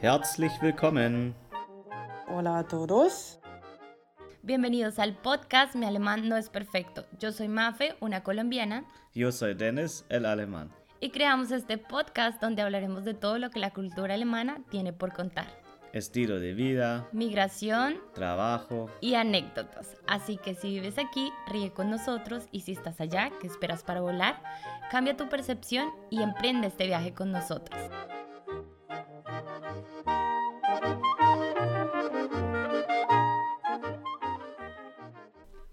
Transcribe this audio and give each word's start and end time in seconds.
Herzlich 0.00 0.52
willkommen. 0.62 1.34
Hola 2.28 2.58
a 2.58 2.66
todos. 2.66 3.38
Bienvenidos 4.42 4.98
al 4.98 5.14
podcast 5.14 5.74
Mi 5.74 5.86
alemán 5.86 6.28
no 6.28 6.36
es 6.36 6.48
perfecto. 6.48 7.04
Yo 7.18 7.32
soy 7.32 7.48
Mafe, 7.48 7.96
una 8.00 8.22
colombiana. 8.22 8.84
Yo 9.14 9.30
soy 9.30 9.54
Dennis, 9.54 10.06
el 10.08 10.24
alemán. 10.24 10.70
Y 11.00 11.10
creamos 11.10 11.50
este 11.50 11.76
podcast 11.76 12.40
donde 12.40 12.62
hablaremos 12.62 13.04
de 13.04 13.14
todo 13.14 13.38
lo 13.38 13.50
que 13.50 13.60
la 13.60 13.72
cultura 13.72 14.14
alemana 14.14 14.62
tiene 14.70 14.92
por 14.92 15.12
contar. 15.12 15.59
Estilo 15.92 16.38
de 16.38 16.54
vida, 16.54 17.08
migración, 17.10 17.96
trabajo 18.14 18.88
y 19.00 19.14
anécdotas. 19.14 19.96
Así 20.06 20.36
que 20.36 20.54
si 20.54 20.68
vives 20.68 20.98
aquí, 20.98 21.32
ríe 21.48 21.72
con 21.72 21.90
nosotros 21.90 22.44
y 22.52 22.60
si 22.60 22.70
estás 22.72 23.00
allá, 23.00 23.32
¿qué 23.40 23.48
esperas 23.48 23.82
para 23.82 24.00
volar? 24.00 24.40
Cambia 24.92 25.16
tu 25.16 25.28
percepción 25.28 25.90
y 26.08 26.22
emprende 26.22 26.68
este 26.68 26.86
viaje 26.86 27.12
con 27.12 27.32
nosotros. 27.32 27.80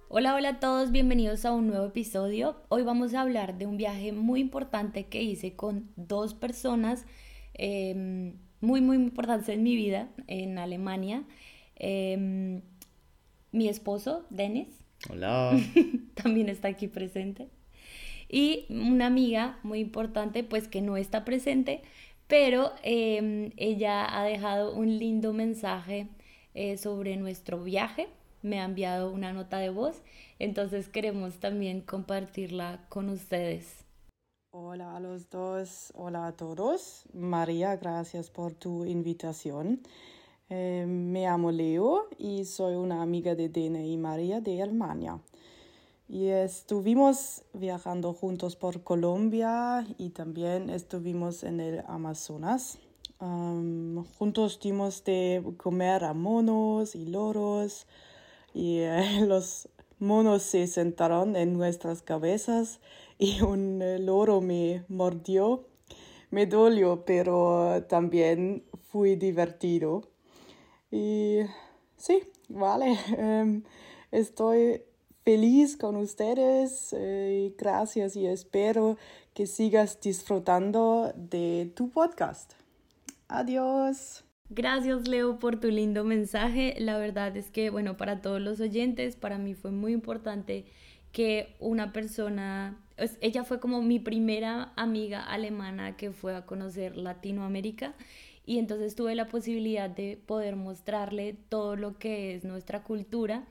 Hola, 0.10 0.34
hola 0.34 0.50
a 0.50 0.60
todos, 0.60 0.92
bienvenidos 0.92 1.46
a 1.46 1.52
un 1.52 1.68
nuevo 1.68 1.86
episodio. 1.86 2.56
Hoy 2.70 2.82
vamos 2.82 3.14
a 3.14 3.22
hablar 3.22 3.60
de 3.60 3.68
un 3.68 3.78
viaje 3.78 4.14
muy 4.14 4.40
importante 4.40 5.06
que 5.06 5.22
hice 5.22 5.56
con 5.56 5.92
dos 5.96 6.34
personas 6.34 7.06
em, 7.54 8.47
muy, 8.62 8.82
muy 8.82 8.98
importantes 8.98 9.50
en 9.50 9.64
mi 9.64 9.76
vida 9.76 10.10
en 10.28 10.58
Alemania. 10.58 11.24
Em, 11.76 12.62
mi 13.52 13.68
esposo, 13.68 14.26
Dennis. 14.30 14.68
Hola. 15.10 15.60
también 16.22 16.50
está 16.50 16.68
aquí 16.68 16.88
presente. 16.88 17.48
Y 18.30 18.66
una 18.70 19.08
amiga 19.08 19.60
muy 19.64 19.80
importante, 19.80 20.44
pues 20.44 20.68
que 20.68 20.82
no 20.82 20.98
está 20.98 21.24
presente, 21.24 21.82
pero 22.28 22.74
em, 22.84 23.52
ella 23.56 24.06
ha 24.18 24.24
dejado 24.24 24.76
un 24.76 24.98
lindo 25.00 25.32
mensaje 25.34 26.08
eh, 26.54 26.78
sobre 26.78 27.16
nuestro 27.16 27.64
viaje 27.64 28.08
me 28.42 28.60
ha 28.60 28.66
enviado 28.66 29.12
una 29.12 29.34
nota 29.34 29.58
de 29.58 29.70
voz, 29.70 30.02
entonces 30.40 30.90
queremos 30.90 31.36
también 31.36 31.82
compartirla 31.82 32.86
con 32.90 33.10
ustedes. 33.10 33.86
Hola 34.60 34.96
a 34.96 35.00
los 35.00 35.30
dos, 35.30 35.94
hola 35.94 36.26
a 36.26 36.32
todos. 36.32 37.04
María, 37.14 37.76
gracias 37.76 38.32
por 38.32 38.56
tu 38.56 38.86
invitación. 38.86 39.82
Eh, 40.50 40.84
me 40.88 41.26
llamo 41.26 41.52
Leo 41.52 42.08
y 42.18 42.44
soy 42.46 42.74
una 42.74 43.04
amiga 43.04 43.36
de 43.36 43.50
Dene 43.50 43.88
y 43.88 43.98
María 43.98 44.42
de 44.42 44.64
Alemania. 44.64 45.20
Y 46.10 46.30
estuvimos 46.30 47.44
viajando 47.54 48.14
juntos 48.14 48.56
por 48.56 48.84
Colombia 48.84 49.86
y 50.00 50.10
también 50.10 50.72
estuvimos 50.72 51.44
en 51.44 51.60
el 51.60 51.84
Amazonas. 51.86 52.80
juntos 53.20 54.60
dimos 54.60 55.04
de 55.04 55.44
comer 55.58 56.04
a 56.04 56.16
monos 56.16 56.96
y 56.96 57.06
loros 57.06 57.86
y 58.56 58.80
eh, 58.80 59.22
los 59.28 59.70
monos 60.00 60.42
se 60.42 60.66
sentaron 60.66 61.36
en 61.36 61.54
nuestras 61.54 62.02
cabezas 62.02 62.80
y 63.20 63.42
un 63.42 63.82
eh, 63.82 64.00
loro 64.00 64.42
me 64.42 64.84
mordió. 64.88 65.68
Me 66.30 66.46
dolió, 66.46 67.06
pero 67.06 67.86
también 67.88 68.64
fui 68.90 69.16
divertido. 69.16 70.04
Y 70.92 71.40
sí, 71.96 72.22
vale, 72.50 72.98
em, 73.18 73.64
estoy 74.12 74.84
feliz 75.24 75.78
con 75.78 75.96
ustedes 75.98 76.94
eh, 76.98 77.54
gracias 77.58 78.16
y 78.16 78.28
espero 78.28 78.98
que 79.34 79.46
sigas 79.46 80.00
disfrutando 80.00 81.12
de 81.16 81.72
tu 81.76 81.90
podcast. 81.90 82.54
Adiós. 83.28 84.24
Gracias 84.50 85.08
Leo 85.10 85.40
por 85.40 85.60
tu 85.60 85.68
lindo 85.68 86.06
mensaje. 86.06 86.76
La 86.80 86.98
verdad 86.98 87.36
es 87.36 87.52
que, 87.52 87.70
bueno, 87.70 87.98
para 87.98 88.22
todos 88.22 88.42
los 88.42 88.62
oyentes, 88.62 89.18
para 89.18 89.38
mí 89.38 89.54
fue 89.54 89.72
muy 89.72 89.92
importante 89.92 90.66
que 91.12 91.56
una 91.60 91.92
persona, 91.92 92.78
ella 93.22 93.44
fue 93.44 93.60
como 93.60 93.82
mi 93.82 94.00
primera 94.00 94.74
amiga 94.76 95.24
alemana 95.24 95.96
que 95.98 96.12
fue 96.12 96.36
a 96.36 96.46
conocer 96.46 96.98
Latinoamérica 96.98 97.96
y 98.46 98.60
entonces 98.60 98.96
tuve 98.96 99.14
la 99.14 99.28
posibilidad 99.28 99.90
de 99.90 100.18
poder 100.26 100.56
mostrarle 100.56 101.36
todo 101.50 101.76
lo 101.76 101.98
que 102.00 102.34
es 102.34 102.44
nuestra 102.44 102.84
cultura, 102.84 103.46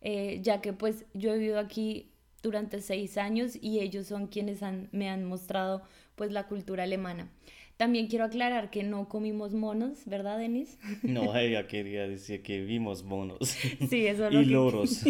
eh, 0.00 0.40
ya 0.42 0.60
que 0.60 0.72
pues 0.72 1.06
yo 1.14 1.32
he 1.32 1.38
vivido 1.38 1.58
aquí 1.58 2.10
durante 2.42 2.80
seis 2.80 3.18
años 3.18 3.56
y 3.60 3.78
ellos 3.80 4.08
son 4.08 4.26
quienes 4.26 4.60
me 4.90 5.08
han 5.08 5.24
mostrado 5.24 5.82
pues 6.16 6.32
la 6.32 6.48
cultura 6.48 6.82
alemana. 6.82 7.30
También 7.76 8.06
quiero 8.06 8.24
aclarar 8.24 8.70
que 8.70 8.82
no 8.84 9.08
comimos 9.08 9.54
monos, 9.54 10.04
¿verdad, 10.06 10.38
Denis? 10.38 10.78
No, 11.02 11.36
ella 11.36 11.66
quería 11.66 12.06
decir 12.06 12.42
que 12.42 12.60
vimos 12.60 13.02
monos. 13.02 13.56
Sí, 13.88 14.06
eso 14.06 14.30
lo 14.30 14.40
Y 14.40 14.44
loros. 14.46 15.02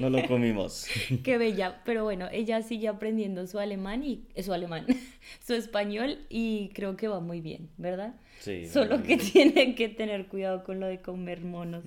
no 0.00 0.10
lo 0.10 0.24
comimos. 0.26 0.86
Qué 1.24 1.38
bella. 1.38 1.82
Pero 1.84 2.04
bueno, 2.04 2.28
ella 2.30 2.62
sigue 2.62 2.88
aprendiendo 2.88 3.46
su 3.46 3.58
alemán 3.58 4.04
y 4.04 4.24
eh, 4.34 4.42
su 4.42 4.52
alemán, 4.52 4.86
su 5.44 5.54
español 5.54 6.18
y 6.28 6.68
creo 6.74 6.96
que 6.96 7.08
va 7.08 7.20
muy 7.20 7.40
bien, 7.40 7.70
¿verdad? 7.76 8.14
Sí. 8.40 8.66
Solo 8.66 9.02
que 9.02 9.16
tiene 9.16 9.74
que 9.74 9.88
tener 9.88 10.26
cuidado 10.28 10.62
con 10.62 10.78
lo 10.78 10.86
de 10.86 11.00
comer 11.00 11.40
monos. 11.42 11.84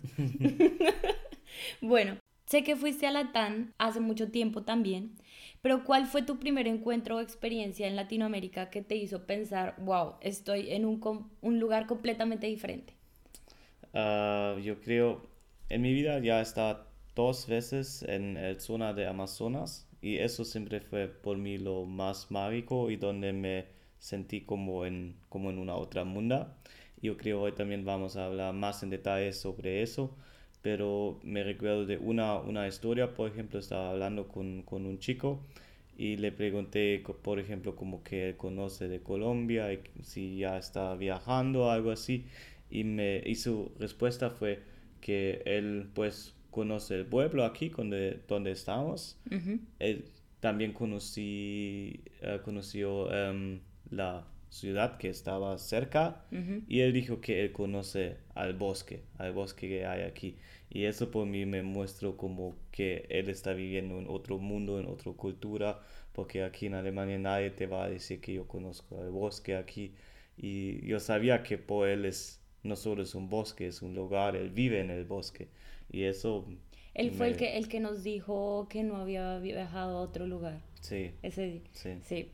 bueno, 1.82 2.18
sé 2.46 2.64
que 2.64 2.76
fuiste 2.76 3.08
a 3.08 3.12
Latán 3.12 3.74
hace 3.78 4.00
mucho 4.00 4.32
tiempo 4.32 4.64
también. 4.64 5.12
Pero 5.62 5.84
¿cuál 5.84 6.06
fue 6.08 6.22
tu 6.22 6.40
primer 6.40 6.68
encuentro 6.68 7.18
o 7.18 7.20
experiencia 7.22 7.88
en 7.88 7.96
Latinoamérica 7.96 8.70
que 8.70 8.82
te 8.82 8.96
hizo 8.96 9.26
pensar, 9.26 9.76
wow, 9.80 10.16
estoy 10.22 10.72
en 10.72 10.86
un, 10.86 11.30
un 11.42 11.60
lugar 11.60 11.86
completamente 11.88 12.48
diferente? 12.48 12.94
Ah, 13.94 14.56
yo 14.64 14.80
creo, 14.82 15.22
en 15.70 15.82
mi 15.82 15.94
vida 15.94 16.20
ya 16.20 16.42
estaba 16.42 16.88
dos 17.16 17.48
veces 17.48 18.04
en 18.04 18.36
la 18.36 18.60
zona 18.60 18.94
de 18.94 19.08
Amazonas 19.08 19.88
y 20.02 20.18
eso 20.18 20.46
siempre 20.46 20.80
fue 20.82 21.08
por 21.08 21.38
mí 21.38 21.58
lo 21.58 21.86
más 21.86 22.32
mágico 22.32 22.90
y 22.92 22.98
donde 22.98 23.34
me 23.34 23.68
sentí 24.00 24.42
como 24.42 24.86
en, 24.86 25.18
como 25.30 25.50
en 25.50 25.58
una 25.60 25.76
otra 25.76 26.04
munda. 26.06 26.58
Yo 27.02 27.18
creo 27.18 27.42
hoy 27.42 27.54
también 27.54 27.86
vamos 27.86 28.16
a 28.16 28.26
hablar 28.26 28.54
más 28.54 28.84
en 28.84 28.90
detalle 28.92 29.34
sobre 29.34 29.82
eso 29.82 30.16
pero 30.62 31.20
me 31.24 31.44
recuerdo 31.44 31.86
de 31.86 31.98
una, 31.98 32.38
una 32.40 32.68
historia, 32.68 33.14
por 33.14 33.30
ejemplo, 33.30 33.60
estaba 33.60 33.92
hablando 33.92 34.28
con, 34.28 34.64
con 34.64 34.86
un 34.86 35.00
chico 35.00 35.42
y 35.98 36.18
le 36.18 36.32
pregunté, 36.32 37.04
por 37.22 37.40
ejemplo, 37.40 37.76
como 37.76 38.04
que 38.04 38.30
él 38.30 38.38
conoce 38.38 38.88
de 38.88 39.02
Colombia 39.02 39.72
y 39.74 39.82
si 40.04 40.38
ya 40.38 40.58
está 40.58 40.96
viajando 40.96 41.66
o 41.66 41.70
algo 41.70 41.92
así, 41.92 42.26
y, 42.70 42.84
me, 42.84 43.22
y 43.26 43.36
su 43.36 43.72
respuesta 43.80 44.30
fue 44.30 44.62
que 45.02 45.42
él 45.46 45.90
pues 45.94 46.36
conoce 46.52 46.96
el 46.96 47.06
pueblo 47.06 47.46
aquí 47.46 47.70
donde, 47.70 48.22
donde 48.28 48.52
estamos. 48.52 49.18
Él 49.80 50.06
también 50.40 50.74
conocí, 50.74 52.02
uh, 52.24 52.42
conoció 52.44 53.08
um, 53.08 53.60
la 53.92 54.26
ciudad 54.50 54.98
que 54.98 55.10
estaba 55.10 55.58
cerca 55.58 56.26
y 56.68 56.80
él 56.82 56.92
dijo 56.94 57.22
que 57.22 57.44
él 57.44 57.52
conoce 57.52 58.18
al 58.34 58.54
bosque, 58.54 59.04
al 59.18 59.34
bosque 59.34 59.68
que 59.68 59.86
hay 59.86 60.02
aquí. 60.02 60.38
Y 60.70 60.86
eso 60.86 61.10
por 61.10 61.26
mí 61.26 61.46
me 61.46 61.64
muestra 61.64 62.12
como 62.12 62.56
que 62.72 63.06
él 63.10 63.30
está 63.30 63.54
viviendo 63.54 63.98
en 63.98 64.08
otro 64.08 64.38
mundo, 64.38 64.80
en 64.80 64.88
otra 64.88 65.12
cultura, 65.14 65.80
porque 66.14 66.44
aquí 66.44 66.68
en 66.68 66.76
Alemania 66.76 67.18
nadie 67.18 67.50
te 67.52 67.66
va 67.66 67.86
a 67.86 67.90
decir 67.90 68.22
que 68.22 68.34
yo 68.34 68.48
conozco 68.48 69.02
el 69.04 69.10
bosque 69.10 69.56
aquí. 69.56 69.94
Y 70.38 70.86
yo 70.86 71.00
sabía 71.00 71.44
que 71.44 71.58
por 71.58 71.88
él 71.88 72.06
es, 72.06 72.42
no 72.64 72.76
solo 72.76 73.04
es 73.04 73.16
un 73.16 73.30
bosque, 73.30 73.68
es 73.68 73.82
un 73.82 73.96
lugar, 73.96 74.36
él 74.36 74.52
vive 74.52 74.80
en 74.80 74.92
el 74.92 75.06
bosque. 75.06 75.50
Y 75.92 76.04
eso... 76.04 76.46
Él 76.94 77.12
fue 77.12 77.30
el, 77.30 77.38
que, 77.38 77.58
el 77.58 77.68
que 77.68 77.80
nos 77.80 78.04
dijo 78.04 78.68
que 78.70 78.84
no 78.84 78.98
había 78.98 79.40
viajado 79.40 79.98
a 79.98 80.02
otro 80.02 80.28
lugar. 80.28 80.62
Sí. 80.82 81.12
Ese, 81.22 81.62
sí. 81.72 81.98
sí. 82.04 82.32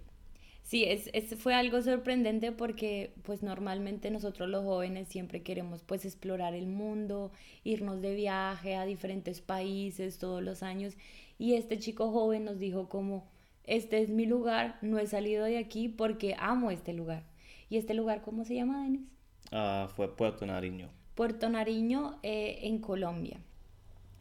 Sí, 0.65 0.83
es, 0.83 1.11
es, 1.13 1.35
fue 1.35 1.53
algo 1.53 1.79
sorprendente 1.83 2.51
porque 2.51 3.13
pues 3.21 3.43
normalmente 3.43 4.09
nosotros 4.09 4.49
los 4.49 4.63
jóvenes 4.63 5.07
siempre 5.07 5.43
queremos 5.43 5.83
pues 5.83 6.05
explorar 6.05 6.55
el 6.55 6.65
mundo, 6.65 7.31
irnos 7.63 8.01
de 8.01 8.15
viaje 8.15 8.75
a 8.75 8.83
diferentes 8.83 9.41
países 9.41 10.17
todos 10.17 10.41
los 10.41 10.63
años 10.63 10.97
y 11.37 11.53
este 11.53 11.77
chico 11.77 12.11
joven 12.11 12.45
nos 12.45 12.57
dijo 12.57 12.89
como 12.89 13.27
este 13.65 14.01
es 14.01 14.09
mi 14.09 14.25
lugar, 14.25 14.79
no 14.81 14.97
he 14.97 15.05
salido 15.05 15.45
de 15.45 15.59
aquí 15.59 15.87
porque 15.87 16.35
amo 16.39 16.71
este 16.71 16.93
lugar. 16.93 17.23
¿Y 17.69 17.77
este 17.77 17.93
lugar 17.93 18.23
cómo 18.23 18.43
se 18.43 18.55
llama, 18.55 18.81
Denis? 18.81 19.07
Ah, 19.51 19.87
fue 19.95 20.15
Puerto 20.15 20.47
Nariño. 20.47 20.89
Puerto 21.13 21.47
Nariño 21.47 22.17
eh, 22.23 22.59
en 22.63 22.79
Colombia. 22.79 23.39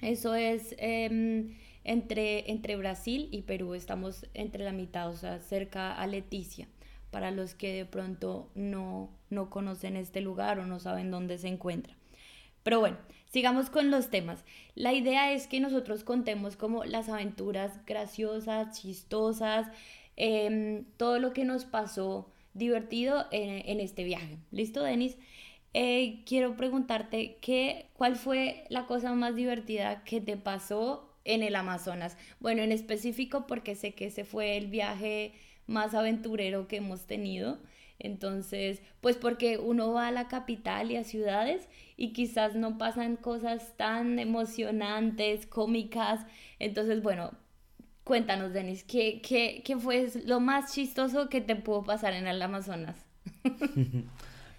Eso 0.03 0.35
es... 0.35 0.75
Em, 0.79 1.55
entre, 1.85 2.51
entre 2.51 2.77
Brasil 2.77 3.29
y 3.31 3.43
Perú. 3.43 3.75
Estamos 3.75 4.27
entre 4.35 4.65
la 4.65 4.73
mitad, 4.73 5.09
o 5.11 5.17
sea, 5.17 5.39
cerca 5.39 5.95
a 5.95 6.07
Leticia, 6.07 6.69
para 7.11 7.31
los 7.31 7.55
que 7.55 7.73
de 7.73 7.85
pronto 7.85 8.51
no, 8.55 9.11
no 9.31 9.51
conocen 9.51 9.97
este 9.97 10.21
lugar 10.21 10.59
o 10.59 10.67
no 10.67 10.81
saben 10.81 11.11
dónde 11.11 11.39
se 11.39 11.49
encuentra. 11.49 11.95
Pero 12.65 12.81
bueno, 12.81 12.97
sigamos 13.31 13.71
con 13.71 13.91
los 13.91 14.11
temas. 14.11 14.43
La 14.75 14.93
idea 14.93 15.33
es 15.33 15.47
que 15.47 15.61
nosotros 15.61 16.03
contemos 16.03 16.57
como 16.57 16.85
las 16.85 17.09
aventuras 17.09 17.85
graciosas, 17.87 18.81
chistosas, 18.81 19.69
em, 20.17 20.85
todo 20.97 21.19
lo 21.21 21.33
que 21.33 21.45
nos 21.45 21.67
pasó 21.67 22.31
divertido 22.55 23.27
en, 23.33 23.81
este 23.81 24.05
viaje. 24.05 24.39
¿Listo, 24.51 24.83
Denis? 24.83 25.19
Eh, 25.75 26.23
quiero 26.25 26.57
preguntarte 26.57 27.37
¿qué, 27.41 27.91
cuál 27.95 28.17
fue 28.17 28.65
la 28.71 28.87
cosa 28.87 29.13
más 29.15 29.35
divertida 29.35 30.05
que 30.05 30.21
te 30.21 30.37
pasó 30.37 31.14
en 31.25 31.43
el 31.43 31.57
Amazonas. 31.57 32.17
Bueno, 32.41 32.63
en 32.63 32.73
específico 32.73 33.47
porque 33.47 33.75
sé 33.75 33.95
que 33.95 34.07
ese 34.07 34.25
fue 34.25 34.57
el 34.57 34.67
viaje 34.69 35.33
más 35.67 35.95
aventurero 35.95 36.69
que 36.69 36.77
hemos 36.77 37.07
tenido. 37.07 37.59
Entonces, 37.99 38.83
pues 39.01 39.17
porque 39.17 39.59
uno 39.59 39.93
va 39.93 40.09
a 40.09 40.13
la 40.13 40.29
capital 40.29 40.91
y 40.91 40.97
a 40.97 41.05
ciudades 41.05 41.69
y 41.97 42.13
quizás 42.13 42.55
no 42.55 42.77
pasan 42.77 43.17
cosas 43.17 43.77
tan 43.77 44.19
emocionantes, 44.19 45.47
cómicas. 45.47 46.27
Entonces, 46.59 47.03
bueno, 47.03 47.33
cuéntanos, 48.03 48.53
Denis, 48.53 48.85
¿qué, 48.85 49.23
qué, 49.23 49.63
qué 49.65 49.77
fue 49.77 50.09
lo 50.27 50.41
más 50.41 50.75
chistoso 50.75 51.29
que 51.29 51.41
te 51.41 51.57
pudo 51.57 51.85
pasar 51.85 52.15
en 52.15 52.27
el 52.27 52.41
Amazonas? 52.43 52.97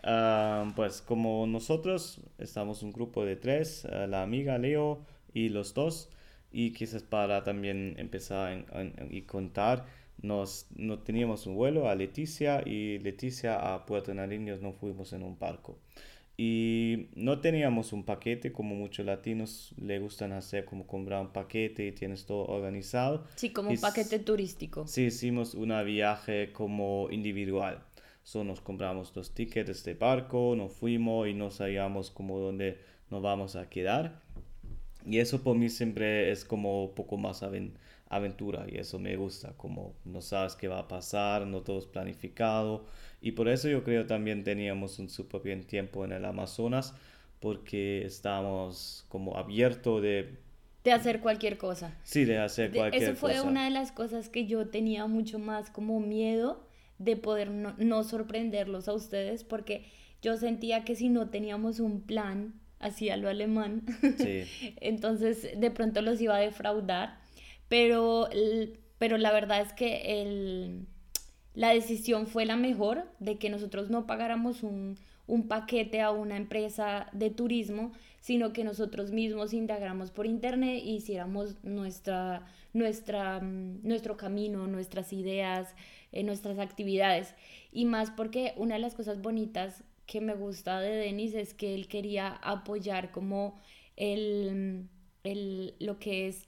Ah, 0.07 0.71
pues 0.75 1.01
como 1.01 1.47
nosotros 1.47 2.21
estamos 2.37 2.83
un 2.83 2.91
grupo 2.91 3.25
de 3.25 3.35
tres, 3.35 3.85
ah, 3.85 4.05
la 4.05 4.21
amiga 4.21 4.59
Leo 4.59 5.03
y 5.33 5.49
los 5.49 5.73
dos, 5.73 6.11
y 6.55 6.71
quizás 6.71 7.03
para 7.03 7.43
también 7.43 7.95
empezar 7.97 8.65
y 9.09 9.23
contar, 9.23 9.85
nos, 10.21 10.67
no 10.73 10.99
teníamos 10.99 11.45
un 11.47 11.55
vuelo 11.55 11.89
a 11.89 11.95
Leticia 11.95 12.63
y 12.65 12.97
Leticia 12.99 13.73
a 13.73 13.85
Puerto 13.85 14.13
Nariño 14.13 14.55
nos 14.61 14.75
fuimos 14.77 15.11
en 15.11 15.23
un 15.23 15.37
barco. 15.37 15.77
Y 16.37 17.07
no 17.15 17.41
teníamos 17.41 17.91
un 17.91 18.05
paquete 18.05 18.53
como 18.53 18.73
muchos 18.73 19.05
latinos 19.05 19.73
le 19.77 19.99
gustan 19.99 20.31
hacer, 20.31 20.63
como 20.63 20.87
comprar 20.87 21.19
un 21.19 21.33
paquete 21.33 21.87
y 21.87 21.91
tienes 21.91 22.25
todo 22.25 22.45
organizado. 22.45 23.25
Sí, 23.35 23.49
como 23.49 23.69
un 23.69 23.77
paquete 23.77 24.19
turístico. 24.19 24.87
Sí, 24.87 25.07
hicimos 25.07 25.55
un 25.55 25.73
viaje 25.83 26.53
como 26.53 27.09
individual. 27.11 27.83
So, 28.23 28.45
nos 28.45 28.61
compramos 28.61 29.13
dos 29.13 29.33
tickets 29.33 29.83
de 29.83 29.93
barco, 29.93 30.55
nos 30.55 30.71
fuimos 30.71 31.27
y 31.27 31.33
no 31.33 31.51
sabíamos 31.51 32.11
como 32.11 32.39
dónde 32.39 32.79
nos 33.09 33.21
vamos 33.21 33.57
a 33.57 33.69
quedar. 33.69 34.24
Y 35.05 35.19
eso 35.19 35.43
por 35.43 35.55
mí 35.55 35.69
siempre 35.69 36.31
es 36.31 36.45
como 36.45 36.85
un 36.85 36.95
poco 36.95 37.17
más 37.17 37.43
aventura 38.09 38.65
y 38.67 38.77
eso 38.77 38.99
me 38.99 39.15
gusta, 39.15 39.53
como 39.57 39.93
no 40.03 40.21
sabes 40.21 40.55
qué 40.55 40.67
va 40.67 40.79
a 40.79 40.87
pasar, 40.87 41.45
no 41.45 41.61
todo 41.61 41.79
es 41.79 41.85
planificado. 41.85 42.85
Y 43.21 43.31
por 43.31 43.47
eso 43.47 43.69
yo 43.69 43.83
creo 43.83 44.05
también 44.05 44.43
teníamos 44.43 44.99
un 44.99 45.09
súper 45.09 45.41
bien 45.41 45.63
tiempo 45.65 46.05
en 46.05 46.11
el 46.11 46.25
Amazonas 46.25 46.93
porque 47.39 48.05
estábamos 48.05 49.05
como 49.09 49.37
abiertos 49.37 50.01
de... 50.01 50.37
De 50.83 50.91
hacer 50.91 51.19
cualquier 51.19 51.57
cosa. 51.57 51.97
Sí, 52.03 52.25
de 52.25 52.37
hacer 52.37 52.71
cualquier 52.71 53.01
cosa. 53.01 53.11
Eso 53.11 53.19
fue 53.19 53.41
una 53.41 53.65
de 53.65 53.71
las 53.71 53.91
cosas 53.91 54.29
que 54.29 54.45
yo 54.45 54.67
tenía 54.67 55.07
mucho 55.07 55.39
más 55.39 55.69
como 55.69 55.99
miedo 55.99 56.67
de 56.99 57.15
poder 57.17 57.49
no, 57.49 57.75
no 57.77 58.03
sorprenderlos 58.03 58.87
a 58.87 58.93
ustedes 58.93 59.43
porque 59.43 59.85
yo 60.21 60.37
sentía 60.37 60.85
que 60.85 60.95
si 60.95 61.09
no 61.09 61.29
teníamos 61.29 61.79
un 61.79 62.01
plan 62.01 62.53
hacía 62.85 63.17
lo 63.17 63.29
alemán. 63.29 63.83
Entonces 64.81 65.59
de 65.59 65.71
pronto 65.71 66.01
los 66.01 66.21
iba 66.21 66.35
a 66.35 66.39
defraudar. 66.39 67.19
Pero, 67.67 68.29
pero 68.97 69.17
la 69.17 69.31
verdad 69.31 69.61
es 69.61 69.73
que 69.73 70.21
el, 70.21 70.85
la 71.53 71.69
decisión 71.69 72.27
fue 72.27 72.45
la 72.45 72.55
mejor 72.55 73.05
de 73.19 73.37
que 73.37 73.49
nosotros 73.49 73.89
no 73.89 74.05
pagáramos 74.05 74.63
un, 74.63 74.97
un 75.27 75.47
paquete 75.47 76.01
a 76.01 76.11
una 76.11 76.37
empresa 76.37 77.07
de 77.11 77.29
turismo, 77.29 77.91
sino 78.21 78.53
que 78.53 78.63
nosotros 78.63 79.11
mismos 79.11 79.53
indagáramos 79.53 80.11
por 80.11 80.25
internet 80.25 80.81
e 80.83 80.89
hiciéramos 80.89 81.63
nuestra, 81.63 82.45
nuestra, 82.73 83.39
mm, 83.39 83.79
nuestro 83.83 84.17
camino, 84.17 84.67
nuestras 84.67 85.13
ideas, 85.13 85.75
eh, 86.11 86.23
nuestras 86.23 86.59
actividades. 86.59 87.33
Y 87.71 87.85
más 87.85 88.11
porque 88.11 88.53
una 88.57 88.75
de 88.75 88.81
las 88.81 88.95
cosas 88.95 89.21
bonitas 89.21 89.83
que 90.05 90.21
me 90.21 90.35
gusta 90.35 90.79
de 90.79 90.91
Denis 90.91 91.33
es 91.33 91.53
que 91.53 91.73
él 91.75 91.87
quería 91.87 92.27
apoyar 92.27 93.11
como 93.11 93.59
el, 93.95 94.87
el, 95.23 95.75
lo 95.79 95.99
que 95.99 96.27
es 96.27 96.47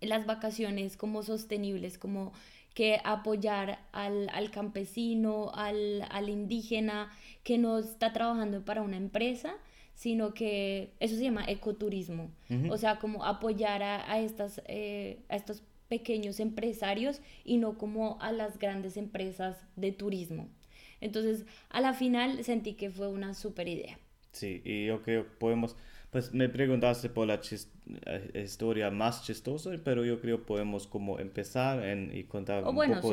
las 0.00 0.26
vacaciones 0.26 0.96
como 0.96 1.22
sostenibles, 1.22 1.98
como 1.98 2.32
que 2.74 3.00
apoyar 3.04 3.78
al, 3.92 4.28
al 4.30 4.50
campesino, 4.50 5.50
al, 5.54 6.04
al, 6.10 6.28
indígena 6.28 7.10
que 7.44 7.58
no 7.58 7.78
está 7.78 8.12
trabajando 8.12 8.64
para 8.64 8.82
una 8.82 8.96
empresa, 8.96 9.54
sino 9.94 10.32
que 10.34 10.94
eso 10.98 11.16
se 11.16 11.22
llama 11.22 11.44
ecoturismo. 11.46 12.30
O 12.70 12.76
sea, 12.78 12.98
como 12.98 13.24
apoyar 13.24 13.82
a, 13.82 14.10
a 14.10 14.20
estas, 14.20 14.62
eh, 14.66 15.20
a 15.28 15.36
estos 15.36 15.62
pequeños 15.88 16.40
empresarios 16.40 17.20
y 17.44 17.58
no 17.58 17.76
como 17.76 18.18
a 18.20 18.32
las 18.32 18.58
grandes 18.58 18.96
empresas 18.96 19.58
de 19.76 19.92
turismo. 19.92 20.48
Entonces, 21.02 21.44
a 21.68 21.80
la 21.80 21.92
final 21.92 22.42
sentí 22.44 22.74
que 22.74 22.88
fue 22.88 23.08
una 23.08 23.34
super 23.34 23.68
idea. 23.68 23.98
Sí, 24.30 24.62
y 24.64 24.86
yo 24.86 25.02
creo 25.02 25.24
que 25.24 25.30
podemos, 25.38 25.76
pues 26.10 26.32
me 26.32 26.48
preguntaste 26.48 27.10
por 27.10 27.26
la 27.26 27.40
eh, 28.06 28.42
historia 28.44 28.90
más 28.90 29.24
chistosa, 29.24 29.72
pero 29.84 30.04
yo 30.04 30.20
creo 30.20 30.38
que 30.38 30.44
podemos 30.44 30.86
como 30.86 31.18
empezar 31.18 31.84
en, 31.84 32.16
y 32.16 32.24
contar 32.24 32.64
un 32.64 32.76
poco 32.76 33.12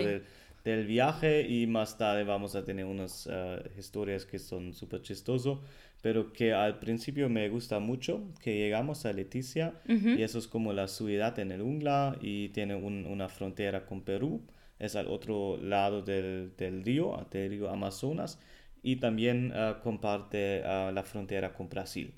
del 0.63 0.85
viaje 0.85 1.47
y 1.47 1.67
más 1.67 1.97
tarde 1.97 2.23
vamos 2.25 2.55
a 2.55 2.63
tener 2.63 2.85
unas 2.85 3.25
uh, 3.27 3.59
historias 3.77 4.25
que 4.25 4.37
son 4.37 4.73
súper 4.73 5.01
chistosas, 5.01 5.57
pero 6.01 6.31
que 6.31 6.53
al 6.53 6.79
principio 6.79 7.27
me 7.27 7.49
gusta 7.49 7.79
mucho, 7.79 8.21
que 8.41 8.55
llegamos 8.55 9.05
a 9.05 9.13
Leticia 9.13 9.73
y 9.87 10.21
eso 10.21 10.37
es 10.37 10.47
como 10.47 10.73
la 10.73 10.87
ciudad 10.87 11.39
en 11.39 11.51
el 11.51 11.61
Ungla 11.61 12.17
y 12.21 12.49
tiene 12.49 12.75
un, 12.75 13.05
una 13.05 13.29
frontera 13.29 13.85
con 13.85 14.01
Perú 14.01 14.41
es 14.79 14.95
al 14.95 15.07
otro 15.07 15.57
lado 15.57 16.01
del, 16.01 16.53
del 16.57 16.83
río, 16.83 17.27
del 17.31 17.49
río 17.49 17.69
Amazonas, 17.69 18.39
y 18.81 18.95
también 18.95 19.51
ah, 19.53 19.79
comparte 19.83 20.63
ah, 20.65 20.91
la 20.93 21.03
frontera 21.03 21.53
con 21.53 21.69
Brasil. 21.69 22.13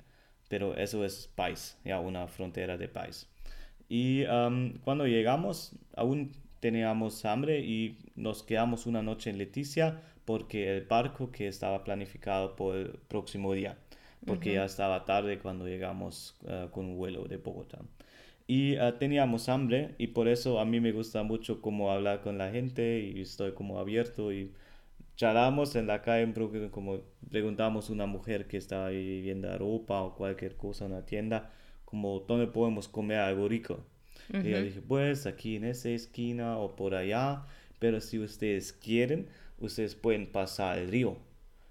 Pero 0.48 0.76
eso 0.76 1.04
es 1.04 1.28
país, 1.34 1.78
ya 1.84 1.98
una 1.98 2.28
frontera 2.28 2.76
de 2.76 2.88
país. 2.88 3.28
Y 3.88 4.24
cuando 4.84 5.06
llegamos, 5.06 5.72
aún 5.96 6.32
teníamos 6.60 7.24
hambre 7.26 7.60
y 7.60 7.98
nos 8.14 8.42
quedamos 8.42 8.86
una 8.86 9.02
noche 9.02 9.28
en 9.28 9.36
Leticia 9.36 10.00
porque 10.24 10.74
el 10.74 10.84
barco 10.84 11.30
que 11.30 11.48
estaba 11.48 11.84
planificado 11.84 12.56
por 12.56 12.76
el 12.76 12.98
próximo 13.08 13.52
día, 13.52 13.76
porque 14.26 14.54
ya 14.54 14.64
estaba 14.64 15.04
tarde 15.04 15.38
cuando 15.38 15.66
llegamos 15.66 16.38
ah, 16.46 16.68
con 16.70 16.86
un 16.86 16.96
vuelo 16.96 17.24
de 17.24 17.36
Bogotá 17.38 17.80
y 18.52 18.76
ah, 18.76 18.98
teníamos 18.98 19.48
hambre 19.48 19.94
y 19.96 20.08
por 20.08 20.28
eso 20.28 20.60
a 20.60 20.66
mí 20.66 20.78
me 20.78 20.92
gusta 20.92 21.22
mucho 21.22 21.62
como 21.62 21.90
hablar 21.90 22.20
con 22.20 22.36
la 22.36 22.50
gente 22.50 23.00
y 23.00 23.22
estoy 23.22 23.52
como 23.52 23.78
abierto 23.78 24.30
y 24.30 24.52
charlamos 25.16 25.74
en 25.74 25.86
la 25.86 26.02
calle 26.02 26.24
en 26.24 26.34
Brooklyn 26.34 26.68
como 26.68 27.00
preguntamos 27.30 27.88
a 27.88 27.94
una 27.94 28.04
mujer 28.04 28.48
que 28.48 28.58
está 28.58 28.84
ahí 28.84 29.22
viendo 29.22 29.56
ropa 29.56 30.02
o 30.02 30.14
cualquier 30.14 30.54
cosa 30.58 30.84
en 30.84 30.92
la 30.92 31.06
tienda 31.06 31.50
como 31.86 32.20
dónde 32.28 32.46
podemos 32.46 32.88
comer 32.88 33.20
algo 33.20 33.48
rico 33.48 33.86
y 34.30 34.48
ella 34.48 34.60
dije 34.60 34.82
pues 34.82 35.24
aquí 35.24 35.56
en 35.56 35.64
esa 35.64 35.88
esquina 35.88 36.58
o 36.58 36.76
por 36.76 36.94
allá 36.94 37.46
pero 37.78 38.02
si 38.02 38.18
ustedes 38.18 38.74
quieren 38.74 39.28
ustedes 39.60 39.94
pueden 39.94 40.26
pasar 40.26 40.76
el 40.76 40.90
río 40.90 41.16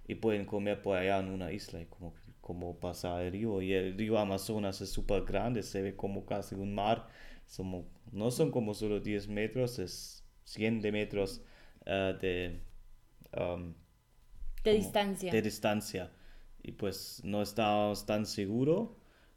y 0.07 0.15
pueden 0.15 0.45
comer 0.45 0.81
por 0.81 0.97
allá 0.97 1.19
en 1.19 1.29
una 1.29 1.51
isla 1.51 1.79
y 1.79 1.85
como 1.85 2.15
como 2.51 2.77
pasa 2.77 3.23
el 3.23 3.31
río 3.31 3.61
y 3.61 3.71
el 3.71 3.97
río 3.97 4.19
Amazonas 4.19 4.81
es 4.81 4.89
súper 4.89 5.23
grande, 5.23 5.63
se 5.63 5.81
ve 5.81 5.95
como 5.95 6.25
casi 6.25 6.53
un 6.53 6.75
mar, 6.75 7.07
Somos, 7.47 7.85
no 8.11 8.29
son 8.29 8.51
como 8.51 8.73
solo 8.73 8.99
10 8.99 9.29
metros, 9.29 9.79
es 9.79 10.25
100 10.43 10.81
de 10.81 10.91
metros 10.91 11.41
uh, 11.85 12.19
de, 12.19 12.59
um, 13.37 13.73
de 14.65 14.73
distancia. 14.73 15.31
De 15.31 15.41
distancia. 15.41 16.11
Y 16.61 16.73
pues 16.73 17.21
no 17.23 17.41
estábamos 17.41 18.05
tan 18.05 18.25
seguros 18.25 18.89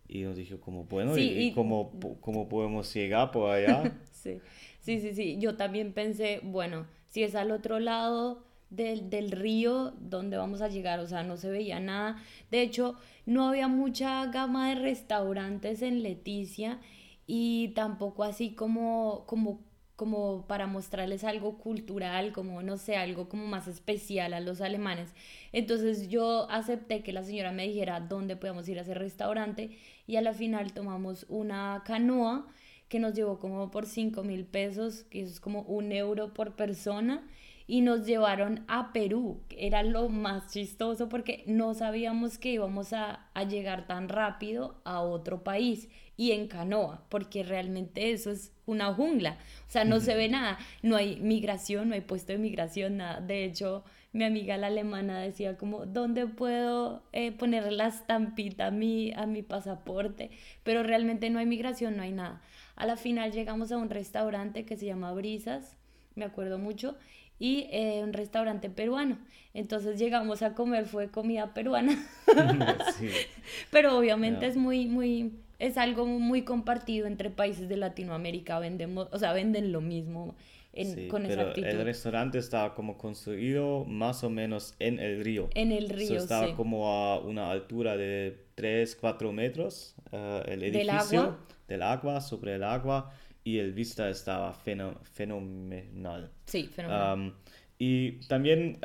y 0.09 0.23
nos 0.23 0.37
dijo 0.37 0.61
como, 0.61 0.83
bueno, 0.83 1.17
¿y, 1.17 1.53
cómo, 1.53 1.93
cómo, 2.21 2.49
podemos 2.49 2.93
llegar 2.93 3.31
por 3.31 3.49
allá? 3.49 3.97
sí, 4.13 4.41
sí, 4.81 4.99
sí, 4.99 5.15
sí, 5.15 5.39
yo 5.39 5.57
también 5.57 5.93
pensé, 5.93 6.41
bueno, 6.43 6.89
si 7.11 7.23
es 7.23 7.37
al 7.37 7.53
otro 7.53 7.79
lado 7.79 8.45
del, 8.71 9.11
del, 9.11 9.31
río 9.31 9.93
donde 10.01 10.37
vamos 10.37 10.61
a 10.63 10.69
llegar, 10.69 11.01
o 11.01 11.07
sea, 11.07 11.23
no 11.23 11.37
se 11.37 11.51
veía 11.51 11.81
nada. 11.81 12.23
De 12.51 12.63
hecho, 12.63 12.97
no 13.27 13.49
había 13.49 13.69
mucha 13.69 14.27
gama 14.27 14.69
de 14.69 14.77
restaurantes 14.77 15.83
en 15.83 16.03
Leticia 16.03 16.81
y 17.27 17.69
tampoco 17.69 18.25
así 18.25 18.55
como, 18.55 19.25
como, 19.27 19.61
como 19.97 20.47
para 20.47 20.67
mostrarles 20.67 21.25
algo 21.25 21.59
cultural, 21.59 22.33
como, 22.33 22.63
no 22.63 22.77
sé, 22.77 22.97
algo 22.97 23.29
como 23.29 23.47
más 23.47 23.69
especial 23.69 24.35
a 24.35 24.41
los 24.41 24.61
alemanes. 24.61 25.11
Entonces 25.53 26.09
yo 26.09 26.51
acepté 26.51 27.03
que 27.03 27.13
la 27.13 27.23
señora 27.23 27.53
me 27.53 27.67
dijera 27.67 28.01
dónde 28.01 28.37
podíamos 28.37 28.69
ir 28.69 28.79
a 28.79 28.83
ese 28.83 28.95
restaurante 28.95 29.71
y 30.07 30.17
a 30.17 30.23
la 30.23 30.35
final 30.35 30.73
tomamos 30.73 31.27
una 31.29 31.83
canoa 31.87 32.47
que 32.89 32.99
nos 32.99 33.15
llevó 33.15 33.39
como 33.39 33.71
por 33.71 33.87
5 33.87 34.23
mil 34.23 34.45
pesos, 34.45 35.05
que 35.05 35.23
es 35.23 35.41
como 35.41 35.63
un 35.63 35.93
euro 35.93 36.35
por 36.35 36.55
persona, 36.55 37.27
y 37.67 37.81
nos 37.81 38.07
llevaron 38.07 38.65
a 38.69 38.93
Perú, 38.93 39.41
era 39.51 39.83
lo 39.83 40.09
más 40.09 40.53
chistoso 40.53 41.09
porque 41.09 41.45
no 41.47 41.75
sabíamos 41.75 42.39
que 42.39 42.53
íbamos 42.53 42.93
a, 42.93 43.27
a 43.33 43.45
llegar 43.45 43.87
tan 43.87 44.09
rápido 44.09 44.81
a 44.85 45.01
otro 45.01 45.43
país 45.43 45.89
y 46.17 46.33
en 46.33 46.47
canoa, 46.47 47.05
porque 47.09 47.43
realmente 47.43 48.13
eso 48.13 48.31
es 48.31 48.53
una 48.67 48.93
jungla, 48.93 49.39
o 49.67 49.71
sea, 49.71 49.85
no 49.85 50.01
se 50.01 50.15
ve 50.15 50.29
nada, 50.29 50.59
no 50.83 50.97
hay 50.97 51.17
migración, 51.17 51.89
no 51.89 51.95
hay 51.95 52.03
puesto 52.03 52.33
de 52.33 52.39
migración, 52.39 52.99
nada, 52.99 53.21
de 53.21 53.45
hecho 53.45 53.85
mi 54.15 54.23
amiga 54.23 54.57
la 54.57 54.69
alemana 54.69 55.19
decía 55.19 55.59
como, 55.59 55.87
¿dónde 55.87 56.29
puedo 56.29 57.03
eh, 57.13 57.33
poner 57.33 57.73
la 57.73 57.89
estampita 57.89 58.69
a 58.69 58.71
mi, 58.71 59.13
a 59.13 59.27
mi 59.27 59.43
pasaporte? 59.43 60.31
Pero 60.63 60.85
realmente 60.85 61.31
no 61.31 61.41
hay 61.41 61.47
migración, 61.47 61.97
no 61.97 62.05
hay 62.05 62.13
nada. 62.13 62.41
A 62.77 62.87
la 62.87 62.97
final 62.97 63.33
llegamos 63.33 63.73
a 63.73 63.77
un 63.77 63.91
restaurante 63.91 64.65
que 64.65 64.77
se 64.77 64.87
llama 64.87 65.13
Brisas, 65.13 65.77
me 66.15 66.25
acuerdo 66.25 66.59
mucho, 66.59 66.97
y 67.39 67.67
eh, 67.71 68.01
un 68.03 68.13
restaurante 68.13 68.71
peruano. 68.71 69.19
Entonces 69.53 69.99
llegamos 69.99 70.43
a 70.43 70.55
comer, 70.55 70.87
fue 70.87 71.11
comida 71.11 71.55
peruana. 71.55 71.97
Pero 73.71 73.99
obviamente 73.99 74.47
es 74.47 74.57
muy, 74.57 74.87
muy, 74.87 75.33
es 75.59 75.79
algo 75.79 76.07
muy 76.07 76.43
compartido 76.43 77.07
entre 77.07 77.31
países 77.31 77.69
de 77.69 77.77
Latinoamérica, 77.77 78.59
vendemos, 78.59 79.09
o 79.13 79.19
sea, 79.19 79.33
venden 79.33 79.73
lo 79.73 79.81
mismo 79.81 80.35
sí, 80.83 81.09
pero 81.11 81.53
El 81.55 81.85
restaurante 81.85 82.39
estaba 82.39 82.75
como 82.75 82.99
construido 82.99 83.85
más 83.85 84.25
o 84.25 84.31
menos 84.31 84.75
en 84.79 84.99
el 84.99 85.23
río. 85.23 85.49
En 85.55 85.73
el 85.73 85.89
río, 85.89 86.17
Estaba 86.17 86.55
como 86.55 86.89
a 86.89 87.21
una 87.21 87.51
altura 87.51 87.97
de 87.97 88.37
3, 88.55 88.97
4 89.01 89.33
metros 89.33 89.95
eh, 90.11 90.43
el 90.47 90.63
edificio. 90.65 91.37
¿Del 91.69 91.83
agua? 91.83 92.21
sobre 92.21 92.57
el 92.57 92.65
agua. 92.65 93.13
Y 93.45 93.59
el 93.59 93.73
vista 93.73 94.09
estaba 94.09 94.55
fenomenal. 94.55 96.31
Sí, 96.47 96.65
fenomenal. 96.67 97.35
y 97.79 98.13
también 98.29 98.79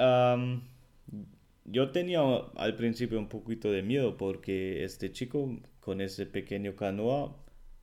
yo 1.66 1.92
tenía 1.92 2.22
al 2.56 2.76
principio 2.76 3.18
un 3.20 3.30
poquito 3.30 3.72
de 3.72 3.82
miedo 3.82 4.18
porque 4.18 4.84
este 4.84 5.12
chico 5.12 5.58
con 5.80 6.02
ese 6.02 6.26
pequeño 6.26 6.76
canoa, 6.76 7.36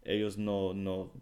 ellos 0.04 0.36
no, 0.38 0.74
no 0.74 1.12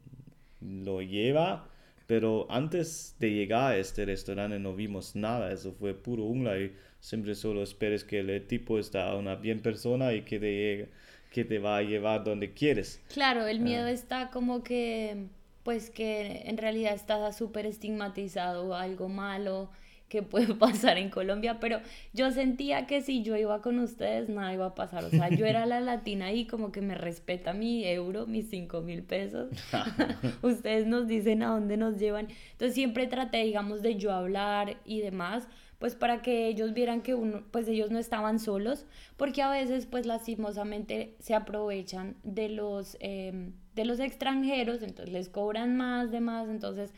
lo 0.60 1.02
lleva 1.02 1.68
pero 2.06 2.46
antes 2.50 3.16
de 3.18 3.30
llegar 3.30 3.72
a 3.72 3.76
este 3.78 4.04
restaurante 4.04 4.58
no 4.58 4.74
vimos 4.74 5.16
nada, 5.16 5.52
eso 5.52 5.72
fue 5.72 5.94
puro 5.94 6.24
jungla 6.24 6.58
y 6.58 6.74
siempre 7.00 7.34
solo 7.34 7.62
esperes 7.62 8.04
que 8.04 8.20
el 8.20 8.46
tipo 8.46 8.78
está 8.78 9.14
una 9.14 9.36
bien 9.36 9.60
persona 9.60 10.12
y 10.12 10.22
que 10.22 10.38
te, 10.38 10.88
que 11.30 11.44
te 11.44 11.58
va 11.58 11.78
a 11.78 11.82
llevar 11.82 12.22
donde 12.24 12.52
quieres. 12.52 13.02
Claro, 13.12 13.46
el 13.46 13.60
miedo 13.60 13.86
ah. 13.86 13.90
está 13.90 14.30
como 14.30 14.62
que, 14.62 15.28
pues 15.64 15.90
que 15.90 16.42
en 16.44 16.56
realidad 16.56 16.94
está 16.94 17.32
súper 17.32 17.66
estigmatizado, 17.66 18.76
algo 18.76 19.08
malo, 19.08 19.70
que 20.08 20.22
puede 20.22 20.54
pasar 20.54 20.98
en 20.98 21.10
Colombia, 21.10 21.58
pero 21.58 21.80
yo 22.12 22.30
sentía 22.30 22.86
que 22.86 23.00
si 23.00 23.22
yo 23.22 23.36
iba 23.36 23.60
con 23.62 23.80
ustedes 23.80 24.28
nada 24.28 24.52
iba 24.52 24.66
a 24.66 24.74
pasar, 24.74 25.04
o 25.04 25.10
sea, 25.10 25.28
yo 25.30 25.46
era 25.46 25.66
la 25.66 25.80
latina 25.80 26.32
y 26.32 26.46
como 26.46 26.70
que 26.70 26.82
me 26.82 26.94
respeta 26.94 27.52
mi 27.52 27.84
euro, 27.84 28.26
mis 28.26 28.48
cinco 28.48 28.80
mil 28.82 29.02
pesos, 29.02 29.50
ustedes 30.42 30.86
nos 30.86 31.08
dicen 31.08 31.42
a 31.42 31.48
dónde 31.48 31.76
nos 31.76 31.98
llevan, 31.98 32.28
entonces 32.52 32.74
siempre 32.74 33.06
traté, 33.06 33.42
digamos, 33.42 33.82
de 33.82 33.96
yo 33.96 34.12
hablar 34.12 34.76
y 34.84 35.00
demás, 35.00 35.48
pues 35.84 35.96
para 35.96 36.22
que 36.22 36.48
ellos 36.48 36.72
vieran 36.72 37.02
que 37.02 37.14
uno, 37.14 37.42
pues 37.50 37.68
ellos 37.68 37.90
no 37.90 37.98
estaban 37.98 38.38
solos, 38.38 38.86
porque 39.18 39.42
a 39.42 39.50
veces 39.50 39.84
pues 39.84 40.06
lastimosamente 40.06 41.14
se 41.18 41.34
aprovechan 41.34 42.16
de 42.22 42.48
los, 42.48 42.96
em, 43.00 43.52
de 43.74 43.84
los 43.84 44.00
extranjeros, 44.00 44.82
entonces 44.82 45.12
les 45.12 45.28
cobran 45.28 45.76
más 45.76 46.10
de 46.10 46.20
más, 46.20 46.48
entonces 46.48 46.94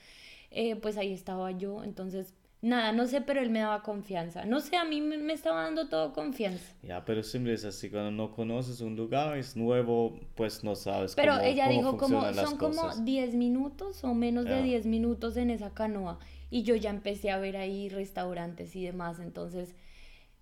eh, 0.53 0.77
pues 0.77 0.99
ahí 0.99 1.13
estaba 1.13 1.51
yo, 1.51 1.83
entonces 1.83 2.33
nada, 2.63 2.93
no 2.93 3.09
sé, 3.09 3.23
pero 3.23 3.41
él 3.41 3.51
me 3.51 3.59
daba 3.59 3.83
confianza. 3.83 4.45
No 4.45 4.61
sé, 4.61 4.77
a 4.77 4.85
mí 4.85 5.01
me, 5.01 5.33
estaba 5.33 5.65
dando 5.65 5.89
todo 5.89 6.13
confianza. 6.13 6.73
Ya, 6.85 7.05
pero 7.05 7.25
siempre 7.25 7.55
es 7.55 7.65
así, 7.65 7.91
cuando 7.91 8.13
no 8.13 8.31
conoces 8.31 8.81
un 8.83 8.95
lugar, 8.95 9.37
es 9.37 9.57
nuevo, 9.57 10.17
pues 10.37 10.63
no 10.63 10.77
sabes 10.77 11.17
pero 11.17 11.33
cómo 11.33 11.43
Pero 11.43 11.53
ella 11.53 11.69
dijo 11.69 11.97
como, 11.97 12.33
son 12.35 12.57
como 12.57 12.95
10 12.95 13.35
minutos 13.35 14.05
o 14.05 14.15
menos 14.15 14.45
de 14.45 14.63
10 14.63 14.87
minutos 14.87 15.37
en 15.37 15.51
esa 15.51 15.75
canoa. 15.75 16.21
Y 16.51 16.63
yo 16.63 16.77
ya 16.77 16.91
empecé 16.91 17.31
a 17.31 17.39
ver 17.39 17.57
ahí 17.57 17.89
restaurantes 17.89 18.77
y 18.77 18.85
demás, 18.85 19.21
entonces... 19.21 19.75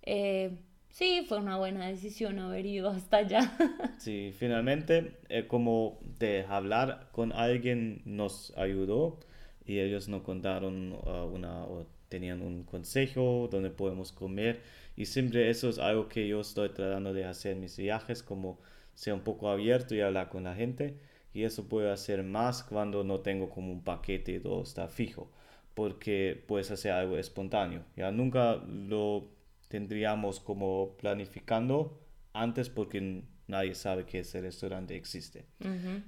Eh, 0.03 0.51
sí, 0.89 1.25
fue 1.27 1.39
una 1.39 1.57
buena 1.57 1.87
decisión 1.87 2.39
haber 2.39 2.65
ido 2.65 2.89
hasta 2.89 3.17
allá. 3.17 3.57
sí, 3.97 4.33
finalmente, 4.37 5.17
eh, 5.29 5.47
como 5.47 5.99
de 6.19 6.45
hablar 6.47 7.09
con 7.11 7.31
alguien 7.33 8.01
nos 8.05 8.53
ayudó 8.55 9.19
y 9.65 9.79
ellos 9.79 10.07
nos 10.07 10.21
contaron 10.21 10.93
uh, 10.93 11.25
una 11.33 11.65
tenían 12.09 12.41
un 12.41 12.63
consejo 12.63 13.49
donde 13.51 13.71
podemos 13.71 14.11
comer. 14.11 14.61
Y 14.95 15.05
siempre 15.07 15.49
eso 15.49 15.69
es 15.69 15.79
algo 15.79 16.07
que 16.07 16.27
yo 16.27 16.39
estoy 16.41 16.69
tratando 16.69 17.13
de 17.13 17.25
hacer 17.25 17.53
en 17.53 17.61
mis 17.61 17.77
viajes, 17.77 18.23
como 18.23 18.59
ser 18.93 19.13
un 19.13 19.21
poco 19.21 19.49
abierto 19.49 19.95
y 19.95 20.01
hablar 20.01 20.29
con 20.29 20.43
la 20.45 20.55
gente. 20.55 20.97
Y 21.33 21.43
eso 21.43 21.67
puedo 21.67 21.91
hacer 21.91 22.23
más 22.23 22.63
cuando 22.63 23.03
no 23.03 23.19
tengo 23.19 23.49
como 23.49 23.71
un 23.73 23.83
paquete 23.83 24.33
y 24.33 24.39
todo 24.39 24.63
está 24.63 24.87
fijo 24.87 25.29
porque 25.75 26.43
puedes 26.47 26.71
hacer 26.71 26.93
algo 26.93 27.17
espontáneo. 27.17 27.83
Ya 27.95 28.09
nunca 28.11 28.55
lo 28.55 29.29
tendríamos 29.67 30.39
como 30.39 30.95
planificando 30.97 31.99
antes 32.33 32.69
porque 32.69 33.23
nadie 33.47 33.75
sabe 33.75 34.05
que 34.05 34.19
ese 34.19 34.41
restaurante 34.41 34.95
existe. 34.95 35.45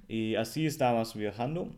Y 0.08 0.36
así 0.36 0.66
estábamos 0.66 1.16
viajando. 1.16 1.76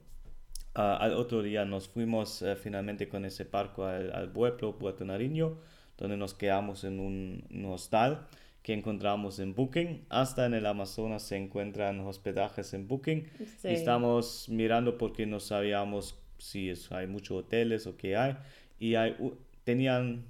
Ah, 0.75 0.97
al 0.97 1.13
otro 1.13 1.41
día 1.41 1.65
nos 1.65 1.89
fuimos 1.89 2.43
eh, 2.43 2.55
finalmente 2.55 3.09
con 3.09 3.25
ese 3.25 3.43
barco 3.43 3.85
al, 3.85 4.31
pueblo 4.31 4.77
Puerto 4.77 5.03
Nariño, 5.03 5.57
donde 5.97 6.15
nos 6.15 6.35
quedamos 6.35 6.83
en 6.83 6.99
un, 6.99 7.65
hostal 7.65 8.27
que 8.61 8.73
encontramos 8.73 9.39
en 9.39 9.55
Booking. 9.55 10.05
Hasta 10.09 10.45
en 10.45 10.53
el 10.53 10.67
Amazonas 10.67 11.23
se 11.23 11.37
encuentran 11.37 11.99
hospedajes 12.01 12.73
en 12.75 12.87
Booking. 12.87 13.27
Y 13.63 13.67
estamos 13.67 14.47
mirando 14.47 14.97
porque 14.97 15.25
no 15.25 15.39
sabíamos 15.39 16.19
si 16.39 16.73
hay 16.91 17.07
muchos 17.07 17.45
hoteles 17.45 17.87
o 17.87 17.95
qué 17.95 18.15
hay. 18.15 18.37
Y 18.79 18.95
hay, 18.95 19.15
tenían, 19.63 20.25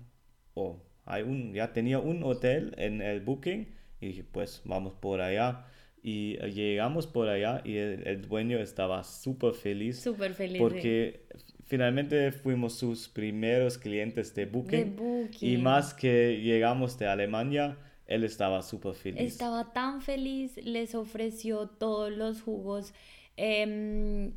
o 0.53 0.81
hay 1.05 1.23
un, 1.23 1.53
ya 1.53 1.71
tenía 1.73 1.99
un 1.99 2.23
hotel 2.23 2.73
en 2.77 3.01
el 3.01 3.21
Booking. 3.21 3.67
Y 4.01 4.07
dije, 4.07 4.23
pues 4.23 4.61
vamos 4.65 4.93
por 4.93 5.21
allá. 5.21 5.65
Y 6.01 6.37
eh, 6.39 6.51
llegamos 6.51 7.07
por 7.07 7.27
allá 7.27 7.61
y 7.65 7.75
el, 7.75 8.21
dueño 8.21 8.59
estaba 8.59 9.03
súper 9.03 9.53
feliz. 9.53 9.99
Súper 9.99 10.33
feliz. 10.33 10.59
Porque 10.59 11.25
finalmente 11.65 12.31
fuimos 12.31 12.73
sus 12.73 13.07
primeros 13.07 13.77
clientes 13.77 14.33
de 14.33 14.45
Booking, 14.45 15.29
Y 15.41 15.57
más 15.57 15.93
que 15.93 16.41
llegamos 16.41 16.97
de 16.97 17.07
Alemania, 17.07 17.77
él 18.07 18.23
estaba 18.23 18.63
súper 18.63 18.95
feliz. 18.95 19.33
Estaba 19.33 19.71
tan 19.71 20.01
feliz, 20.01 20.57
les 20.63 20.95
ofreció 20.95 21.67
todos 21.67 22.11
los 22.11 22.41
jugos, 22.41 22.93
em, 23.37 24.33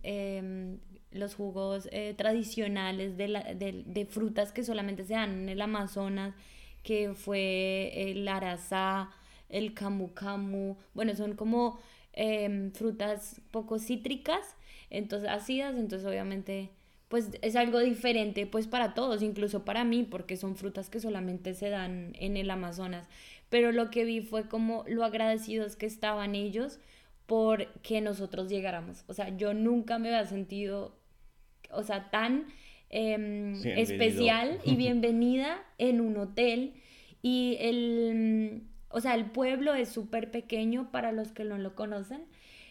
los 1.12 1.34
jugos 1.34 1.88
eh, 1.92 2.14
tradicionales 2.16 3.16
de, 3.16 3.28
la, 3.28 3.54
de, 3.54 3.84
de, 3.86 4.06
frutas 4.06 4.52
que 4.52 4.64
solamente 4.64 5.04
se 5.04 5.14
dan 5.14 5.42
en 5.42 5.48
el 5.48 5.60
Amazonas, 5.60 6.34
que 6.82 7.14
fue 7.14 8.10
el 8.10 8.26
arazá 8.28 9.10
el 9.52 9.74
camu 9.74 10.12
camu, 10.14 10.76
bueno, 10.94 11.14
son 11.14 11.36
como 11.36 11.78
em, 12.14 12.72
frutas 12.72 13.40
poco 13.50 13.78
cítricas, 13.78 14.56
entonces 14.90 15.28
ácidas, 15.28 15.76
entonces 15.76 16.08
obviamente 16.08 16.70
pues 17.08 17.28
es 17.42 17.56
algo 17.56 17.78
diferente 17.80 18.46
pues 18.46 18.66
para 18.66 18.94
todos, 18.94 19.22
incluso 19.22 19.64
para 19.64 19.84
mí, 19.84 20.02
porque 20.02 20.36
son 20.38 20.56
frutas 20.56 20.88
que 20.88 20.98
solamente 20.98 21.54
se 21.54 21.68
dan 21.68 22.14
en 22.18 22.38
el 22.38 22.50
Amazonas. 22.50 23.06
Pero 23.50 23.70
lo 23.70 23.90
que 23.90 24.06
vi 24.06 24.22
fue 24.22 24.48
como 24.48 24.84
lo 24.88 25.04
agradecidos 25.04 25.76
que 25.76 25.84
estaban 25.84 26.34
ellos 26.34 26.80
por 27.26 27.70
que 27.82 28.00
nosotros 28.00 28.48
llegáramos. 28.48 29.04
O 29.08 29.14
sea, 29.14 29.36
yo 29.36 29.52
nunca 29.52 29.98
me 29.98 30.08
había 30.08 30.26
sentido, 30.26 30.96
o 31.72 31.82
sea, 31.82 32.10
tan 32.10 32.46
em, 32.90 33.54
especial 33.64 34.60
y 34.64 34.76
bienvenida 34.76 35.62
en 35.78 36.00
un 36.00 36.16
hotel. 36.16 36.74
Y 37.22 37.56
el, 37.60 38.62
o 38.88 39.00
sea, 39.00 39.14
el 39.14 39.26
pueblo 39.26 39.74
es 39.74 39.88
súper 39.88 40.30
pequeño 40.30 40.90
para 40.90 41.12
los 41.12 41.32
que 41.32 41.44
no 41.44 41.58
lo 41.58 41.74
conocen. 41.74 42.24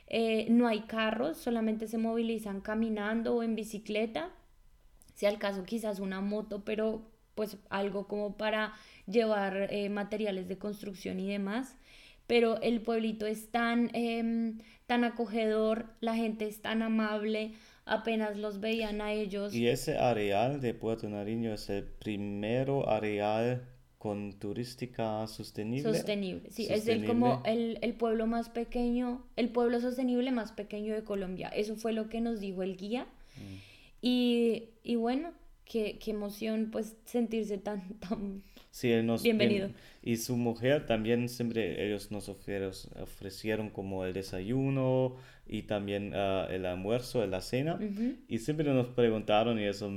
Eh, 0.08 0.48
no 0.50 0.68
hay 0.68 0.82
carros, 0.82 1.38
solamente 1.38 1.88
se 1.88 1.98
movilizan 1.98 2.60
caminando 2.60 3.36
o 3.36 3.44
en 3.44 3.56
bicicleta. 3.56 4.30
Si 5.16 5.26
al 5.26 5.38
caso 5.38 5.64
quizás 5.64 6.00
una 6.00 6.20
moto, 6.20 6.66
pero 6.66 7.10
pues 7.36 7.58
algo 7.70 8.08
como 8.08 8.36
para 8.38 8.74
llevar 9.08 9.68
eh, 9.72 9.90
materiales 9.90 10.48
de 10.48 10.58
construcción 10.58 11.20
y 11.20 11.30
demás. 11.30 11.78
Pero 12.28 12.62
el 12.62 12.82
pueblito 12.82 13.26
es 13.26 13.52
tan, 13.52 13.90
em, 13.94 14.60
tan 14.86 15.04
acogedor, 15.04 15.86
la 16.02 16.16
gente 16.16 16.46
es 16.46 16.62
tan 16.62 16.82
amable, 16.82 17.54
apenas 17.86 18.38
los 18.38 18.60
veían 18.60 19.02
a 19.02 19.14
ellos. 19.14 19.54
Y 19.54 19.68
ese 19.68 19.98
areal 19.98 20.62
de 20.62 20.74
Puerto 20.74 21.10
Nariño 21.10 21.54
es 21.54 21.70
el 21.70 21.84
primero 21.84 22.90
areal 22.90 23.68
con 24.02 24.34
turística 24.40 25.28
sostenible. 25.28 25.94
Sostenible, 25.94 26.50
sí, 26.50 26.66
es 26.70 26.88
el, 26.88 27.06
como 27.06 27.44
el, 27.46 27.78
el, 27.84 27.94
pueblo 27.94 28.26
más 28.26 28.50
pequeño, 28.50 29.24
el 29.36 29.50
pueblo 29.50 29.80
sostenible 29.80 30.32
más 30.32 30.52
pequeño 30.52 30.96
de 30.96 31.04
Colombia. 31.04 31.50
Eso 31.50 31.76
fue 31.76 31.94
lo 31.94 32.10
que 32.10 32.20
nos 32.20 32.40
dijo 32.40 32.64
el 32.64 32.78
guía. 32.78 33.04
Mm. 33.38 33.56
Y, 34.02 34.70
y, 34.84 34.96
bueno, 34.96 35.34
qué, 35.66 36.00
qué, 36.00 36.10
emoción 36.10 36.70
pues 36.72 36.96
sentirse 37.06 37.60
tan, 37.60 38.00
tan 38.00 38.42
sí, 38.72 38.92
nos, 39.04 39.22
bienvenido. 39.22 39.70
y 40.02 40.18
su 40.18 40.36
mujer 40.36 40.88
también 40.88 41.30
siempre, 41.30 41.86
ellos 41.86 42.10
nos 42.10 42.28
ofrecieron, 42.28 43.70
como 43.70 44.04
el 44.06 44.14
desayuno 44.14 45.16
y 45.52 45.64
también 45.64 46.14
uh, 46.14 46.50
el 46.50 46.66
almuerzo, 46.66 47.28
la 47.28 47.42
cena. 47.42 47.78
Y 48.30 48.38
siempre 48.38 48.74
nos 48.74 48.88
preguntaron, 48.88 49.60
y 49.60 49.66
eso, 49.66 49.92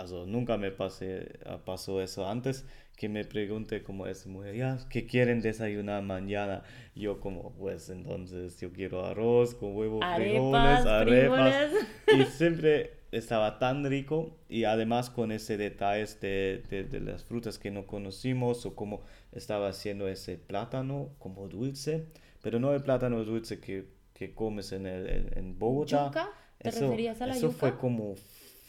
eso 0.00 0.26
nunca 0.26 0.56
me 0.56 0.70
pasé, 0.70 1.40
uh, 1.44 1.58
pasó 1.64 2.00
eso 2.00 2.28
antes, 2.28 2.64
que 2.96 3.08
me 3.08 3.24
pregunte 3.24 3.82
como 3.82 4.06
esa 4.06 4.28
mujer, 4.28 4.54
ya, 4.54 4.78
¿qué 4.88 5.04
quieren 5.04 5.40
desayunar 5.40 6.04
mañana? 6.04 6.62
Yo 6.94 7.18
como, 7.18 7.52
pues 7.54 7.90
entonces 7.90 8.60
yo 8.60 8.72
quiero 8.72 9.04
arroz 9.04 9.56
con 9.56 9.76
huevos, 9.76 10.04
frijoles, 10.14 10.86
arepas. 10.86 11.72
Y 12.16 12.22
siempre 12.26 12.92
estaba 13.10 13.58
tan 13.58 13.84
rico 13.84 14.38
y 14.48 14.64
además 14.64 15.10
con 15.10 15.32
ese 15.32 15.56
detalle 15.56 16.06
de, 16.20 16.62
de, 16.70 16.84
de, 16.84 17.00
las 17.00 17.24
frutas 17.24 17.58
que 17.58 17.72
no 17.72 17.86
conocimos 17.86 18.64
o 18.66 18.76
como 18.76 19.02
estaba 19.32 19.68
haciendo 19.68 20.06
ese 20.06 20.36
plátano 20.36 21.10
como 21.18 21.48
dulce, 21.48 22.06
pero 22.40 22.60
no 22.60 22.72
el 22.72 22.82
plátano 22.82 23.24
dulce 23.24 23.58
que, 23.58 24.00
que 24.14 24.34
comes 24.34 24.72
en, 24.72 24.86
el, 24.86 25.32
en, 25.36 25.58
Bogotá. 25.58 26.06
¿Yuca? 26.06 26.30
¿Te 26.58 26.70
referías 26.70 27.20
a 27.20 27.26
la 27.26 27.36
eso 27.36 27.50
fue 27.50 27.76
como 27.76 28.14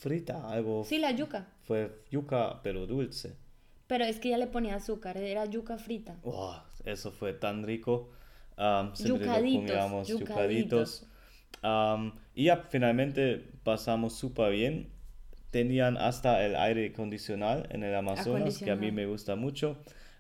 frita, 0.04 0.50
algo. 0.50 0.84
Sí, 0.84 0.98
la 0.98 1.12
yuca. 1.12 1.48
Fue 1.62 2.04
yuca, 2.12 2.62
pero 2.64 2.88
dulce. 2.88 3.36
Pero 3.88 4.06
es 4.06 4.20
que 4.20 4.30
ya 4.30 4.38
le 4.38 4.48
ponía 4.48 4.76
azúcar, 4.76 5.18
era 5.18 5.46
yuca 5.46 5.78
frita. 5.78 6.18
eso 6.86 7.12
fue 7.12 7.34
tan 7.34 7.64
rico. 7.64 8.10
Um, 8.58 8.94
yucaditos, 8.94 10.08
yucaditos. 10.08 11.08
Um, 11.64 12.14
y 12.36 12.46
ya 12.46 12.58
finalmente 12.70 13.38
pasamos 13.64 14.16
súper 14.16 14.52
bien. 14.52 14.90
Tenían 15.52 15.98
hasta 15.98 16.44
el 16.46 16.56
aire 16.56 16.88
acondicionado 16.88 17.64
en 17.70 17.84
el 17.84 17.96
Amazonas, 17.96 18.58
que 18.58 18.72
a 18.72 18.76
mí 18.76 18.92
me 18.92 19.06
gusta 19.06 19.36
mucho. 19.36 19.78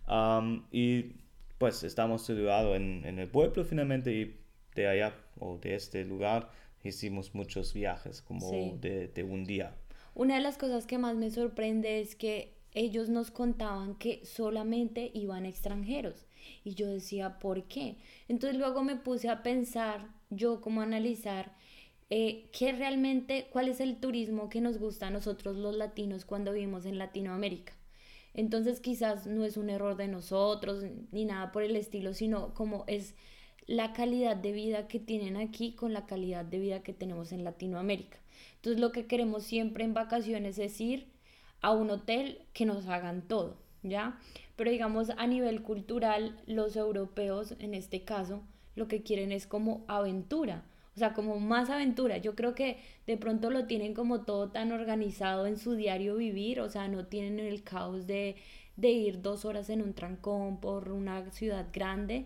Um, 0.07 0.65
y 0.71 1.15
pues 1.57 1.83
estamos 1.83 2.25
situados 2.25 2.75
en, 2.75 3.03
en, 3.05 3.19
el 3.19 3.27
pueblo 3.27 3.63
finalmente 3.63 4.11
y 4.11 4.42
de 4.75 4.87
allá 4.87 5.15
o 5.39 5.57
de 5.57 5.75
este 5.75 6.03
lugar 6.05 6.49
hicimos 6.83 7.33
muchos 7.33 7.73
viajes 7.73 8.21
como 8.21 8.51
de, 8.79 9.07
de 9.07 9.23
un 9.23 9.45
día. 9.45 9.75
Una 10.15 10.35
de 10.35 10.41
las 10.41 10.57
cosas 10.57 10.85
que 10.85 10.97
más 10.97 11.15
me 11.15 11.31
sorprende 11.31 12.01
es 12.01 12.15
que 12.15 12.53
ellos 12.73 13.09
nos 13.09 13.31
contaban 13.31 13.95
que 13.95 14.25
solamente 14.25 15.11
iban 15.13 15.45
extranjeros. 15.45 16.25
Y 16.63 16.75
yo 16.75 16.87
decía, 16.87 17.39
¿por 17.39 17.63
qué? 17.65 17.97
Entonces 18.27 18.59
luego 18.59 18.83
me 18.83 18.95
puse 18.95 19.29
a 19.29 19.43
pensar, 19.43 20.09
yo 20.29 20.59
como 20.61 20.81
analizar, 20.81 21.55
eh, 22.09 22.49
qué 22.51 22.73
realmente, 22.73 23.47
cuál 23.51 23.69
es 23.69 23.79
el 23.79 23.97
turismo 23.97 24.49
que 24.49 24.61
nos 24.61 24.77
gusta 24.77 25.07
a 25.07 25.11
nosotros 25.11 25.55
los 25.55 25.75
latinos 25.75 26.25
cuando 26.25 26.53
vivimos 26.53 26.85
en 26.85 26.97
Latinoamérica. 26.97 27.73
Entonces 28.33 28.79
quizás 28.79 29.27
no 29.27 29.45
es 29.45 29.57
un 29.57 29.69
error 29.69 29.95
de 29.95 30.07
nosotros 30.07 30.83
ni 31.11 31.25
nada 31.25 31.51
por 31.51 31.63
el 31.63 31.75
estilo, 31.75 32.13
sino 32.13 32.53
como 32.53 32.83
es 32.87 33.15
la 33.67 33.93
calidad 33.93 34.35
de 34.35 34.51
vida 34.51 34.87
que 34.87 34.99
tienen 34.99 35.37
aquí 35.37 35.73
con 35.73 35.93
la 35.93 36.05
calidad 36.05 36.45
de 36.45 36.59
vida 36.59 36.83
que 36.83 36.93
tenemos 36.93 37.31
en 37.31 37.43
Latinoamérica. 37.43 38.19
Entonces 38.55 38.79
lo 38.79 38.91
que 38.91 39.05
queremos 39.05 39.43
siempre 39.43 39.83
en 39.83 39.93
vacaciones 39.93 40.57
es 40.57 40.79
ir 40.81 41.07
a 41.61 41.71
un 41.71 41.89
hotel 41.89 42.41
que 42.53 42.65
nos 42.65 42.87
hagan 42.87 43.21
todo, 43.27 43.57
¿ya? 43.83 44.19
Pero 44.55 44.71
digamos 44.71 45.11
a 45.17 45.27
nivel 45.27 45.63
cultural, 45.63 46.37
los 46.45 46.75
europeos 46.75 47.55
en 47.59 47.73
este 47.73 48.03
caso 48.03 48.43
lo 48.75 48.87
que 48.87 49.03
quieren 49.03 49.31
es 49.31 49.47
como 49.47 49.85
aventura, 49.87 50.65
o 50.95 50.99
sea, 50.99 51.13
como 51.13 51.39
más 51.39 51.69
aventura. 51.69 52.17
Yo 52.17 52.35
creo 52.35 52.55
que 52.55 52.77
de 53.07 53.17
pronto 53.17 53.49
lo 53.49 53.65
tienen 53.65 53.93
como 53.93 54.21
todo 54.21 54.49
tan 54.49 54.71
organizado 54.71 55.47
en 55.47 55.57
su 55.57 55.75
diario 55.75 56.15
vivir, 56.15 56.59
o 56.59 56.69
sea, 56.69 56.87
no 56.87 57.05
tienen 57.05 57.39
el 57.39 57.63
caos 57.63 58.07
de, 58.07 58.35
de 58.75 58.91
ir 58.91 59.21
dos 59.21 59.45
horas 59.45 59.69
en 59.69 59.81
un 59.81 59.93
trancón 59.93 60.59
por 60.59 60.91
una 60.91 61.31
ciudad 61.31 61.67
grande. 61.73 62.25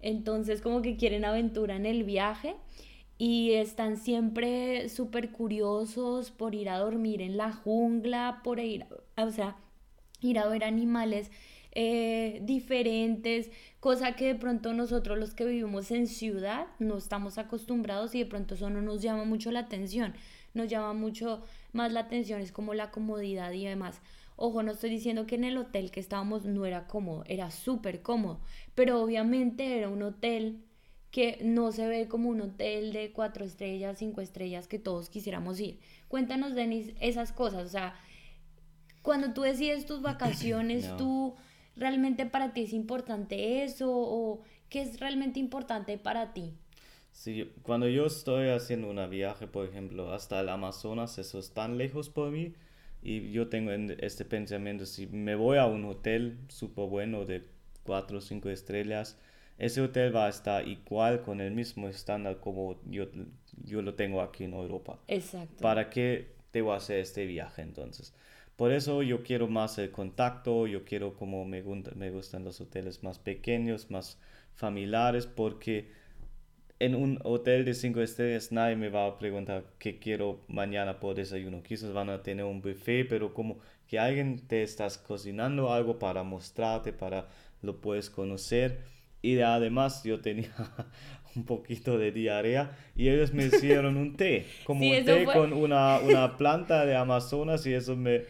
Entonces 0.00 0.60
como 0.60 0.82
que 0.82 0.96
quieren 0.96 1.24
aventura 1.24 1.76
en 1.76 1.86
el 1.86 2.04
viaje 2.04 2.56
y 3.18 3.52
están 3.52 3.96
siempre 3.96 4.88
súper 4.88 5.32
curiosos 5.32 6.30
por 6.30 6.54
ir 6.54 6.68
a 6.68 6.78
dormir 6.78 7.20
en 7.20 7.36
la 7.36 7.52
jungla, 7.52 8.40
por 8.44 8.60
ir, 8.60 8.86
o 9.16 9.30
sea, 9.30 9.56
ir 10.20 10.38
a 10.38 10.46
ver 10.46 10.64
animales 10.64 11.30
eh, 11.72 12.40
diferentes, 12.42 13.50
cosa 13.80 14.16
que 14.16 14.26
de 14.26 14.34
pronto 14.34 14.72
nosotros 14.72 15.18
los 15.18 15.34
que 15.34 15.44
vivimos 15.44 15.90
en 15.90 16.06
ciudad 16.06 16.66
no 16.78 16.96
estamos 16.96 17.38
acostumbrados 17.38 18.14
y 18.14 18.20
de 18.20 18.26
pronto 18.26 18.54
eso 18.54 18.70
no 18.70 18.80
nos 18.82 19.02
llama 19.02 19.24
mucho 19.24 19.50
la 19.50 19.60
atención, 19.60 20.14
nos 20.54 20.68
llama 20.68 20.92
mucho 20.92 21.42
más 21.72 21.92
la 21.92 22.00
atención, 22.00 22.40
es 22.40 22.52
como 22.52 22.72
la 22.74 22.90
comodidad 22.90 23.52
y 23.52 23.64
demás. 23.64 24.00
Ojo, 24.40 24.62
no 24.62 24.70
estoy 24.70 24.90
diciendo 24.90 25.26
que 25.26 25.34
en 25.34 25.42
el 25.42 25.58
hotel 25.58 25.90
que 25.90 25.98
estábamos 25.98 26.44
no 26.44 26.64
era 26.64 26.86
cómodo, 26.86 27.24
era 27.26 27.50
súper 27.50 28.02
cómodo, 28.02 28.40
pero 28.76 29.02
obviamente 29.02 29.76
era 29.76 29.88
un 29.88 30.00
hotel 30.00 30.62
que 31.10 31.40
no 31.42 31.72
se 31.72 31.88
ve 31.88 32.06
como 32.06 32.28
un 32.28 32.40
hotel 32.40 32.92
de 32.92 33.10
cuatro 33.10 33.44
estrellas, 33.44 33.98
cinco 33.98 34.20
estrellas 34.20 34.68
que 34.68 34.78
todos 34.78 35.10
quisiéramos 35.10 35.58
ir. 35.58 35.80
Cuéntanos, 36.06 36.54
Denis, 36.54 36.92
esas 37.00 37.32
cosas. 37.32 37.66
O 37.66 37.68
sea, 37.68 37.98
cuando 39.02 39.32
tú 39.32 39.42
decides 39.42 39.86
tus 39.86 40.02
vacaciones, 40.02 40.96
¿tú 40.96 41.34
realmente 41.74 42.24
para 42.24 42.52
ti 42.52 42.62
es 42.62 42.72
importante 42.72 43.64
eso? 43.64 43.90
¿O 43.90 44.42
qué 44.68 44.82
es 44.82 45.00
realmente 45.00 45.40
importante 45.40 45.98
para 45.98 46.32
ti? 46.32 46.54
Sí, 47.10 47.50
cuando 47.62 47.88
yo 47.88 48.06
estoy 48.06 48.50
haciendo 48.50 48.88
un 48.88 49.10
viaje, 49.10 49.48
por 49.48 49.66
ejemplo, 49.66 50.12
hasta 50.12 50.38
el 50.38 50.48
Amazonas, 50.48 51.18
eso 51.18 51.40
es 51.40 51.50
tan 51.50 51.76
lejos 51.76 52.08
por 52.08 52.30
mí. 52.30 52.52
Y 53.02 53.30
yo 53.30 53.48
tengo 53.48 53.70
este 53.72 54.24
pensamiento, 54.24 54.86
si 54.86 55.06
me 55.06 55.34
voy 55.34 55.58
a 55.58 55.66
un 55.66 55.84
hotel 55.84 56.38
súper 56.48 56.86
bueno 56.86 57.24
de 57.24 57.44
cuatro 57.84 58.18
o 58.18 58.20
cinco 58.20 58.50
estrellas, 58.50 59.18
ese 59.58 59.80
hotel 59.80 60.14
va 60.14 60.26
a 60.26 60.28
estar 60.28 60.66
igual 60.66 61.22
con 61.22 61.40
el 61.40 61.52
mismo 61.52 61.88
estándar 61.88 62.38
como 62.38 62.80
yo, 62.88 63.06
yo 63.64 63.82
lo 63.82 63.94
tengo 63.94 64.20
aquí 64.20 64.44
en 64.44 64.52
Europa. 64.52 64.98
Exacto. 65.08 65.62
¿Para 65.62 65.90
qué 65.90 66.32
debo 66.52 66.72
hacer 66.72 67.00
este 67.00 67.26
viaje 67.26 67.62
entonces? 67.62 68.14
Por 68.56 68.72
eso 68.72 69.02
yo 69.02 69.22
quiero 69.22 69.46
más 69.46 69.78
el 69.78 69.90
contacto, 69.90 70.66
yo 70.66 70.84
quiero 70.84 71.14
como 71.14 71.44
me, 71.44 71.62
me 71.94 72.10
gustan 72.10 72.44
los 72.44 72.60
hoteles 72.60 73.02
más 73.04 73.18
pequeños, 73.18 73.90
más 73.90 74.18
familiares, 74.54 75.26
porque 75.26 75.90
en 76.80 76.94
un 76.94 77.18
hotel 77.24 77.64
de 77.64 77.74
cinco 77.74 78.00
estrellas 78.00 78.52
nadie 78.52 78.76
me 78.76 78.88
va 78.88 79.06
a 79.06 79.18
preguntar 79.18 79.64
qué 79.78 79.98
quiero 79.98 80.40
mañana 80.48 81.00
por 81.00 81.16
desayuno. 81.16 81.62
Quizás 81.62 81.92
van 81.92 82.10
a 82.10 82.22
tener 82.22 82.44
un 82.44 82.60
buffet, 82.60 83.08
pero 83.08 83.34
como 83.34 83.58
que 83.86 83.98
alguien 83.98 84.46
te 84.46 84.62
estás 84.62 84.98
cocinando 84.98 85.72
algo 85.72 85.98
para 85.98 86.22
mostrarte, 86.22 86.92
para 86.92 87.26
lo 87.62 87.80
puedes 87.80 88.10
conocer 88.10 88.78
y 89.22 89.40
además 89.40 90.04
yo 90.04 90.20
tenía 90.20 90.52
un 91.34 91.44
poquito 91.44 91.98
de 91.98 92.12
diarrea 92.12 92.76
y 92.94 93.08
ellos 93.08 93.32
me 93.32 93.46
hicieron 93.46 93.96
un 93.96 94.16
té, 94.16 94.46
como 94.64 94.88
un 94.88 95.04
té 95.04 95.24
con 95.24 95.52
una, 95.52 95.98
una, 95.98 96.36
planta 96.38 96.86
de 96.86 96.94
Amazonas 96.94 97.66
y 97.66 97.74
eso 97.74 97.96
me, 97.96 98.22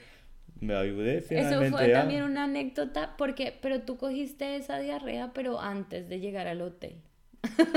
me 0.60 0.74
ayudé 0.74 1.20
finalmente. 1.20 1.66
Eso 1.66 1.76
fue 1.76 1.88
también 1.88 2.22
una 2.22 2.44
anécdota 2.44 3.14
porque, 3.18 3.54
pero 3.60 3.82
tú 3.82 3.98
cogiste 3.98 4.56
esa 4.56 4.78
diarrea 4.78 5.32
pero 5.34 5.60
antes 5.60 6.08
de 6.08 6.20
llegar 6.20 6.46
al 6.46 6.62
hotel. 6.62 7.02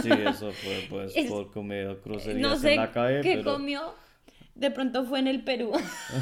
Sí, 0.01 0.09
eso 0.11 0.51
fue 0.51 0.85
pues 0.89 1.13
por 1.27 1.51
comer 1.51 1.99
crucerías 2.01 2.63
en 2.63 2.75
la 2.75 2.91
calle. 2.91 3.21
¿Qué 3.21 3.43
comió? 3.43 3.93
De 4.55 4.69
pronto 4.69 5.05
fue 5.05 5.19
en 5.19 5.27
el 5.27 5.43
Perú. 5.43 5.71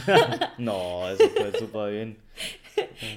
no, 0.57 1.09
eso 1.09 1.27
fue 1.29 1.59
súper 1.59 1.91
bien. 1.91 2.17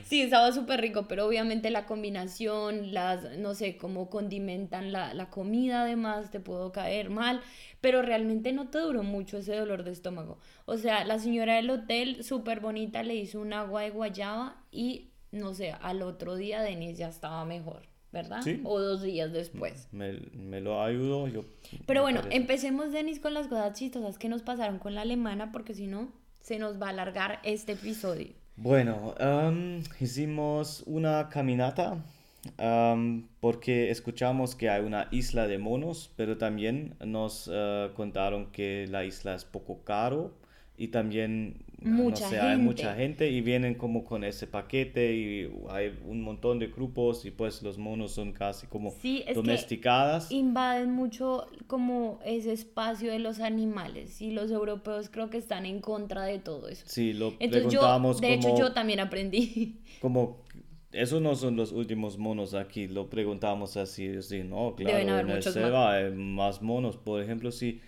Sí, 0.05 0.23
estaba 0.23 0.51
súper 0.53 0.81
rico, 0.81 1.07
pero 1.07 1.27
obviamente 1.27 1.71
la 1.71 1.87
combinación, 1.87 2.93
las, 2.93 3.37
no 3.39 3.55
sé, 3.55 3.77
cómo 3.77 4.11
condimentan 4.11 4.91
la, 4.91 5.15
la 5.15 5.31
comida 5.31 5.83
además, 5.83 6.31
te 6.31 6.41
puedo 6.41 6.73
caer 6.73 7.11
mal, 7.11 7.41
pero 7.81 8.03
realmente 8.03 8.53
no 8.53 8.69
te 8.69 8.79
duró 8.79 9.03
mucho 9.03 9.39
ese 9.39 9.55
dolor 9.55 9.85
de 9.85 9.93
estómago. 9.93 10.39
O 10.65 10.77
sea, 10.77 11.05
la 11.05 11.19
señora 11.19 11.57
del 11.57 11.71
hotel, 11.71 12.25
súper 12.25 12.61
bonita, 12.61 13.03
le 13.03 13.15
hizo 13.15 13.41
un 13.41 13.53
agua 13.53 13.83
de 13.83 13.91
guayaba 13.91 14.65
y, 14.73 15.11
no 15.31 15.55
sé, 15.55 15.73
al 15.73 16.03
otro 16.03 16.37
día 16.37 16.63
Denise 16.63 17.01
ya 17.01 17.09
estaba 17.09 17.45
mejor. 17.45 17.92
¿Verdad? 18.13 18.43
Sí. 18.43 18.61
O 18.65 18.79
dos 18.79 19.03
días 19.03 19.33
después. 19.33 19.89
Me, 19.91 20.21
me 20.35 20.61
lo 20.61 20.83
ayudó 20.83 21.29
yo. 21.29 21.45
Pero 21.87 22.03
bueno, 22.03 22.21
empecemos, 22.31 22.93
Denis, 22.93 23.19
con 23.19 23.35
las 23.35 23.49
cosas 23.49 23.79
chistosas 23.79 24.19
que 24.19 24.29
nos 24.29 24.43
pasaron 24.43 24.79
con 24.79 24.95
la 24.95 25.03
alemana, 25.03 25.51
porque 25.51 25.75
si 25.75 25.87
no, 25.87 26.13
se 26.41 26.59
nos 26.59 26.81
va 26.81 26.89
a 26.89 26.91
alargar 26.91 27.41
este 27.43 27.73
episodio. 27.73 28.29
Bueno, 28.57 29.15
hicimos 29.99 30.83
una 30.87 31.29
caminata 31.31 32.05
porque 33.41 33.91
escuchamos 33.91 34.55
que 34.55 34.69
hay 34.69 34.83
una 34.85 35.09
isla 35.11 35.47
de 35.47 35.59
monos, 35.59 36.13
pero 36.17 36.37
también 36.37 36.95
nos 37.05 37.49
uh, 37.49 37.93
contaron 37.95 38.51
que 38.51 38.87
la 38.91 39.05
isla 39.05 39.35
es 39.35 39.45
poco 39.45 39.85
caro 39.85 40.35
y 40.83 40.89
también 40.89 41.65
mucha 41.81 42.25
no 42.25 42.31
sé, 42.31 42.41
hay 42.41 42.59
mucha 42.59 42.97
gente 42.97 43.31
y 43.31 43.41
vienen 43.41 43.77
como 43.77 44.05
con 44.05 44.25
ese 44.25 44.49
paquete 44.49 45.15
y 45.15 45.49
hay 45.71 45.97
un 46.05 46.23
montón 46.23 46.59
de 46.59 46.67
grupos 46.67 47.25
y 47.25 47.31
pues 47.31 47.63
los 47.63 47.79
monos 47.79 48.11
son 48.11 48.33
casi 48.33 48.67
como 48.67 48.91
sí, 48.91 49.23
es 49.29 49.37
domesticadas. 49.37 50.27
Que 50.27 50.35
invaden 50.35 50.91
mucho 50.91 51.47
como 51.69 52.19
ese 52.25 52.53
espacio 52.53 53.13
de 53.13 53.21
los 53.21 53.39
animales 53.39 54.21
y 54.21 54.33
los 54.33 54.51
europeos 54.51 55.09
creo 55.09 55.31
que 55.31 55.39
están 55.39 55.67
en 55.67 55.81
contra 55.81 56.25
de 56.25 56.41
todo 56.41 56.67
eso. 56.67 56.83
Sí, 56.89 57.13
lo 57.13 57.33
Entonces 57.39 57.73
yo, 57.73 58.15
de 58.21 58.35
hecho 58.35 58.59
yo 58.59 58.73
también 58.73 58.99
aprendí. 58.99 59.79
Como 60.01 60.43
esos 60.91 61.23
no 61.23 61.37
son 61.37 61.55
los 61.55 61.71
últimos 61.71 62.19
monos 62.19 62.55
aquí, 62.55 62.89
lo 62.89 63.09
preguntamos 63.09 63.77
así, 63.77 64.17
así 64.17 64.43
no, 64.43 64.75
claro, 64.75 64.99
en 64.99 65.31
el 65.31 65.43
selva 65.45 65.93
hay 65.93 66.11
más 66.11 66.61
monos, 66.61 66.97
por 66.97 67.23
ejemplo, 67.23 67.53
si 67.53 67.81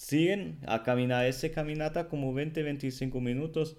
siguen 0.00 0.58
a 0.66 0.82
caminar 0.82 1.26
esa 1.26 1.50
caminata 1.50 2.08
como 2.08 2.32
20, 2.32 2.62
25 2.62 3.20
minutos. 3.20 3.76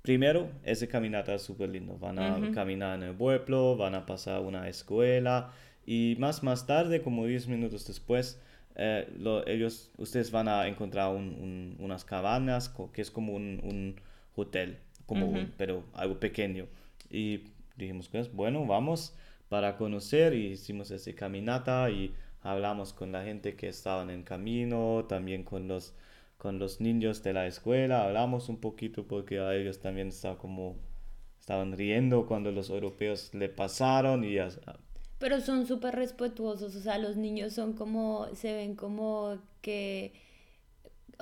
Primero, 0.00 0.48
esa 0.62 0.86
caminata 0.86 1.34
es 1.34 1.42
súper 1.42 1.68
lindo. 1.68 1.98
Van 1.98 2.18
a 2.20 2.52
caminar 2.52 2.96
en 2.96 3.08
el 3.08 3.14
pueblo, 3.16 3.76
van 3.76 3.96
a 3.96 4.06
pasar 4.06 4.40
una 4.40 4.68
escuela 4.68 5.50
y 5.84 6.14
más 6.20 6.44
más 6.44 6.64
tarde, 6.66 7.02
como 7.02 7.26
10 7.26 7.48
minutos 7.48 7.88
después, 7.88 8.40
eh, 8.76 9.08
ellos, 9.46 9.90
ustedes 9.98 10.30
van 10.30 10.46
a 10.46 10.68
encontrar 10.68 11.12
unas 11.12 12.04
cabanas 12.04 12.72
que 12.92 13.02
es 13.02 13.10
como 13.10 13.34
un, 13.34 13.96
hotel, 14.36 14.78
como 15.06 15.34
pero 15.56 15.82
algo 15.92 16.20
pequeño. 16.20 16.66
Y 17.10 17.40
dijimos, 17.76 18.08
pues, 18.08 18.32
bueno, 18.32 18.64
vamos 18.64 19.16
para 19.48 19.76
conocer 19.76 20.34
y 20.34 20.52
hicimos 20.52 20.92
esa 20.92 21.12
caminata 21.14 21.90
y 21.90 22.14
hablamos 22.42 22.92
con 22.92 23.12
la 23.12 23.24
gente 23.24 23.56
que 23.56 23.68
estaban 23.68 24.10
en 24.10 24.22
camino, 24.22 25.06
también 25.08 25.44
con 25.44 25.68
los, 25.68 25.94
con 26.38 26.58
los 26.58 26.80
niños 26.80 27.22
de 27.22 27.32
la 27.32 27.46
escuela, 27.46 28.04
hablamos 28.04 28.48
un 28.48 28.58
poquito 28.58 29.06
porque 29.06 29.38
a 29.38 29.54
ellos 29.54 29.80
también 29.80 30.10
como, 30.38 30.76
estaban 31.38 31.72
riendo 31.76 32.26
cuando 32.26 32.50
los 32.52 32.70
europeos 32.70 33.32
le 33.34 33.48
pasaron 33.48 34.24
y... 34.24 34.36
Pero 35.18 35.40
son 35.40 35.66
súper 35.66 35.94
respetuosos, 35.94 36.74
o 36.74 36.80
sea, 36.80 36.98
los 36.98 37.16
niños 37.16 37.52
son 37.52 37.74
como, 37.74 38.26
se 38.34 38.52
ven 38.52 38.74
como 38.74 39.38
que 39.60 40.12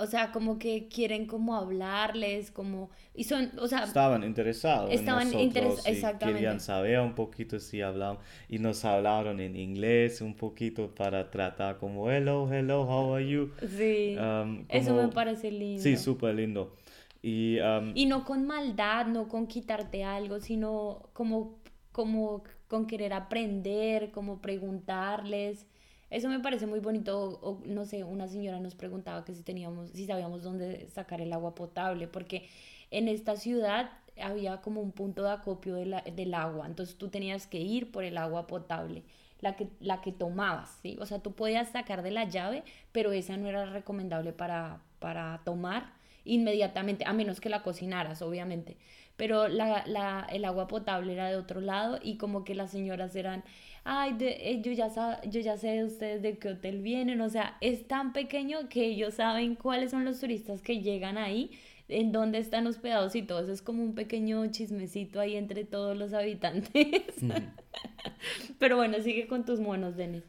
o 0.00 0.06
sea, 0.06 0.32
como 0.32 0.58
que 0.58 0.88
quieren 0.88 1.26
como 1.26 1.54
hablarles, 1.54 2.50
como, 2.50 2.90
y 3.14 3.24
son, 3.24 3.52
o 3.58 3.68
sea... 3.68 3.84
Estaban 3.84 4.24
interesados 4.24 4.90
estaban 4.90 5.32
interesados, 5.34 5.86
exactamente. 5.86 6.40
Querían 6.40 6.60
saber 6.60 7.00
un 7.00 7.14
poquito 7.14 7.60
si 7.60 7.82
hablaban, 7.82 8.18
y 8.48 8.58
nos 8.58 8.84
hablaron 8.84 9.40
en 9.40 9.56
inglés 9.56 10.20
un 10.22 10.34
poquito 10.34 10.94
para 10.94 11.30
tratar 11.30 11.76
como, 11.76 12.10
hello, 12.10 12.50
hello, 12.50 12.82
how 12.82 13.14
are 13.14 13.28
you? 13.28 13.50
Sí, 13.76 14.16
um, 14.18 14.64
eso 14.68 14.94
me 14.94 15.08
parece 15.08 15.50
lindo. 15.50 15.82
Sí, 15.82 15.96
súper 15.96 16.34
lindo. 16.34 16.74
Y, 17.22 17.58
um, 17.60 17.92
y 17.94 18.06
no 18.06 18.24
con 18.24 18.46
maldad, 18.46 19.06
no 19.06 19.28
con 19.28 19.46
quitarte 19.46 20.02
algo, 20.02 20.40
sino 20.40 21.10
como, 21.12 21.58
como 21.92 22.42
con 22.68 22.86
querer 22.86 23.12
aprender, 23.12 24.10
como 24.10 24.40
preguntarles. 24.40 25.66
Eso 26.10 26.28
me 26.28 26.40
parece 26.40 26.66
muy 26.66 26.80
bonito. 26.80 27.38
O, 27.42 27.60
no 27.66 27.84
sé, 27.84 28.04
una 28.04 28.28
señora 28.28 28.60
nos 28.60 28.74
preguntaba 28.74 29.24
que 29.24 29.34
si 29.34 29.42
teníamos, 29.42 29.90
si 29.90 30.06
sabíamos 30.06 30.42
dónde 30.42 30.88
sacar 30.88 31.20
el 31.20 31.32
agua 31.32 31.54
potable, 31.54 32.08
porque 32.08 32.48
en 32.90 33.08
esta 33.08 33.36
ciudad 33.36 33.90
había 34.20 34.60
como 34.60 34.80
un 34.80 34.92
punto 34.92 35.22
de 35.22 35.30
acopio 35.30 35.74
del 35.76 36.34
agua. 36.34 36.66
Entonces 36.66 36.96
tú 36.96 37.08
tenías 37.08 37.46
que 37.46 37.58
ir 37.60 37.90
por 37.92 38.04
el 38.04 38.18
agua 38.18 38.46
potable, 38.46 39.02
la 39.40 39.56
que, 39.56 39.68
la 39.80 40.00
que 40.00 40.12
tomabas, 40.12 40.78
¿sí? 40.82 40.98
O 41.00 41.06
sea, 41.06 41.20
tú 41.20 41.32
podías 41.32 41.70
sacar 41.70 42.02
de 42.02 42.10
la 42.10 42.24
llave, 42.24 42.62
pero 42.92 43.12
esa 43.12 43.36
no 43.36 43.48
era 43.48 43.64
recomendable 43.66 44.32
para, 44.32 44.82
para 44.98 45.40
tomar 45.44 45.92
inmediatamente, 46.24 47.04
a 47.06 47.12
menos 47.14 47.40
que 47.40 47.48
la 47.48 47.62
cocinaras, 47.62 48.20
obviamente. 48.22 48.76
Pero 49.16 49.48
la, 49.48 49.84
la, 49.86 50.26
el 50.30 50.44
agua 50.44 50.66
potable 50.68 51.12
era 51.12 51.28
de 51.28 51.36
otro 51.36 51.60
lado 51.60 51.98
y 52.02 52.16
como 52.16 52.44
que 52.44 52.54
las 52.54 52.70
señoras 52.70 53.14
eran 53.16 53.44
ay, 53.92 54.16
eh, 54.20 54.62
yo, 54.62 54.70
ya 54.70 54.88
yo 55.24 55.40
ya 55.40 55.56
sé 55.56 55.82
ustedes 55.82 56.22
de 56.22 56.38
qué 56.38 56.50
hotel 56.50 56.80
vienen, 56.80 57.20
o 57.20 57.28
sea, 57.28 57.56
es 57.60 57.88
tan 57.88 58.12
pequeño 58.12 58.68
que 58.68 58.84
ellos 58.86 59.14
saben 59.14 59.56
cuáles 59.56 59.90
son 59.90 60.04
los 60.04 60.20
turistas 60.20 60.62
que 60.62 60.80
llegan 60.80 61.18
ahí, 61.18 61.50
en 61.88 62.12
dónde 62.12 62.38
están 62.38 62.68
hospedados 62.68 63.16
y 63.16 63.22
todo 63.22 63.40
eso 63.40 63.50
es 63.52 63.62
como 63.62 63.82
un 63.82 63.96
pequeño 63.96 64.46
chismecito 64.52 65.18
ahí 65.18 65.34
entre 65.34 65.64
todos 65.64 65.96
los 65.96 66.12
habitantes. 66.12 67.16
Pero 68.60 68.76
bueno, 68.76 69.02
sigue 69.02 69.26
con 69.26 69.44
tus 69.44 69.58
monos, 69.58 69.96
Denis. 69.96 70.22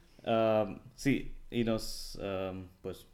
sí, 0.95 1.31
y 1.51 1.63
nos, 1.63 2.19
pues, 2.81 3.05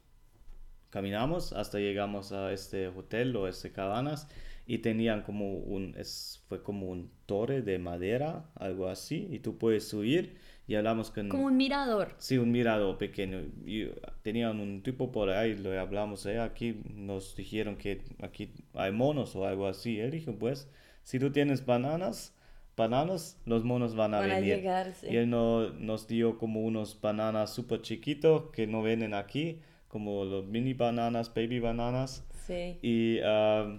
caminamos 0.90 1.52
hasta 1.52 1.78
llegamos 1.78 2.32
a 2.32 2.52
este 2.52 2.88
hotel 2.88 3.34
o 3.36 3.48
este 3.48 3.72
cabanas 3.72 4.28
y 4.66 4.78
tenían 4.78 5.22
como 5.22 5.54
un, 5.54 5.94
es, 5.96 6.42
fue 6.46 6.62
como 6.62 6.88
un 6.88 7.10
torre 7.24 7.62
de 7.62 7.78
madera, 7.78 8.44
algo 8.54 8.88
así, 8.88 9.26
y 9.30 9.38
tú 9.38 9.56
puedes 9.56 9.88
subir 9.88 10.36
y 10.66 10.74
hablamos 10.74 11.10
con... 11.10 11.30
Como 11.30 11.46
un 11.46 11.56
mirador. 11.56 12.14
Sí, 12.18 12.36
un 12.36 12.52
mirador 12.52 12.98
pequeño. 12.98 13.40
Y 13.64 13.88
tenían 14.20 14.60
un 14.60 14.82
tipo 14.82 15.10
por 15.10 15.30
ahí, 15.30 15.56
lo 15.56 15.80
hablamos, 15.80 16.26
eh, 16.26 16.38
aquí 16.38 16.82
nos 16.94 17.34
dijeron 17.34 17.76
que 17.76 18.02
aquí 18.20 18.52
hay 18.74 18.92
monos 18.92 19.34
o 19.34 19.46
algo 19.46 19.66
así. 19.66 19.98
Él 19.98 20.10
dijo, 20.10 20.34
pues, 20.38 20.68
si 21.02 21.18
tú 21.18 21.32
tienes 21.32 21.64
bananas, 21.64 22.34
bananas, 22.76 23.40
los 23.46 23.64
monos 23.64 23.96
van 23.96 24.12
a 24.12 24.20
venir. 24.20 24.62
Y 25.10 25.16
él 25.16 25.30
no, 25.30 25.70
nos 25.70 26.06
dio 26.06 26.36
como 26.36 26.60
unos 26.60 27.00
bananas 27.00 27.54
súper 27.54 27.80
chiquitos 27.80 28.50
que 28.52 28.66
no 28.66 28.82
vienen 28.82 29.14
aquí, 29.14 29.62
como 29.88 30.24
los 30.24 30.46
mini 30.46 30.74
bananas, 30.74 31.32
baby 31.34 31.60
bananas. 31.60 32.24
Sí. 32.46 32.78
Y... 32.82 33.20
Uh, 33.20 33.78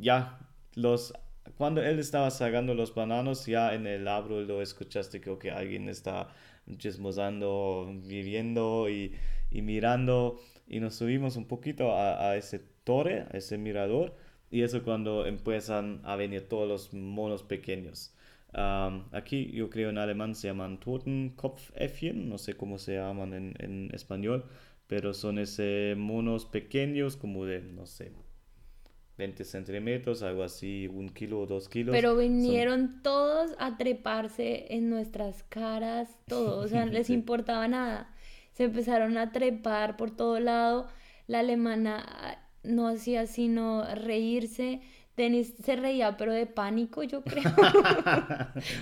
ya 0.00 0.38
los 0.74 1.12
cuando 1.56 1.82
él 1.82 1.98
estaba 1.98 2.30
sacando 2.30 2.74
los 2.74 2.94
bananos, 2.94 3.46
ya 3.46 3.74
en 3.74 3.86
el 3.86 4.08
árbol 4.08 4.46
lo 4.46 4.62
escuchaste, 4.62 5.20
creo 5.20 5.38
que 5.38 5.50
alguien 5.50 5.88
está 5.88 6.28
chismosando, 6.78 7.90
viviendo 8.04 8.88
y, 8.88 9.14
y, 9.50 9.62
mirando. 9.62 10.40
Y 10.68 10.80
nos 10.80 10.94
subimos 10.94 11.36
un 11.36 11.46
poquito 11.46 11.92
a, 11.92 12.30
a, 12.30 12.36
ese 12.36 12.60
torre, 12.84 13.26
a 13.30 13.36
ese 13.36 13.58
mirador. 13.58 14.14
Y 14.50 14.62
eso 14.62 14.82
cuando 14.82 15.26
empiezan 15.26 16.00
a 16.04 16.16
venir 16.16 16.48
todos 16.48 16.68
los 16.68 16.94
monos 16.94 17.42
pequeños. 17.42 18.14
aquí 19.12 19.50
yo 19.52 19.70
creo 19.70 19.90
en 19.90 19.98
alemán 19.98 20.34
se 20.34 20.48
llaman 20.48 20.80
Totenkopfäffchen, 20.80 22.28
no 22.28 22.38
sé 22.38 22.54
cómo 22.54 22.78
se 22.78 22.94
llaman 22.96 23.34
en, 23.34 23.54
en 23.58 23.90
español, 23.92 24.44
pero 24.90 25.14
son 25.14 25.38
esos 25.38 25.96
monos 25.96 26.46
pequeños 26.46 27.16
como 27.16 27.46
de, 27.46 27.60
no 27.60 27.86
sé, 27.86 28.10
20 29.18 29.44
centímetros, 29.44 30.24
algo 30.24 30.42
así, 30.42 30.88
un 30.88 31.10
kilo 31.10 31.38
o 31.38 31.46
dos 31.46 31.68
kilos. 31.68 31.94
Pero 31.94 32.16
vinieron 32.16 33.00
todos 33.00 33.52
a 33.60 33.76
treparse 33.76 34.74
en 34.74 34.90
nuestras 34.90 35.44
caras, 35.44 36.18
todos, 36.26 36.64
o 36.64 36.68
sea, 36.68 36.86
les 36.86 37.08
importaba 37.08 37.68
nada. 37.68 38.12
Se 38.50 38.64
empezaron 38.64 39.16
a 39.16 39.30
trepar 39.30 39.96
por 39.96 40.10
todo 40.10 40.40
lado. 40.40 40.88
La 41.28 41.38
alemana 41.38 42.04
ah, 42.04 42.38
no 42.64 42.88
hacía 42.88 43.28
sino 43.28 43.84
reírse 43.94 44.80
Denis 45.20 45.54
se 45.62 45.76
reía, 45.76 46.16
pero 46.16 46.32
de 46.32 46.46
pánico, 46.46 47.02
yo 47.02 47.22
creo. 47.24 47.54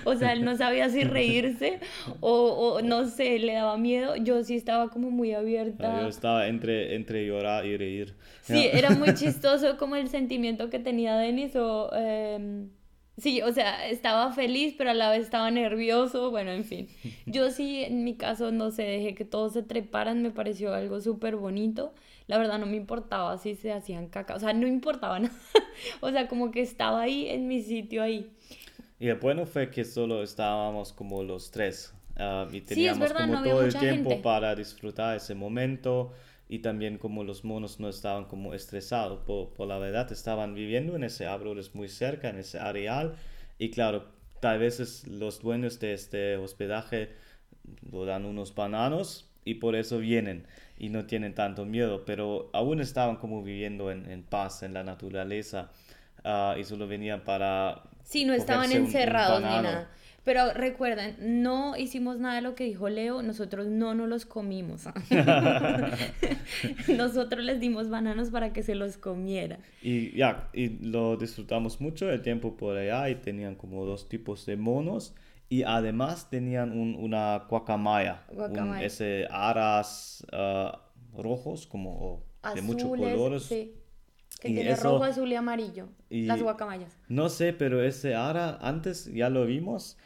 o 0.05 0.15
sea, 0.15 0.33
él 0.33 0.45
no 0.45 0.55
sabía 0.57 0.89
si 0.89 1.03
reírse 1.03 1.79
o, 2.21 2.79
no 2.83 3.05
sé, 3.05 3.39
le 3.39 3.53
daba 3.53 3.77
miedo. 3.77 4.15
Yo 4.15 4.43
sí 4.43 4.55
estaba 4.55 4.89
como 4.89 5.11
muy 5.11 5.33
abierta. 5.33 6.01
Yo 6.01 6.07
estaba 6.07 6.47
entre, 6.47 6.95
entre 6.95 7.25
llorar 7.25 7.65
y 7.65 7.77
reír. 7.77 8.15
Sí, 8.41 8.67
era 8.71 8.91
muy 8.91 9.13
chistoso 9.15 9.77
como 9.77 9.95
el 9.95 10.07
sentimiento 10.07 10.69
que 10.69 10.79
tenía 10.79 11.17
Denis 11.17 11.55
o... 11.55 11.91
Em, 11.93 12.69
sí, 13.17 13.41
o 13.41 13.51
sea, 13.51 13.87
estaba 13.87 14.31
feliz, 14.31 14.75
pero 14.77 14.91
a 14.91 14.93
la 14.93 15.11
vez 15.11 15.23
estaba 15.23 15.51
nervioso, 15.51 16.31
bueno, 16.31 16.51
en 16.51 16.63
fin. 16.63 16.87
Yo 17.25 17.51
sí, 17.51 17.83
en 17.83 18.03
mi 18.03 18.15
caso, 18.15 18.51
no 18.51 18.71
sé, 18.71 18.83
dejé 18.83 19.13
que 19.13 19.25
todos 19.25 19.53
se 19.53 19.63
treparan, 19.63 20.21
me 20.21 20.31
pareció 20.31 20.73
algo 20.73 21.01
súper 21.01 21.35
bonito 21.35 21.93
la 22.29 22.37
verdad 22.37 22.59
no 22.59 22.67
me 22.67 22.77
importaba 22.77 23.39
si 23.39 23.55
se 23.55 23.73
hacían 23.73 24.07
caca, 24.07 24.35
o 24.35 24.39
sea, 24.39 24.53
no 24.53 24.67
importaba 24.67 25.19
nada, 25.19 25.33
o 25.99 26.11
sea, 26.11 26.27
como 26.27 26.51
que 26.51 26.61
estaba 26.61 27.01
ahí 27.01 27.27
en 27.27 27.47
mi 27.47 27.63
sitio 27.63 28.03
ahí. 28.03 28.31
Y 28.99 29.07
el 29.07 29.15
bueno 29.15 29.47
fue 29.47 29.71
que 29.71 29.83
solo 29.83 30.21
estábamos 30.21 30.93
como 30.93 31.23
los 31.23 31.49
tres 31.49 31.91
ah, 32.17 32.47
y 32.51 32.61
teníamos 32.61 33.11
como 33.13 33.43
todo 33.43 33.63
el 33.63 33.73
tiempo 33.73 34.21
para 34.21 34.53
disfrutar 34.53 35.17
ese 35.17 35.33
momento 35.33 36.13
y 36.47 36.59
también 36.59 36.99
como 36.99 37.23
los 37.23 37.43
monos 37.43 37.79
no 37.79 37.89
estaban 37.89 38.25
como 38.25 38.53
estresados, 38.53 39.21
por, 39.25 39.49
por 39.49 39.67
la 39.67 39.79
verdad 39.79 40.11
estaban 40.11 40.53
viviendo 40.53 40.95
en 40.95 41.05
ese 41.05 41.25
árbol 41.25 41.59
muy 41.73 41.89
cerca, 41.89 42.29
en 42.29 42.37
ese 42.37 42.59
areal 42.59 43.15
y 43.57 43.71
claro, 43.71 44.05
tal 44.39 44.59
vez 44.59 45.07
los 45.07 45.41
dueños 45.41 45.79
de 45.79 45.93
este 45.93 46.37
hospedaje 46.37 47.09
lo 47.91 48.05
dan 48.05 48.25
unos 48.25 48.53
bananos 48.53 49.31
y 49.45 49.55
por 49.55 49.75
eso 49.75 49.97
vienen 49.97 50.45
y 50.79 50.89
no 50.89 51.05
tienen 51.05 51.35
tanto 51.35 51.65
miedo, 51.65 52.05
pero 52.05 52.49
aún 52.53 52.79
estaban 52.79 53.17
como 53.17 53.43
viviendo 53.43 53.91
en, 53.91 54.09
en 54.09 54.23
paz, 54.23 54.63
en 54.63 54.73
la 54.73 54.83
naturaleza. 54.83 55.69
ah, 56.23 56.55
y 56.59 56.63
solo 56.63 56.87
venían 56.87 57.21
para... 57.21 57.83
Sí, 58.03 58.25
no 58.25 58.33
estaban 58.33 58.71
encerrados 58.71 59.41
ni 59.41 59.47
nada. 59.47 59.89
Pero 60.23 60.53
recuerden, 60.53 61.41
no 61.41 61.75
hicimos 61.77 62.19
nada 62.19 62.35
de 62.35 62.41
lo 62.41 62.53
que 62.55 62.63
dijo 62.63 62.89
Leo, 62.89 63.21
nosotros 63.21 63.67
no 63.67 63.95
nos 63.95 64.07
los 64.07 64.25
comimos. 64.25 64.83
nosotros 66.87 67.43
les 67.43 67.59
dimos 67.59 67.89
bananos 67.89 68.29
para 68.29 68.53
que 68.53 68.63
se 68.63 68.75
los 68.75 68.97
comiera. 68.97 69.59
Y 69.81 70.15
ya, 70.15 70.49
y 70.53 70.69
lo 70.85 71.17
disfrutamos 71.17 71.81
mucho 71.81 72.09
el 72.09 72.21
tiempo 72.21 72.57
por 72.57 72.77
allá 72.77 73.09
y 73.09 73.15
tenían 73.15 73.55
como 73.55 73.85
dos 73.85 74.07
tipos 74.07 74.45
de 74.45 74.57
monos 74.57 75.15
y 75.49 75.63
además 75.63 76.29
tenían 76.29 76.71
un, 76.71 76.95
una 76.95 77.45
guacamaya, 77.49 78.23
ese 78.81 79.27
aras 79.29 80.25
ah, 80.31 80.79
rojos 81.17 81.67
como 81.67 82.23
de 82.53 82.61
muchos 82.61 82.89
colores. 82.89 83.43
Sí. 83.43 83.75
Que 84.39 84.49
tiene 84.49 84.75
rojo, 84.77 85.03
azul 85.03 85.29
y 85.29 85.35
amarillo. 85.35 85.89
las 86.09 86.41
guacamayas. 86.41 86.97
No 87.09 87.27
sé, 87.27 87.51
pero 87.51 87.83
ese 87.83 88.15
ara 88.15 88.57
antes 88.61 89.11
ya 89.13 89.29
lo 89.29 89.45
vimos 89.45 89.97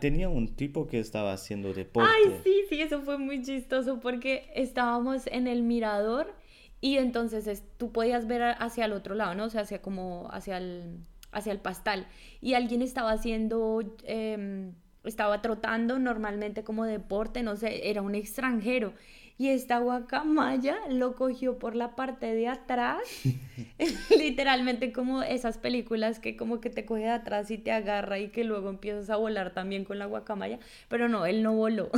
tenía 0.00 0.28
un 0.28 0.48
tipo 0.56 0.86
que 0.86 0.98
estaba 0.98 1.32
haciendo 1.32 1.72
deporte. 1.72 2.10
Ay, 2.12 2.40
sí, 2.42 2.64
sí, 2.68 2.80
eso 2.80 3.02
fue 3.02 3.18
muy 3.18 3.42
chistoso 3.42 4.00
porque 4.00 4.50
estábamos 4.54 5.26
en 5.28 5.46
el 5.46 5.62
mirador 5.62 6.34
y 6.80 6.96
entonces 6.96 7.62
tú 7.76 7.92
podías 7.92 8.26
ver 8.26 8.42
hacia 8.58 8.86
el 8.86 8.92
otro 8.92 9.14
lado, 9.14 9.34
¿no? 9.34 9.44
O 9.44 9.50
sea, 9.50 9.62
hacia 9.62 9.80
como 9.80 10.28
hacia 10.32 10.58
el, 10.58 10.98
hacia 11.32 11.52
el 11.52 11.58
pastal. 11.58 12.06
Y 12.40 12.54
alguien 12.54 12.82
estaba 12.82 13.12
haciendo, 13.12 13.80
em, 14.04 14.72
estaba 15.04 15.42
trotando 15.42 15.98
normalmente 15.98 16.64
como 16.64 16.84
deporte, 16.84 17.42
no 17.42 17.56
sé, 17.56 17.88
era 17.90 18.02
un 18.02 18.14
extranjero 18.14 18.92
y 19.40 19.48
esta 19.48 19.78
guacamaya 19.78 20.76
lo 20.90 21.14
cogió 21.14 21.58
por 21.58 21.74
la 21.74 21.96
parte 21.96 22.34
de 22.34 22.46
atrás, 22.46 23.00
literalmente 24.10 24.92
como 24.92 25.22
esas 25.22 25.56
películas 25.56 26.20
que 26.20 26.36
como 26.36 26.60
que 26.60 26.68
te 26.68 26.84
coge 26.84 27.04
de 27.04 27.08
atrás 27.08 27.50
y 27.50 27.56
te 27.56 27.72
agarra 27.72 28.18
y 28.18 28.28
que 28.28 28.44
luego 28.44 28.68
empiezas 28.68 29.08
a 29.08 29.16
volar 29.16 29.54
también 29.54 29.86
con 29.86 29.98
la 29.98 30.04
guacamaya, 30.04 30.58
pero 30.88 31.08
no, 31.08 31.24
él 31.24 31.42
no 31.42 31.54
voló, 31.54 31.88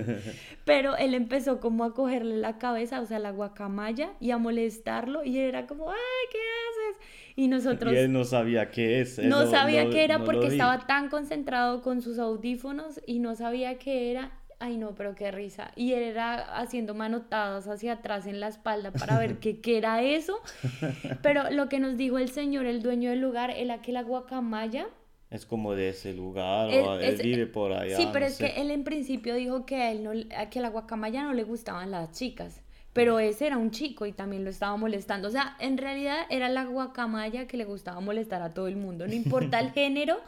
pero 0.64 0.96
él 0.96 1.12
empezó 1.12 1.60
como 1.60 1.84
a 1.84 1.92
cogerle 1.92 2.38
la 2.38 2.56
cabeza, 2.56 3.02
o 3.02 3.04
sea, 3.04 3.18
la 3.18 3.32
guacamaya 3.32 4.14
y 4.18 4.30
a 4.30 4.38
molestarlo 4.38 5.22
y 5.22 5.36
era 5.36 5.66
como, 5.66 5.90
ay, 5.90 5.98
¿qué 6.32 6.38
haces? 6.38 7.29
Y 7.36 7.48
nosotros... 7.48 7.92
Y 7.92 7.96
él 7.96 8.12
no 8.12 8.24
sabía 8.24 8.70
qué 8.70 9.00
es. 9.00 9.18
No, 9.18 9.46
sabía 9.46 9.88
qué 9.90 10.04
era 10.04 10.24
porque 10.24 10.48
estaba 10.48 10.86
tan 10.86 11.08
concentrado 11.08 11.82
con 11.82 12.02
sus 12.02 12.18
audífonos 12.18 13.00
y 13.06 13.18
no 13.18 13.34
sabía 13.34 13.78
qué 13.78 14.10
era 14.10 14.32
Ay, 14.62 14.76
no, 14.76 14.94
pero 14.94 15.14
qué 15.14 15.30
risa. 15.30 15.72
Y 15.74 15.94
él 15.94 16.02
era 16.02 16.34
haciendo 16.58 16.94
manotadas 16.94 17.66
hacia 17.66 17.94
atrás 17.94 18.26
en 18.26 18.40
la 18.40 18.48
espalda 18.48 18.92
para 18.92 19.18
ver 19.18 19.38
qué, 19.38 19.58
qué 19.62 19.78
era 19.78 20.02
eso. 20.02 20.38
Pero 21.22 21.50
lo 21.50 21.70
que 21.70 21.80
nos 21.80 21.96
dijo 21.96 22.18
el 22.18 22.28
señor, 22.28 22.66
el 22.66 22.82
dueño 22.82 23.08
del 23.08 23.20
lugar, 23.20 23.50
era 23.50 23.80
que 23.80 23.90
la 23.90 24.02
guacamaya 24.02 24.86
es 25.30 25.46
como 25.46 25.74
de 25.74 25.90
ese 25.90 26.12
lugar 26.12 26.68
o 26.70 26.98
él 26.98 27.20
vive 27.22 27.46
por 27.46 27.72
allá. 27.72 27.96
Sí, 27.96 28.08
pero 28.12 28.26
es 28.26 28.36
que 28.36 28.60
él 28.60 28.72
en 28.72 28.82
principio 28.82 29.36
dijo 29.36 29.64
que 29.64 29.76
a 29.76 29.92
él 29.92 30.02
no, 30.02 30.10
que 30.50 30.58
a 30.58 30.62
la 30.62 30.70
guacamaya 30.70 31.22
no 31.22 31.32
le 31.34 31.44
gustaban 31.44 31.92
las 31.92 32.10
chicas. 32.10 32.60
Pero 32.92 33.20
ese 33.20 33.46
era 33.46 33.56
un 33.56 33.70
chico 33.70 34.06
y 34.06 34.12
también 34.12 34.44
lo 34.44 34.50
estaba 34.50 34.76
molestando. 34.76 35.28
O 35.28 35.30
sea, 35.30 35.56
en 35.60 35.78
realidad 35.78 36.26
era 36.28 36.48
la 36.48 36.64
guacamaya 36.64 37.46
que 37.46 37.56
le 37.56 37.64
gustaba 37.64 38.00
molestar 38.00 38.42
a 38.42 38.52
todo 38.52 38.66
el 38.66 38.76
mundo. 38.76 39.06
No 39.06 39.14
importa 39.14 39.60
el 39.60 39.70
género, 39.72 40.18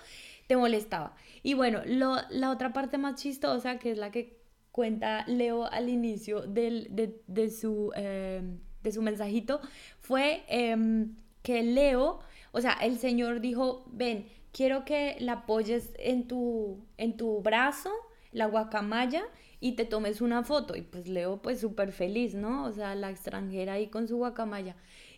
te 0.47 0.57
molestaba. 0.57 1.15
Y 1.43 1.55
bueno, 1.55 1.81
lo, 1.87 2.17
la 2.31 2.51
otra 2.51 2.73
parte 2.73 2.99
más 2.99 3.21
chistosa, 3.21 3.79
que 3.79 3.91
es 3.91 3.99
la 3.99 4.11
que 4.11 4.43
cuenta 4.71 5.25
Leo 5.27 5.67
al 5.67 5.89
inicio 5.89 6.43
del, 6.43 6.89
de, 6.91 7.21
de, 7.27 7.51
su, 7.51 7.93
em, 7.95 8.59
de 8.83 8.93
su 8.93 9.03
mensajito, 9.03 9.61
fue 10.01 10.45
em, 10.49 11.15
que 11.43 11.63
Leo, 11.63 12.21
o 12.53 12.61
sea, 12.61 12.73
el 12.75 12.99
Señor 12.99 13.41
dijo, 13.41 13.85
ven, 13.93 14.27
quiero 14.53 14.85
que 14.85 15.17
la 15.21 15.33
apoyes 15.33 15.93
en 15.99 16.27
tu, 16.27 16.85
en 16.97 17.17
tu 17.17 17.43
brazo, 17.43 17.91
la 18.33 18.47
guacamaya, 18.47 19.25
y 19.63 19.73
te 19.73 19.85
tomes 19.85 20.21
una 20.21 20.43
foto. 20.43 20.77
Y 20.77 20.83
pues 20.83 21.09
Leo 21.09 21.41
pues 21.41 21.61
súper 21.61 21.93
feliz, 21.93 22.35
¿no? 22.35 22.65
O 22.65 22.73
sea, 22.73 22.97
la 22.97 23.11
extranjera 23.11 23.75
ahí 23.75 23.87
con 23.87 24.09
su 24.09 24.17
guacamaya. 24.17 24.75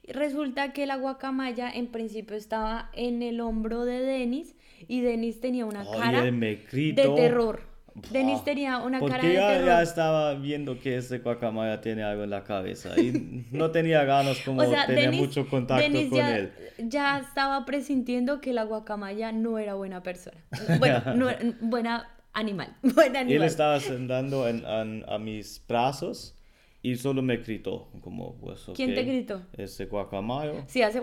Y 0.06 0.12
resulta 0.12 0.74
que 0.74 0.86
la 0.86 0.96
guacamaya 0.96 1.70
en 1.70 1.86
principio 1.86 2.36
estaba 2.36 2.90
en 2.92 3.22
el 3.22 3.40
hombro 3.40 3.86
de 3.86 4.00
Denis 4.00 4.54
y 4.86 5.00
Denis 5.00 5.40
tenía 5.40 5.64
una 5.64 5.86
cara 5.90 6.22
de 6.22 7.12
terror. 7.16 7.62
Denis 8.10 8.44
tenía 8.44 8.78
una 8.78 9.00
cara 9.00 9.24
de 9.24 9.34
ya, 9.34 9.48
terror. 9.48 9.66
ya 9.66 9.82
estaba 9.82 10.34
viendo 10.34 10.78
que 10.78 10.96
ese 10.96 11.20
guacamaya 11.20 11.80
tiene 11.80 12.02
algo 12.02 12.24
en 12.24 12.30
la 12.30 12.44
cabeza 12.44 13.00
y 13.00 13.46
no 13.52 13.70
tenía 13.70 14.04
ganas 14.04 14.40
como 14.40 14.60
o 14.60 14.86
tenía 14.86 15.10
mucho 15.12 15.48
contacto 15.48 16.10
con 16.10 16.20
él. 16.20 16.52
Ya 16.78 17.20
estaba 17.20 17.64
presintiendo 17.64 18.42
que 18.42 18.52
la 18.52 18.64
guacamaya 18.64 19.32
no 19.32 19.58
era 19.58 19.72
buena 19.72 20.02
persona. 20.02 20.36
Bueno, 20.78 21.02
no, 21.14 21.28
buena 21.60 22.13
animal. 22.34 22.76
Buena 22.82 23.20
animal. 23.20 23.32
Y 23.32 23.36
él 23.36 23.42
estaba 23.42 23.80
sentando 23.80 24.46
en, 24.48 24.64
a 25.08 25.18
mis 25.18 25.62
brazos 25.66 26.36
y 26.82 26.96
solo 26.96 27.22
me 27.22 27.38
gritó 27.38 27.88
como 28.02 28.36
pues, 28.36 28.66
¿Quién 28.74 28.94
te 28.94 29.04
gritó? 29.04 29.40
Ese 29.56 29.86
guacamayo. 29.86 30.64
Sí, 30.66 30.82
hace 30.82 31.02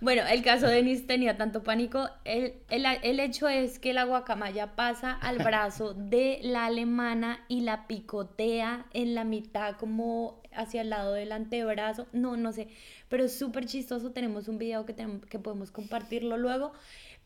bueno, 0.00 0.22
el 0.30 0.42
caso 0.42 0.66
de 0.66 0.76
Denis 0.76 1.06
tenía 1.06 1.36
tanto 1.36 1.62
pánico. 1.62 2.08
El, 2.24 2.54
el, 2.70 3.20
hecho 3.20 3.48
es 3.48 3.78
que 3.78 3.92
la 3.92 4.04
guacamaya 4.04 4.74
pasa 4.74 5.12
al 5.12 5.38
brazo 5.44 5.92
de 5.92 6.38
la 6.42 6.66
alemana 6.66 7.44
y 7.48 7.60
la 7.60 7.86
picotea 7.86 8.86
en 8.94 9.14
la 9.14 9.24
mitad, 9.24 9.76
como 9.76 10.40
hacia 10.52 10.80
el 10.80 10.90
lado 10.90 11.12
del 11.12 11.32
antebrazo. 11.32 12.06
No, 12.12 12.38
no 12.38 12.52
sé. 12.52 12.68
Pero 13.10 13.24
es 13.24 13.38
súper 13.38 13.66
chistoso. 13.66 14.12
Tenemos 14.12 14.48
un 14.48 14.56
video 14.56 14.86
que, 14.86 14.94
que 15.28 15.38
podemos 15.38 15.70
compartirlo 15.70 16.38
luego. 16.38 16.72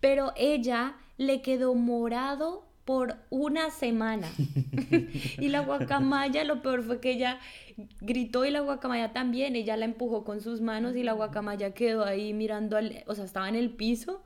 Pero 0.05 0.35
ella 0.37 0.97
le 1.17 1.41
quedó 1.41 1.75
morado 1.75 2.69
por 2.85 3.17
una 3.31 3.71
semana. 3.71 4.29
y 5.39 5.49
la 5.49 5.61
guacamaya, 5.61 6.45
lo 6.45 6.61
peor 6.61 6.83
fue 6.83 7.01
que 7.01 7.13
ella 7.13 7.39
gritó 8.03 8.45
y 8.45 8.51
la 8.51 8.61
guacamaya 8.61 9.15
también, 9.15 9.57
ella 9.57 9.79
la 9.79 9.87
empujó 9.87 10.23
con 10.23 10.43
sus 10.43 10.61
manos 10.61 10.95
y 10.95 11.05
la 11.05 11.15
guacamaya 11.15 11.73
quedó 11.73 12.05
ahí 12.05 12.35
mirando, 12.35 12.77
al, 12.77 13.03
o 13.07 13.15
sea, 13.15 13.25
estaba 13.25 13.49
en 13.49 13.55
el 13.55 13.71
piso. 13.71 14.23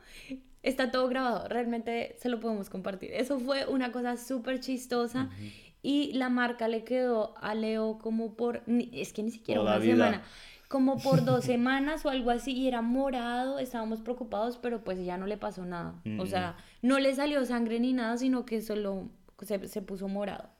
Está 0.64 0.91
todo 0.91 1.07
grabado, 1.07 1.47
realmente 1.47 2.17
se 2.19 2.29
lo 2.29 2.41
podemos 2.41 2.69
compartir. 2.71 3.12
Eso 3.12 3.38
fue 3.38 3.64
una 3.64 3.93
cosa 3.93 4.17
súper 4.17 4.59
chistosa 4.59 5.31
y 5.81 6.12
la 6.14 6.29
marca 6.29 6.67
le 6.67 6.83
quedó 6.83 7.37
a 7.38 7.55
Leo 7.55 7.99
como 7.99 8.35
por, 8.35 8.64
es 8.67 9.12
que 9.12 9.23
ni 9.23 9.31
siquiera 9.31 9.61
una 9.61 9.81
semana 9.81 10.25
como 10.68 10.98
por 10.98 11.24
dos 11.24 11.44
semanas 11.44 12.04
o 12.04 12.11
algo 12.11 12.31
así 12.31 12.52
y 12.52 12.68
era 12.68 12.83
morado, 12.83 13.59
estábamos 13.59 14.00
preocupados, 14.00 14.59
pero 14.59 14.85
pues 14.85 15.04
ya 15.04 15.16
no 15.16 15.26
le 15.26 15.37
pasó 15.37 15.64
nada. 15.64 16.00
O 16.18 16.26
sea, 16.26 16.57
no 16.83 16.98
le 16.98 17.14
salió 17.14 17.44
sangre 17.44 17.81
ni 17.81 17.92
nada, 17.92 18.16
sino 18.18 18.44
que 18.44 18.61
solo 18.61 19.09
se, 19.42 19.66
se 19.68 19.83
puso 19.83 20.09
morado. 20.09 20.50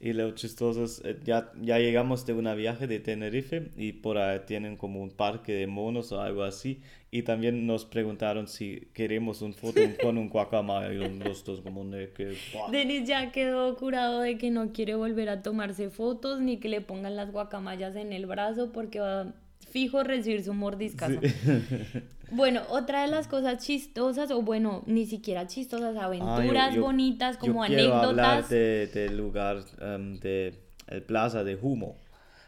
Y 0.00 0.12
lo 0.12 0.30
chistoso 0.30 0.84
es, 0.84 1.02
eh, 1.04 1.18
ya, 1.24 1.50
ya 1.60 1.78
llegamos 1.78 2.24
de 2.24 2.32
una 2.32 2.54
viaje 2.54 2.86
de 2.86 3.00
Tenerife 3.00 3.70
y 3.76 3.94
por 3.94 4.16
ahí 4.18 4.40
tienen 4.46 4.76
como 4.76 5.02
un 5.02 5.10
parque 5.10 5.52
de 5.52 5.66
monos 5.66 6.12
o 6.12 6.20
algo 6.20 6.44
así. 6.44 6.80
Y 7.10 7.22
también 7.22 7.66
nos 7.66 7.84
preguntaron 7.84 8.46
si 8.46 8.88
queremos 8.94 9.42
un 9.42 9.54
foto 9.54 9.80
con 10.02 10.16
un 10.16 10.28
guacamaya 10.28 10.92
y 10.92 11.18
los 11.18 11.44
dos 11.44 11.62
como 11.62 11.84
de 11.84 12.12
que... 12.12 12.36
Denis 12.70 13.08
ya 13.08 13.32
quedó 13.32 13.74
curado 13.76 14.20
de 14.20 14.38
que 14.38 14.50
no 14.50 14.72
quiere 14.72 14.94
volver 14.94 15.28
a 15.30 15.42
tomarse 15.42 15.90
fotos 15.90 16.40
ni 16.40 16.58
que 16.58 16.68
le 16.68 16.80
pongan 16.80 17.16
las 17.16 17.32
guacamayas 17.32 17.96
en 17.96 18.12
el 18.12 18.26
brazo 18.26 18.70
porque 18.70 19.00
va 19.00 19.34
fijo 19.70 20.02
recibir 20.02 20.44
su 20.44 20.54
mordiscazo. 20.54 21.20
Bueno, 22.30 22.62
otra 22.68 23.02
de 23.02 23.08
las 23.08 23.26
cosas 23.26 23.64
chistosas, 23.64 24.30
o 24.30 24.42
bueno, 24.42 24.82
ni 24.86 25.06
siquiera 25.06 25.46
chistosas, 25.46 25.96
aventuras 25.96 26.76
bonitas, 26.76 27.38
como 27.38 27.64
yo 27.66 27.74
quiero 27.74 27.94
anécdotas. 27.94 28.50
del 28.50 28.92
de 28.92 29.08
lugar 29.10 29.64
um, 29.80 30.18
de 30.18 30.54
el 30.88 31.02
Plaza 31.02 31.42
de 31.44 31.56
Humo. 31.56 31.96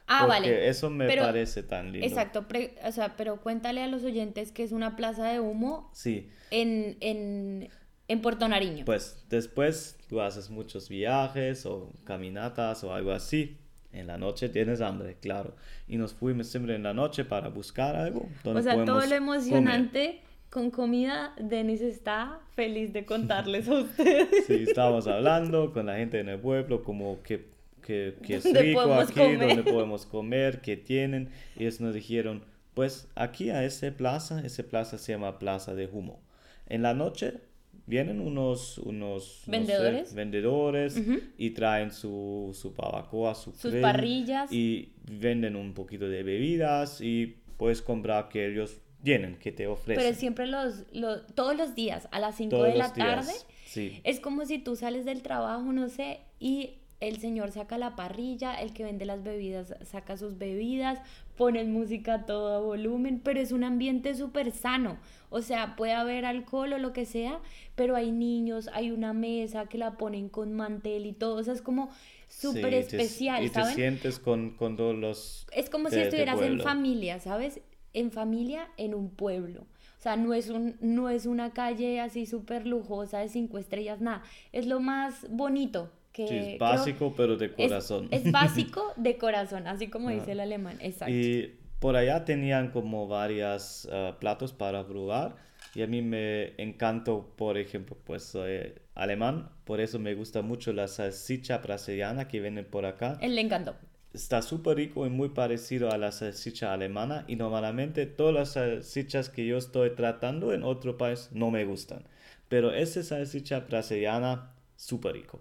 Ah, 0.07 0.27
vale. 0.27 0.69
Eso 0.69 0.91
me 0.91 1.09
parece 1.17 1.63
tan 1.63 1.93
lindo. 1.93 2.07
Exacto, 2.07 2.45
o 2.85 2.93
sea, 2.93 3.17
pero 3.17 3.41
cuéntale 3.41 3.83
a 3.83 3.87
los 3.87 4.03
oyentes 4.03 4.51
que 4.51 4.65
es 4.65 4.73
una 4.73 4.97
plaza 4.97 5.29
de 5.29 5.39
humo 5.39 5.89
sí. 5.95 6.29
en, 6.51 6.97
en, 7.01 7.71
en 8.09 8.21
Puerto 8.21 8.49
Nariño. 8.49 8.85
Pues 8.85 9.25
después 9.31 9.97
tú 10.09 10.21
haces 10.21 10.51
muchos 10.51 10.89
viajes 10.89 11.65
o 11.65 11.93
caminatas 12.05 12.83
o 12.83 12.93
algo 12.93 13.13
así 13.13 13.61
en 13.93 14.07
la 14.07 14.19
noche 14.19 14.49
tienes 14.49 14.81
hambre, 14.81 15.17
claro. 15.21 15.55
Y 15.89 15.97
nos 15.97 16.15
fuimos 16.15 16.47
siempre 16.47 16.75
en 16.77 16.83
la 16.83 16.95
noche 16.95 17.25
para 17.25 17.49
buscar 17.49 17.97
algo. 17.97 18.29
o 18.45 18.63
sea, 18.63 18.85
todo 18.85 19.05
lo 19.05 19.15
emocionante 19.15 20.21
con 20.51 20.71
comida, 20.71 21.33
Denis 21.41 21.81
está 21.81 22.41
feliz 22.55 22.93
de 22.93 23.05
contarles 23.05 23.69
a 23.69 23.75
ustedes. 23.81 24.47
Sí, 24.47 24.65
estábamos 24.69 25.07
hablando 25.07 25.73
con 25.73 25.87
la 25.87 25.97
gente 25.97 26.21
en 26.21 26.29
el 26.29 26.41
pueblo, 26.41 26.83
como 26.83 27.23
que, 27.23 27.47
que, 27.83 28.17
que 28.23 28.37
es 28.37 28.45
rico 28.45 28.93
aquí, 28.95 29.37
donde 29.37 29.63
podemos 29.63 30.07
comer, 30.07 30.61
qué 30.61 30.77
tienen. 30.77 31.31
Y 31.57 31.63
ellos 31.63 31.81
nos 31.81 31.95
dijeron, 31.95 32.43
pues 32.75 33.09
aquí 33.15 33.51
a 33.51 33.65
ese 33.65 33.93
plaza, 33.93 34.41
ese 34.45 34.65
plaza 34.65 34.99
se 34.99 35.13
llama 35.13 35.39
Plaza 35.39 35.75
de 35.75 35.87
Humo. 35.87 36.21
En 36.67 36.83
la 36.83 36.95
noche 36.95 37.41
vienen 37.87 38.21
unos, 38.21 38.79
unos 38.79 39.43
vendedores, 39.47 40.15
vendedores 40.15 41.01
y 41.37 41.51
traen 41.51 41.91
su, 41.91 42.51
su 42.53 42.73
su 42.73 43.53
sus 43.53 43.75
parrillas 43.77 44.53
y 44.53 44.93
venden 45.11 45.57
un 45.57 45.75
poquito 45.75 46.09
de 46.09 46.23
bebidas 46.23 47.01
y 47.01 47.39
puedes 47.57 47.83
comprar 47.83 48.29
que 48.29 48.47
ellos 48.47 48.79
tienen, 49.03 49.37
que 49.37 49.53
te 49.53 49.67
ofrecen. 49.67 50.03
Pero 50.03 50.17
siempre 50.17 50.47
los, 50.47 50.85
los 50.93 51.27
todos 51.35 51.57
los 51.57 51.75
días, 51.75 52.09
a 52.11 52.21
las 52.21 52.37
5 52.37 52.63
de 52.63 52.75
la 52.75 52.93
tarde. 52.93 53.33
Sí. 53.67 54.01
Es 54.05 54.21
como 54.21 54.45
si 54.47 54.59
tú 54.59 54.77
sales 54.77 55.05
del 55.05 55.23
trabajo, 55.23 55.73
no 55.73 55.89
sé, 55.89 56.21
y 56.39 56.81
el 57.01 57.19
señor 57.19 57.51
saca 57.51 57.79
la 57.79 57.97
parrilla, 57.97 58.55
el 58.55 58.73
que 58.73 58.85
vende 58.85 59.07
las 59.07 59.23
bebidas 59.23 59.75
saca 59.85 60.17
sus 60.17 60.39
bebidas, 60.39 61.01
pone 61.41 61.65
música 61.65 62.15
a 62.17 62.27
todo 62.27 62.63
volumen, 62.63 63.19
pero 63.25 63.41
es 63.41 63.51
un 63.51 63.65
ambiente 63.65 64.15
súper 64.15 64.53
sano. 64.53 64.99
O 65.31 65.41
sea, 65.41 65.75
puede 65.75 65.95
haber 65.95 66.27
alcohol 66.27 66.75
o 66.75 66.79
lo 66.79 66.93
que 66.93 67.07
sea, 67.07 67.41
pero 67.77 67.97
hay 67.97 68.13
niños, 68.13 68.69
hay 68.75 68.91
una 68.91 69.15
mesa 69.15 69.65
que 69.65 69.79
la 69.79 69.97
ponen 69.97 70.29
con 70.29 70.53
mantel 70.53 71.07
y 71.07 71.15
todo. 71.15 71.37
O 71.37 71.43
sea, 71.43 71.55
es 71.55 71.63
como 71.63 71.89
súper 72.29 72.75
especial, 72.75 73.43
y 73.43 73.49
te 73.49 73.65
sientes 73.65 74.19
con, 74.19 74.51
con, 74.51 74.77
todos 74.77 74.95
los... 74.95 75.47
Es 75.53 75.71
como 75.71 75.89
si 75.89 76.01
estuvieras 76.01 76.43
en 76.43 76.61
familia, 76.61 77.19
¿sabes? 77.21 77.63
En 77.95 78.11
familia, 78.11 78.69
en 78.77 78.95
un 78.95 79.09
pueblo. 79.09 79.63
O 79.63 80.03
sea, 80.03 80.17
no 80.17 80.35
es, 80.35 80.51
un, 80.51 80.77
no 80.83 81.09
es 81.09 81.25
una 81.25 81.55
calle 81.55 82.01
así 82.01 82.27
súper 82.27 82.67
lujosa 82.67 83.21
de 83.21 83.31
cinco 83.31 83.57
estrellas, 83.57 84.03
nada. 84.03 84.25
Es 84.53 84.67
lo 84.67 84.79
más 84.79 85.27
bonito 85.31 85.91
que 86.13 86.29
sí, 86.29 86.37
es 86.37 86.59
básico, 86.59 87.15
pero 87.17 87.37
de 87.37 87.53
corazón. 87.53 88.09
Es, 88.11 88.31
básico 88.31 88.93
de 88.97 89.17
corazón, 89.17 89.67
así 89.67 89.89
como 89.89 90.11
dice 90.11 90.33
el 90.33 90.41
alemán, 90.41 90.79
exacto. 90.81 91.15
Y 91.15 91.57
por 91.79 91.97
allá 91.97 92.25
tenían 92.25 92.71
como 92.71 93.09
varios 93.09 93.89
ah, 93.91 94.17
platos 94.21 94.53
para 94.53 94.87
probar 94.87 95.37
y 95.75 95.83
a 95.83 95.87
mí 95.87 96.03
me 96.03 96.55
encantó, 96.61 97.33
por 97.37 97.57
ejemplo, 97.57 97.97
pues 98.05 98.25
soy 98.25 98.75
alemán, 98.95 99.51
por 99.65 99.81
eso 99.81 99.99
me 99.99 100.15
gusta 100.15 100.43
mucho 100.43 100.73
la 100.73 100.89
salchicha 100.89 101.59
brasiliana 101.59 102.27
que 102.27 102.41
viene 102.41 102.65
por 102.65 102.85
acá. 102.87 103.19
Él 103.21 103.37
le 103.37 103.43
encantó. 103.43 103.77
Está 104.13 104.43
súper 104.43 104.77
rico 104.77 105.07
y 105.07 105.11
muy 105.11 105.29
parecido 105.29 105.93
a 105.93 105.99
la 105.99 106.11
salchicha 106.11 106.73
alemana 106.73 107.25
y 107.29 107.37
normalmente 107.37 108.07
todas 108.07 108.35
las 108.35 108.53
salchichas 108.55 109.29
que 109.29 109.47
yo 109.47 109.57
estoy 109.57 109.91
tratando 109.95 110.53
en 110.53 110.65
otro 110.65 110.99
país 110.99 111.29
no 111.33 111.53
me 111.53 111.65
gustan. 111.65 112.03
Pero 112.49 112.73
esa 112.73 113.05
salchicha 113.05 113.61
brasiliana, 113.61 114.53
súper 114.75 115.13
rico. 115.13 115.41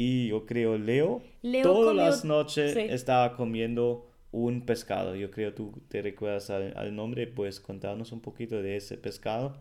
Y 0.00 0.28
yo 0.28 0.46
creo 0.46 0.78
Leo, 0.78 1.22
todas 1.64 1.94
las 1.96 2.24
noches 2.24 2.76
estaba 2.76 3.34
comiendo 3.34 4.06
un 4.30 4.64
pescado. 4.64 5.16
Yo 5.16 5.32
creo 5.32 5.54
tú 5.54 5.72
te 5.88 6.00
recuerdas 6.02 6.50
al, 6.50 6.94
nombre, 6.94 7.26
puedes 7.26 7.58
contarnos 7.58 8.12
un 8.12 8.20
poquito 8.20 8.62
de 8.62 8.76
ese 8.76 8.96
pescado. 8.96 9.56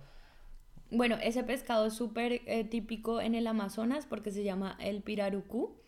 Bueno, 0.92 1.18
ese 1.24 1.44
pescado 1.44 1.88
es 1.88 1.96
súper 1.96 2.44
eh, 2.46 2.64
típico 2.64 3.20
en 3.20 3.34
el 3.34 3.48
Amazonas 3.48 4.06
porque 4.06 4.30
se 4.30 4.44
llama 4.44 4.78
el 4.80 5.02
pirarucú 5.02 5.82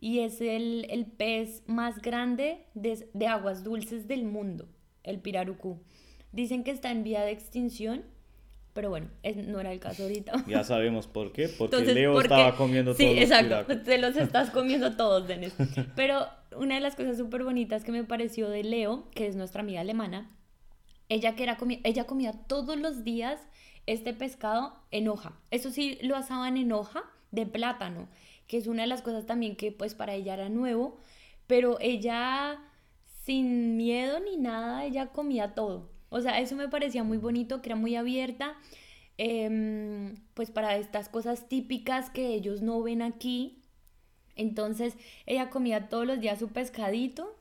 y 0.00 0.18
es 0.18 0.40
el, 0.40 0.88
el 0.90 1.06
pez 1.06 1.62
más 1.68 2.02
grande 2.02 2.66
de, 2.74 3.08
de, 3.14 3.26
aguas 3.28 3.62
dulces 3.62 4.08
del 4.08 4.24
mundo, 4.24 4.68
el 5.04 5.20
pirarucú. 5.20 5.78
Dicen 6.32 6.64
que 6.64 6.72
está 6.72 6.90
en 6.90 7.04
vía 7.04 7.22
de 7.22 7.30
extinción 7.30 8.02
pero 8.74 8.90
bueno, 8.90 9.08
no 9.46 9.60
era 9.60 9.72
el 9.72 9.78
caso 9.78 10.02
ahorita. 10.02 10.44
Ya 10.48 10.64
sabemos 10.64 11.06
por 11.06 11.32
qué, 11.32 11.48
porque 11.48 11.80
Leo 11.80 12.20
estaba 12.20 12.56
comiendo 12.56 12.94
todos 12.94 12.98
sí, 12.98 13.18
exacto, 13.18 13.80
te 13.80 13.98
los 13.98 14.16
estás 14.16 14.50
comiendo 14.50 14.92
todos, 14.96 15.26
Denis. 15.26 15.54
Pero 15.94 16.26
una 16.56 16.74
de 16.74 16.80
las 16.80 16.96
cosas 16.96 17.16
súper 17.16 17.44
bonitas 17.44 17.84
que 17.84 17.92
me 17.92 18.04
pareció 18.04 18.50
de 18.50 18.64
Leo, 18.64 19.08
que 19.12 19.26
es 19.26 19.36
nuestra 19.36 19.62
amiga 19.62 19.80
alemana, 19.80 20.30
ella, 21.08 21.36
que 21.36 21.44
era 21.44 21.56
ella 21.84 22.04
comía 22.04 22.32
todos 22.32 22.76
los 22.76 23.04
días 23.04 23.40
este 23.86 24.12
pescado 24.12 24.74
en 24.90 25.08
hoja. 25.08 25.32
Eso 25.50 25.70
sí, 25.70 25.98
lo 26.02 26.16
asaban 26.16 26.56
en 26.56 26.72
hoja 26.72 27.04
de 27.30 27.46
plátano, 27.46 28.08
que 28.48 28.56
es 28.56 28.66
una 28.66 28.82
de 28.82 28.88
las 28.88 29.02
cosas 29.02 29.24
también 29.24 29.56
que 29.56 29.70
pues 29.70 29.94
para 29.94 30.14
ella 30.14 30.34
era 30.34 30.48
nuevo, 30.48 30.98
pero 31.46 31.78
ella 31.80 32.58
sin 33.24 33.76
miedo 33.76 34.18
ni 34.20 34.36
nada, 34.36 34.84
ella 34.84 35.06
comía 35.06 35.54
todo. 35.54 35.93
O 36.14 36.20
sea, 36.20 36.38
eso 36.38 36.54
me 36.54 36.68
parecía 36.68 37.02
muy 37.02 37.18
bonito, 37.18 37.60
que 37.60 37.70
era 37.70 37.76
muy 37.76 37.96
abierta, 37.96 38.56
em, 39.18 40.14
pues 40.34 40.52
para 40.52 40.76
estas 40.76 41.08
cosas 41.08 41.48
típicas 41.48 42.08
que 42.08 42.28
ellos 42.28 42.62
no 42.62 42.80
ven 42.84 43.02
aquí. 43.02 43.58
Entonces, 44.36 44.96
ella 45.26 45.50
comía 45.50 45.88
todos 45.88 46.06
los 46.06 46.20
días 46.20 46.38
su 46.38 46.50
pescadito. 46.50 47.36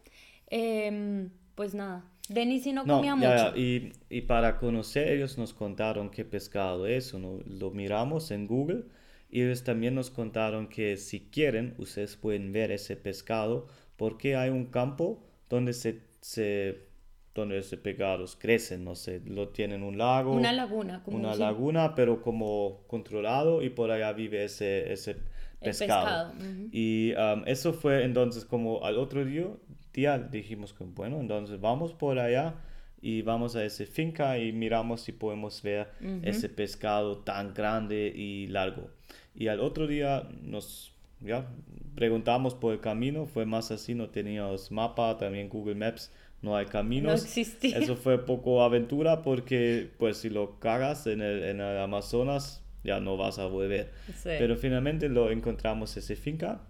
Em, 0.48 1.30
pues 1.54 1.76
nada, 1.76 2.04
Denis 2.30 2.64
sí 2.64 2.74
no, 2.74 2.84
comía 2.84 3.16
mucho. 3.16 3.56
Y, 3.56 3.94
y, 4.10 4.22
para 4.22 4.58
conocer, 4.58 5.08
ellos 5.08 5.38
nos 5.38 5.54
contaron 5.54 6.10
qué 6.10 6.26
pescado 6.26 6.88
es, 6.88 7.14
¿no? 7.14 7.42
lo 7.46 7.70
miramos 7.70 8.32
en 8.32 8.48
Google 8.48 8.86
y 9.30 9.44
ellos 9.44 9.64
también 9.64 9.94
nos 9.94 10.10
contaron 10.10 10.68
que 10.68 10.98
si 10.98 11.20
quieren, 11.20 11.76
ustedes 11.78 12.18
pueden 12.18 12.52
ver 12.52 12.72
ese 12.72 12.96
pescado 12.96 13.68
porque 13.98 14.36
hay 14.36 14.50
un 14.50 14.66
campo 14.66 15.24
donde 15.48 15.74
se, 15.74 16.02
se 16.22 16.93
donde 17.34 17.58
ese 17.58 17.78
pegados 17.78 18.36
crecen, 18.36 18.84
no 18.84 18.96
sé, 18.96 19.22
lo 19.26 19.50
tienen 19.50 19.84
un 19.84 19.98
lago. 19.98 20.34
Una 20.34 20.54
laguna. 20.54 21.02
Como 21.04 21.18
una 21.18 21.36
laguna, 21.36 21.96
pero 21.96 22.22
como 22.22 22.82
controlado 22.88 23.62
y 23.62 23.70
por 23.70 23.92
allá 23.92 24.14
vive 24.14 24.44
ese, 24.44 24.92
ese 24.94 25.18
pescado. 25.60 26.34
Y 26.72 27.14
um, 27.14 27.44
eso 27.46 27.74
fue 27.74 28.04
entonces 28.04 28.46
como 28.46 28.84
al 28.86 28.98
otro 28.98 29.26
día, 29.26 29.48
día 29.94 30.20
dijimos 30.20 30.74
que 30.74 30.84
bueno, 30.84 31.20
entonces 31.20 31.60
vamos 31.60 31.94
por 31.94 32.20
allá 32.20 32.56
y 33.02 33.22
vamos 33.24 33.56
a 33.56 33.66
esa 33.66 33.86
finca 33.86 34.38
y 34.38 34.52
miramos 34.52 35.02
si 35.02 35.12
podemos 35.12 35.62
ver 35.62 35.90
ese 36.22 36.50
pescado 36.50 37.18
tan 37.18 37.54
grande 37.54 38.14
y 38.16 38.48
largo. 38.48 38.92
Y 39.36 39.48
al 39.48 39.60
otro 39.60 39.88
día 39.88 40.30
nos 40.42 40.94
ya 41.20 41.48
preguntamos 41.96 42.54
por 42.54 42.74
el 42.74 42.80
camino, 42.80 43.26
fue 43.26 43.46
más 43.46 43.72
así, 43.72 43.96
no 43.96 44.10
teníamos 44.10 44.72
mapa, 44.72 45.18
también 45.18 45.50
Google 45.50 45.76
Maps 45.76 46.12
no 46.44 46.56
hay 46.56 46.68
caminos. 46.68 47.22
No 47.22 47.26
existía. 47.28 47.80
Eso 47.80 47.96
fue 47.96 48.24
poco 48.24 48.62
aventura 48.64 49.24
porque 49.24 49.90
pues 49.98 50.18
si 50.18 50.30
lo 50.30 50.60
cagas 50.60 51.08
en 51.08 51.22
el, 51.22 51.44
en 51.44 51.62
el 51.62 51.78
Amazonas 51.80 52.64
ya 52.84 53.00
no 53.00 53.18
vas 53.18 53.40
a 53.40 53.48
volver. 53.48 53.92
Pero 54.24 54.56
finalmente 54.58 55.10
lo 55.10 55.32
encontramos 55.32 55.96
ese 55.98 56.16
finca 56.16 56.62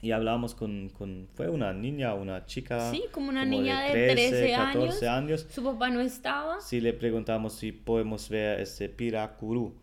y 0.00 0.12
hablamos 0.12 0.54
con, 0.54 0.90
con, 0.90 1.26
fue 1.34 1.48
una 1.48 1.72
niña, 1.72 2.14
una 2.14 2.44
chica. 2.44 2.90
Sí, 2.90 3.04
como 3.10 3.30
una 3.30 3.44
niña 3.44 3.80
de 3.82 4.10
13, 4.12 4.52
14 4.52 5.08
años. 5.08 5.46
Su 5.50 5.64
papá 5.64 5.90
no 5.90 6.00
estaba. 6.00 6.60
Sí, 6.60 6.80
le 6.80 6.92
preguntamos 6.92 7.54
si 7.54 7.72
podemos 7.72 8.28
ver 8.28 8.60
ese 8.60 8.88
piracuru. 8.88 9.74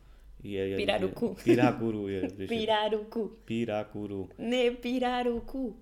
Y 0.41 0.59
ella 0.59 0.77
Pirarucu. 0.77 1.35
piracuru. 1.43 2.07
Pirarucu. 2.47 3.39
Piracuru. 3.43 4.29
Ne 4.37 4.71
pirarucu. 4.71 5.75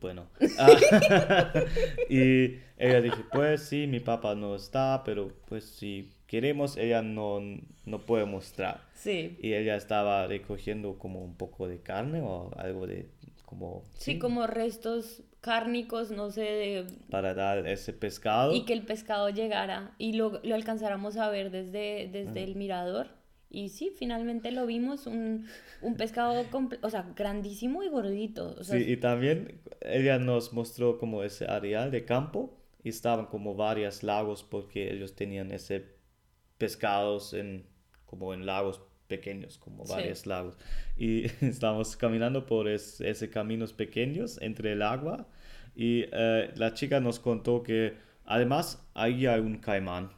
Bueno. 0.00 0.26
Ah, 0.58 0.68
y 2.10 2.58
ella 2.78 3.00
dijo, 3.00 3.22
pues 3.32 3.62
sí, 3.62 3.86
mi 3.86 4.00
papá 4.00 4.34
no 4.34 4.54
está, 4.54 5.02
pero 5.04 5.32
pues 5.46 5.64
si 5.64 6.12
queremos, 6.26 6.76
ella 6.76 7.02
no, 7.02 7.40
no 7.84 7.98
puede 8.00 8.24
mostrar. 8.24 8.82
Sí. 8.94 9.36
Y 9.40 9.54
ella 9.54 9.76
estaba 9.76 10.26
recogiendo 10.26 10.98
como 10.98 11.22
un 11.24 11.36
poco 11.36 11.68
de 11.68 11.80
carne 11.80 12.20
o 12.22 12.50
algo 12.56 12.86
de 12.86 13.08
como... 13.44 13.84
Sí, 13.94 14.18
como 14.18 14.46
restos 14.46 15.22
cárnicos, 15.40 16.10
no 16.10 16.30
sé, 16.30 16.40
de... 16.40 16.86
Para 17.10 17.34
dar 17.34 17.66
ese 17.68 17.92
pescado. 17.92 18.54
Y 18.54 18.64
que 18.64 18.72
el 18.72 18.82
pescado 18.82 19.28
llegara 19.28 19.94
y 19.98 20.14
lo, 20.14 20.40
lo 20.42 20.54
alcanzáramos 20.54 21.16
a 21.16 21.28
ver 21.28 21.50
desde, 21.50 22.08
desde 22.10 22.42
el 22.42 22.56
mirador. 22.56 23.08
Y 23.54 23.68
sí, 23.68 23.92
finalmente 23.96 24.50
lo 24.50 24.66
vimos, 24.66 25.06
un, 25.06 25.46
un 25.80 25.96
pescado, 25.96 26.44
o 26.82 26.90
sea, 26.90 27.06
grandísimo 27.14 27.82
y 27.84 27.88
gordito. 27.88 28.62
sí, 28.64 28.78
y 28.78 28.96
también 28.96 29.60
ella 29.80 30.18
nos 30.18 30.52
mostró 30.52 30.98
como 30.98 31.22
ese 31.22 31.46
areal 31.46 31.90
de 31.90 32.04
campo 32.04 32.58
y 32.82 32.88
estaban 32.88 33.26
como 33.26 33.54
varios 33.54 34.02
lagos 34.02 34.42
porque 34.42 34.92
ellos 34.92 35.14
tenían 35.14 35.52
ese 35.52 35.84
pescados 36.58 37.32
en, 37.32 37.66
como 38.04 38.34
en 38.34 38.44
lagos 38.44 38.80
pequeños, 39.06 39.58
como 39.58 39.84
varios 39.84 40.26
lagos. 40.26 40.56
Y 40.96 41.26
estábamos 41.40 41.96
caminando 41.96 42.46
por 42.46 42.68
ese, 42.68 43.08
ese 43.08 43.30
caminos 43.30 43.72
pequeños 43.72 44.38
entre 44.42 44.72
el 44.72 44.82
agua 44.82 45.28
y 45.76 46.04
eh, 46.12 46.50
la 46.56 46.74
chica 46.74 47.00
nos 47.00 47.20
contó 47.20 47.62
que 47.62 47.94
además 48.24 48.86
ahí 48.94 49.26
hay 49.26 49.40
un 49.40 49.58
caimán 49.58 50.10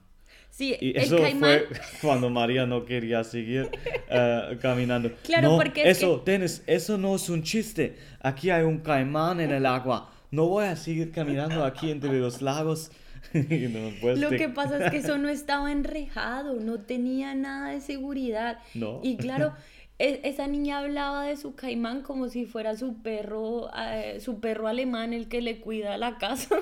Sí, 0.57 0.75
y 0.81 0.99
eso 0.99 1.19
fue 1.19 1.69
cuando 2.01 2.31
María 2.31 2.65
no 2.65 2.87
quería 2.87 3.23
seguir 3.25 3.69
eh, 4.09 4.57
caminando. 4.63 5.13
Claro, 5.23 5.51
no, 5.51 5.57
porque 5.59 5.87
eso, 5.87 6.23
Dennis, 6.25 6.63
eso 6.67 6.97
no 6.97 7.17
es 7.17 7.29
un 7.29 7.43
chiste. 7.43 7.99
Aquí 8.21 8.49
hay 8.49 8.63
un 8.63 8.79
caimán 8.79 9.41
en 9.41 9.51
el 9.51 9.67
agua. 9.67 10.11
No 10.31 10.47
voy 10.47 10.65
a 10.65 10.77
seguir 10.77 11.13
caminando 11.13 11.63
aquí 11.63 11.91
entre 11.91 12.19
los 12.19 12.41
lagos. 12.41 12.91
Lo 13.35 14.31
que 14.31 14.49
pasa 14.49 14.83
es 14.83 14.91
que 14.91 14.97
eso 14.97 15.19
no 15.19 15.29
estaba 15.29 15.71
enrejado, 15.71 16.55
no 16.55 16.81
tenía 16.81 17.35
nada 17.35 17.73
de 17.73 17.83
seguridad. 17.83 18.59
No. 18.73 19.01
Y 19.03 19.19
claro, 19.19 19.53
e, 19.99 20.23
esa 20.25 20.47
niña 20.47 20.79
hablaba 20.79 21.27
de 21.27 21.37
su 21.37 21.55
caimán 21.55 22.01
como 22.01 22.31
si 22.31 22.47
fuera 22.47 22.79
su 22.79 23.03
perro, 23.03 23.69
eh, 23.77 24.21
su 24.21 24.41
perro 24.41 24.69
alemán 24.69 25.13
el 25.13 25.29
que 25.29 25.43
le 25.43 25.61
cuida 25.61 25.99
la 25.99 26.17
casa. 26.17 26.57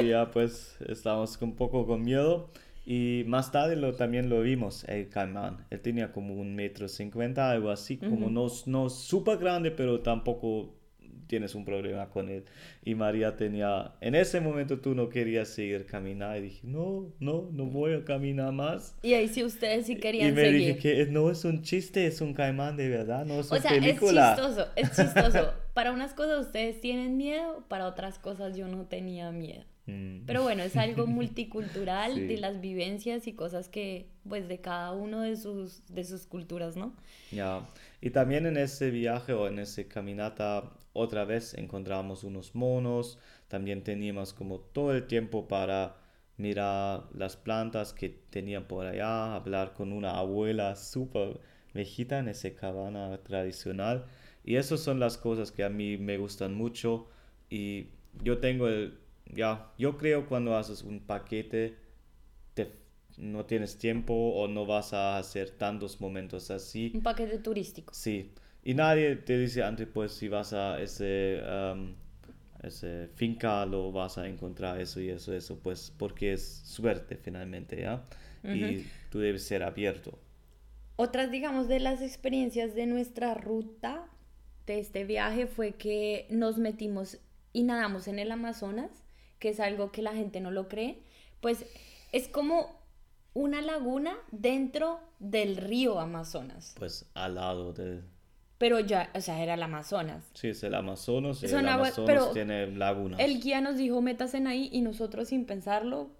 y 0.00 0.08
ya 0.08 0.30
pues 0.30 0.78
estábamos 0.88 1.36
un 1.42 1.54
poco 1.54 1.86
con 1.86 2.02
miedo. 2.02 2.48
Y 2.90 3.24
más 3.26 3.52
tarde 3.52 3.76
lo, 3.76 3.94
también 3.94 4.30
lo 4.30 4.40
vimos, 4.40 4.84
el 4.84 5.10
caimán. 5.10 5.66
Él 5.68 5.80
tenía 5.80 6.10
como 6.10 6.34
un 6.34 6.54
metro 6.54 6.88
cincuenta, 6.88 7.50
algo 7.50 7.70
así, 7.70 7.98
como 7.98 8.30
no, 8.30 8.46
no 8.66 8.88
súper 8.88 9.36
grande, 9.38 9.70
pero 9.70 10.00
tampoco 10.00 10.74
tienes 11.26 11.54
un 11.54 11.66
problema 11.66 12.08
con 12.08 12.30
él. 12.30 12.44
Y 12.82 12.94
María 12.94 13.36
tenía, 13.36 13.92
en 14.00 14.14
ese 14.14 14.40
momento 14.40 14.80
tú 14.80 14.94
no 14.94 15.10
querías 15.10 15.48
seguir 15.48 15.84
caminar 15.84 16.38
y 16.38 16.42
dije, 16.42 16.60
no, 16.66 17.12
no, 17.20 17.50
no 17.52 17.66
voy 17.66 17.92
a 17.92 18.04
caminar 18.06 18.52
más. 18.52 18.96
Y 19.02 19.12
ahí 19.12 19.28
sí 19.28 19.44
ustedes 19.44 19.84
sí 19.86 19.96
querían 19.96 20.30
Y 20.30 20.32
me 20.32 20.42
seguir. 20.44 20.76
dije 20.76 20.78
que 20.78 21.06
no 21.06 21.30
es 21.30 21.44
un 21.44 21.60
chiste, 21.62 22.06
es 22.06 22.22
un 22.22 22.32
caimán 22.32 22.78
de 22.78 22.88
verdad, 22.88 23.26
no 23.26 23.38
es 23.40 23.50
O 23.52 23.54
una 23.54 23.62
sea, 23.62 23.70
película. 23.72 24.32
es 24.32 24.40
chistoso, 24.40 24.68
es 24.76 24.96
chistoso. 24.96 25.52
Para 25.74 25.92
unas 25.92 26.14
cosas 26.14 26.46
ustedes 26.46 26.80
tienen 26.80 27.16
miedo, 27.18 27.64
para 27.68 27.86
otras 27.86 28.18
cosas 28.18 28.56
yo 28.56 28.66
no 28.66 28.86
tenía 28.86 29.30
miedo. 29.30 29.62
Mm. 29.88 30.26
Pero 30.26 30.42
bueno, 30.42 30.62
es 30.62 30.76
algo 30.76 31.06
multicultural 31.08 32.14
Sí. 32.14 32.26
de 32.26 32.36
las 32.38 32.60
vivencias 32.60 33.26
y 33.26 33.32
cosas 33.34 33.68
que, 33.68 34.10
pues, 34.28 34.46
de 34.48 34.60
cada 34.60 34.92
uno 34.92 35.22
de 35.22 35.36
sus, 35.36 35.84
de 35.88 36.04
sus 36.04 36.26
culturas, 36.26 36.76
¿no? 36.76 36.94
Ya, 37.30 37.66
y 38.00 38.10
también 38.10 38.46
en 38.46 38.56
ese 38.56 38.90
viaje 38.90 39.32
o 39.32 39.48
en 39.48 39.58
ese 39.58 39.88
caminata 39.88 40.72
otra 40.92 41.24
vez 41.24 41.54
encontramos 41.54 42.24
unos 42.24 42.54
monos, 42.54 43.18
también 43.48 43.82
teníamos 43.82 44.32
como 44.34 44.60
todo 44.60 44.94
el 44.94 45.06
tiempo 45.06 45.48
para 45.48 45.96
mirar 46.36 47.04
las 47.14 47.36
plantas 47.36 47.92
que 47.92 48.08
tenían 48.30 48.64
por 48.66 48.86
allá, 48.86 49.34
hablar 49.34 49.74
con 49.74 49.92
una 49.92 50.18
abuela 50.18 50.76
súper 50.76 51.40
viejita 51.74 52.18
en 52.18 52.28
esa 52.28 52.54
cabana 52.54 53.18
tradicional. 53.22 54.06
Y 54.44 54.56
esas 54.56 54.80
son 54.80 55.00
las 55.00 55.18
cosas 55.18 55.52
que 55.52 55.64
a 55.64 55.68
mí 55.70 55.96
me 55.98 56.16
gustan 56.18 56.54
mucho 56.54 57.08
y 57.50 57.88
yo 58.22 58.38
tengo 58.38 58.68
el, 58.68 58.98
ya, 59.32 59.72
yo 59.78 59.96
creo 59.96 60.26
cuando 60.26 60.56
haces 60.56 60.82
un 60.82 61.00
paquete 61.00 61.76
te, 62.54 62.72
no 63.16 63.44
tienes 63.44 63.78
tiempo 63.78 64.14
o 64.14 64.48
no 64.48 64.66
vas 64.66 64.92
a 64.92 65.18
hacer 65.18 65.50
tantos 65.50 66.00
momentos 66.00 66.50
así. 66.50 66.92
Un 66.94 67.02
paquete 67.02 67.38
turístico. 67.38 67.92
Sí, 67.94 68.32
y 68.62 68.74
nadie 68.74 69.16
te 69.16 69.38
dice 69.38 69.62
antes, 69.62 69.88
pues 69.92 70.12
si 70.12 70.28
vas 70.28 70.52
a 70.52 70.80
ese, 70.80 71.40
um, 71.42 71.94
ese 72.62 73.08
finca, 73.14 73.64
lo 73.66 73.92
vas 73.92 74.18
a 74.18 74.26
encontrar 74.28 74.80
eso 74.80 75.00
y 75.00 75.10
eso, 75.10 75.32
eso, 75.32 75.58
pues 75.58 75.92
porque 75.96 76.32
es 76.32 76.62
suerte 76.64 77.16
finalmente, 77.16 77.80
¿ya? 77.80 78.04
Y 78.44 78.84
tú 79.10 79.18
debes 79.18 79.44
ser 79.46 79.62
abierto. 79.62 80.18
Otras, 80.96 81.30
digamos, 81.30 81.68
de 81.68 81.80
las 81.80 82.02
experiencias 82.02 82.74
de 82.74 82.86
nuestra 82.86 83.34
ruta 83.34 84.06
de 84.66 84.78
este 84.78 85.04
viaje 85.04 85.46
fue 85.46 85.72
que 85.72 86.26
nos 86.30 86.58
metimos 86.58 87.18
y 87.52 87.62
nadamos 87.62 88.08
en 88.08 88.18
el 88.18 88.30
Amazonas, 88.30 88.90
que 89.38 89.50
es 89.50 89.60
algo 89.60 89.92
que 89.92 90.02
la 90.02 90.12
gente 90.14 90.40
no 90.40 90.50
lo 90.50 90.68
cree. 90.68 90.98
Pues 91.40 91.64
es 92.12 92.28
como 92.28 92.78
una 93.34 93.60
laguna 93.62 94.16
dentro 94.32 95.00
del 95.20 95.56
río 95.56 96.00
Amazonas. 96.00 96.74
Pues 96.78 97.08
al 97.14 97.36
lado 97.36 97.72
del... 97.72 98.04
Pero 98.58 98.80
ya, 98.80 99.10
o 99.14 99.20
sea, 99.20 99.40
era 99.40 99.54
el 99.54 99.62
Amazonas. 99.62 100.24
Sí, 100.34 100.48
es 100.48 100.62
el 100.64 100.74
Amazonas, 100.74 101.38
Son 101.38 101.60
el 101.60 101.68
agua- 101.68 101.86
Amazonas 101.88 102.06
pero 102.06 102.30
tiene 102.32 102.66
lagunas. 102.66 103.20
El 103.20 103.40
guía 103.40 103.60
nos 103.60 103.76
dijo, 103.76 104.00
métase 104.02 104.38
en 104.38 104.48
ahí 104.48 104.68
y 104.72 104.80
nosotros 104.80 105.28
sin 105.28 105.44
pensarlo 105.46 106.10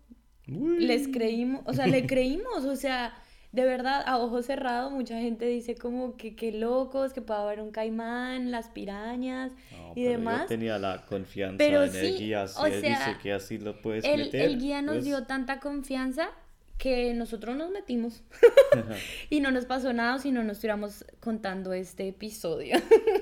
Uy. 0.46 0.78
les 0.86 1.08
creímos, 1.08 1.62
o 1.66 1.72
sea, 1.72 1.88
le 1.88 2.06
creímos, 2.06 2.64
o 2.64 2.76
sea, 2.76 3.12
de 3.50 3.64
verdad, 3.64 4.02
a 4.06 4.18
ojo 4.18 4.42
cerrado, 4.42 4.90
mucha 4.90 5.18
gente 5.18 5.46
dice 5.46 5.74
como 5.74 6.16
que 6.16 6.36
qué 6.36 6.52
locos, 6.52 7.14
que 7.14 7.22
puede 7.22 7.40
haber 7.40 7.60
un 7.60 7.70
caimán, 7.70 8.50
las 8.50 8.68
pirañas 8.68 9.52
No, 9.72 9.92
y 9.92 10.04
pero 10.04 10.10
demás. 10.10 10.40
Yo 10.42 10.46
tenía 10.46 10.78
la 10.78 11.06
confianza 11.06 11.56
Pero 11.56 11.84
en 11.84 11.96
el 11.96 12.18
guía, 12.18 12.44
o 12.58 12.66
él 12.66 12.80
sea, 12.80 12.98
dice 12.98 13.18
que 13.22 13.32
así 13.32 13.56
lo 13.56 13.80
puedes 13.80 14.04
El, 14.04 14.24
meter. 14.24 14.42
el 14.42 14.58
guía 14.58 14.82
nos 14.82 14.96
pues, 14.96 15.04
dio 15.06 15.24
tanta 15.24 15.60
confianza 15.60 16.30
que 16.76 17.14
nosotros 17.14 17.56
nos 17.56 17.70
metimos 17.70 18.22
y 19.30 19.40
no 19.40 19.50
nos 19.50 19.64
pasó 19.64 19.94
nada 19.94 20.18
si 20.18 20.30
no 20.30 20.44
nos 20.44 20.58
estuviéramos 20.58 21.06
contando 21.20 21.72
este 21.72 22.06
episodio. 22.06 22.76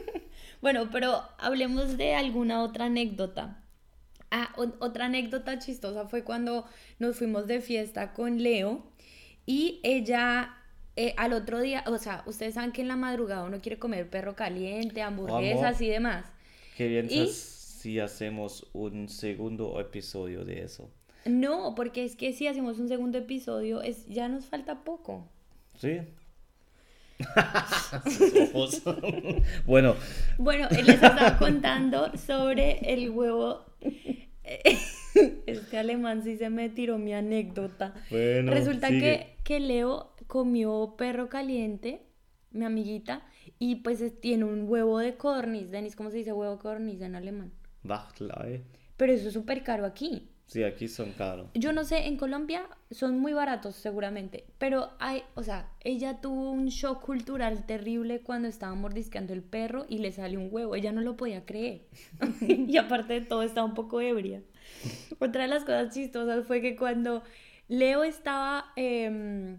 bueno, 0.61 0.91
pero 0.91 1.23
hablemos 1.39 1.97
de 1.97 2.17
alguna 2.17 2.65
otra 2.65 2.87
anécdota. 2.87 3.63
Ah, 4.33 4.53
otra 4.57 5.05
anécdota 5.05 5.61
chistosa 5.61 6.09
fue 6.09 6.25
cuando 6.25 6.67
nos 6.99 7.17
fuimos 7.17 7.47
de 7.47 7.61
fiesta 7.61 8.13
con 8.13 8.43
Leo 8.43 8.91
y 9.47 9.81
ella 9.85 10.57
eh, 10.97 11.15
al 11.17 11.33
otro 11.33 11.61
día, 11.61 11.85
o 11.87 11.99
sea, 11.99 12.23
ustedes 12.27 12.55
saben 12.55 12.73
que 12.73 12.83
en 12.83 12.89
la 12.89 12.97
madrugada 12.97 13.45
uno 13.45 13.61
quiere 13.61 13.79
comer 13.79 14.09
perro 14.11 14.35
caliente, 14.35 15.03
hamburguesas 15.03 15.81
y 15.81 15.89
demás. 15.89 16.27
¿Qué 16.77 16.87
Y- 16.87 17.03
piensas 17.09 17.35
si 17.37 18.01
hacemos 18.01 18.67
un 18.73 19.09
segundo 19.09 19.79
episodio 19.81 20.45
de 20.45 20.63
eso? 20.63 20.91
No, 21.25 21.75
porque 21.75 22.05
es 22.05 22.17
que 22.17 22.33
si 22.33 22.47
hacemos 22.47 22.79
un 22.79 22.89
segundo 22.89 23.19
episodio, 23.19 23.83
es, 23.83 24.07
ya 24.07 24.29
nos 24.29 24.47
falta 24.47 24.85
poco. 24.85 25.29
¿Sí? 25.79 26.01
Bueno, 29.67 29.95
Bueno, 30.39 30.69
él 30.71 30.87
les 30.87 30.97
estaba 30.97 31.39
contando 31.39 32.17
sobre 32.17 32.79
el 32.93 33.11
huevo. 33.11 33.65
Este 35.47 35.79
alemán 35.79 36.23
sí 36.23 36.37
se 36.37 36.51
me 36.51 36.69
tiró 36.69 36.99
mi 36.99 37.13
anécdota. 37.15 37.95
bueno. 38.11 38.53
Resulta 38.53 38.89
que, 38.89 39.37
que 39.45 39.61
Leo 39.61 40.13
comió 40.27 40.95
perro 40.97 41.29
caliente, 41.29 42.03
mi 42.51 42.65
amiguita, 42.65 43.23
y 43.59 43.77
pues 43.77 44.01
es- 44.01 44.21
tiene 44.21 44.45
un 44.45 44.69
huevo 44.69 44.99
de 44.99 45.17
codorniz. 45.17 45.71
Denis, 45.71 45.97
¿cómo 45.97 46.11
se 46.11 46.19
dice 46.19 46.33
huevo 46.33 46.57
de 46.57 46.59
codorniz 46.63 47.01
en 47.01 47.15
alemán? 47.15 47.53
Wachtelei. 47.85 48.63
Pero 48.97 49.13
eso 49.13 49.29
es 49.29 49.35
súper 49.35 49.63
caro 49.63 49.85
aquí. 49.87 50.29
Sí, 50.47 50.63
aquí 50.63 50.87
son 50.87 51.11
caros. 51.13 51.49
Yo 51.55 51.73
no 51.73 51.83
sé, 51.83 52.07
en 52.07 52.17
Colombia 52.17 52.69
son 52.93 53.19
muy 53.19 53.33
baratos 53.33 53.75
seguramente, 53.75 54.45
pero 54.59 54.91
hay, 55.01 55.23
o 55.35 55.43
sea, 55.43 55.71
ella 55.83 56.21
tuvo 56.21 56.53
un 56.53 56.67
shock 56.67 57.03
cultural 57.05 57.67
terrible 57.67 58.21
cuando 58.21 58.47
estaba 58.47 58.73
mordisqueando 58.77 59.33
el 59.33 59.43
perro 59.43 59.87
y 59.89 59.99
le 59.99 60.13
salió 60.13 60.39
un 60.39 60.49
huevo, 60.53 60.77
ella 60.77 60.93
no 60.93 61.01
lo 61.01 61.17
podía 61.17 61.45
creer. 61.45 61.87
y 62.41 62.77
aparte 62.77 63.15
de 63.15 63.21
todo 63.23 63.43
estaba 63.43 63.67
un 63.67 63.75
poco 63.75 64.01
ebria. 64.01 64.41
Otra 65.19 65.43
de 65.43 65.49
las 65.49 65.65
cosas 65.65 65.95
chistosas 65.95 66.47
fue 66.47 66.61
que 66.61 66.77
cuando 66.77 67.23
Leo 67.69 68.05
estaba 68.05 68.73
em, 68.77 69.59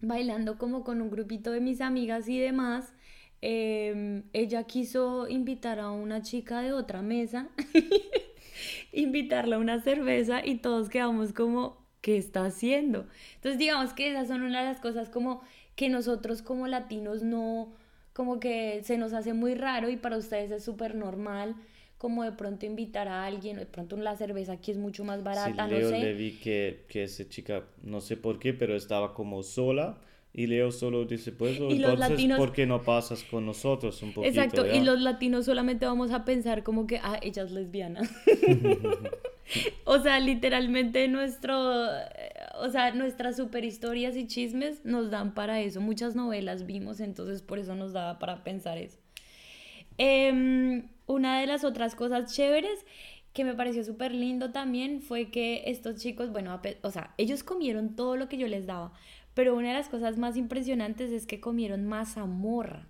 bailando 0.00 0.58
como 0.58 0.84
con 0.84 1.00
un 1.00 1.10
grupito 1.10 1.50
de 1.50 1.60
mis 1.60 1.80
amigas 1.80 2.28
y 2.28 2.38
demás, 2.38 2.92
em, 3.40 4.24
ella 4.32 4.64
quiso 4.64 5.28
invitar 5.28 5.80
a 5.80 5.90
una 5.90 6.22
chica 6.22 6.60
de 6.60 6.72
otra 6.72 7.02
mesa 7.02 7.48
invitarla 8.92 9.56
a 9.56 9.58
una 9.58 9.80
cerveza 9.80 10.44
y 10.44 10.56
todos 10.56 10.88
quedamos 10.88 11.32
como, 11.32 11.84
¿qué 12.00 12.16
está 12.16 12.44
haciendo? 12.44 13.06
Entonces 13.36 13.58
digamos 13.58 13.92
que 13.92 14.10
esas 14.10 14.28
son 14.28 14.42
una 14.42 14.60
de 14.60 14.68
las 14.68 14.80
cosas 14.80 15.10
como 15.10 15.42
que 15.76 15.88
nosotros 15.88 16.42
como 16.42 16.68
latinos 16.68 17.22
no, 17.22 17.72
como 18.12 18.38
que 18.38 18.82
se 18.84 18.96
nos 18.96 19.12
hace 19.12 19.34
muy 19.34 19.54
raro 19.54 19.88
y 19.88 19.96
para 19.96 20.16
ustedes 20.16 20.50
es 20.50 20.64
súper 20.64 20.94
normal 20.94 21.56
como 22.04 22.22
de 22.22 22.32
pronto 22.32 22.66
invitar 22.66 23.08
a 23.08 23.24
alguien, 23.24 23.56
de 23.56 23.64
pronto 23.64 23.96
la 23.96 24.14
cerveza 24.14 24.52
aquí 24.52 24.70
es 24.72 24.76
mucho 24.76 25.04
más 25.04 25.20
Sí, 25.20 25.24
barata, 25.24 25.66
Leo 25.66 25.88
no 25.90 25.96
sé. 25.96 26.02
le 26.02 26.12
vi 26.12 26.32
que, 26.32 26.84
que 26.86 27.04
esa 27.04 27.26
chica, 27.28 27.64
no 27.82 28.02
sé 28.02 28.18
por 28.18 28.38
qué, 28.38 28.52
pero 28.52 28.76
estaba 28.76 29.14
como 29.14 29.42
sola. 29.42 29.96
Y 30.34 30.46
Leo 30.46 30.70
solo 30.70 31.06
dice, 31.06 31.32
pues, 31.32 31.56
Y 31.58 31.76
entonces, 31.76 32.10
latinos- 32.10 32.38
¿por 32.38 32.52
qué 32.52 32.66
no 32.66 32.82
pasas 32.82 33.22
con 33.24 33.46
nosotros 33.46 34.02
un 34.02 34.12
poquito? 34.12 34.28
Exacto, 34.28 34.66
ya? 34.66 34.76
y 34.76 34.84
los 34.84 35.00
latinos 35.00 35.46
solamente 35.46 35.86
vamos 35.86 36.10
a 36.10 36.24
pensar 36.26 36.62
como 36.62 36.86
que, 36.86 36.98
ah, 37.02 37.18
ella 37.22 37.42
es 37.44 37.52
lesbiana. 37.52 38.02
o 39.84 39.98
sea, 40.00 40.18
literalmente 40.20 41.08
nuestro, 41.08 41.86
eh, 41.86 42.32
o 42.60 42.68
sea, 42.68 42.92
nuestras 42.92 43.36
super 43.36 43.64
historias 43.64 44.14
y 44.16 44.26
chismes 44.26 44.84
nos 44.84 45.10
dan 45.10 45.32
para 45.34 45.60
eso. 45.60 45.80
Muchas 45.80 46.14
novelas 46.14 46.66
vimos, 46.66 47.00
entonces 47.00 47.40
por 47.40 47.58
eso 47.58 47.74
nos 47.74 47.92
daba 47.92 48.18
para 48.18 48.44
pensar 48.44 48.76
eso. 48.76 48.98
Em, 49.98 50.88
una 51.06 51.40
de 51.40 51.46
las 51.46 51.64
otras 51.64 51.94
cosas 51.94 52.34
chéveres 52.34 52.84
que 53.32 53.44
me 53.44 53.54
pareció 53.54 53.82
súper 53.84 54.14
lindo 54.14 54.52
también 54.52 55.00
fue 55.00 55.30
que 55.30 55.64
estos 55.66 55.96
chicos, 55.96 56.30
bueno, 56.30 56.60
o 56.82 56.90
sea, 56.90 57.12
ellos 57.18 57.42
comieron 57.42 57.96
todo 57.96 58.16
lo 58.16 58.28
que 58.28 58.36
yo 58.38 58.46
les 58.46 58.66
daba, 58.66 58.92
pero 59.34 59.56
una 59.56 59.68
de 59.68 59.74
las 59.74 59.88
cosas 59.88 60.18
más 60.18 60.36
impresionantes 60.36 61.10
es 61.10 61.26
que 61.26 61.40
comieron 61.40 61.84
mazamorra. 61.86 62.86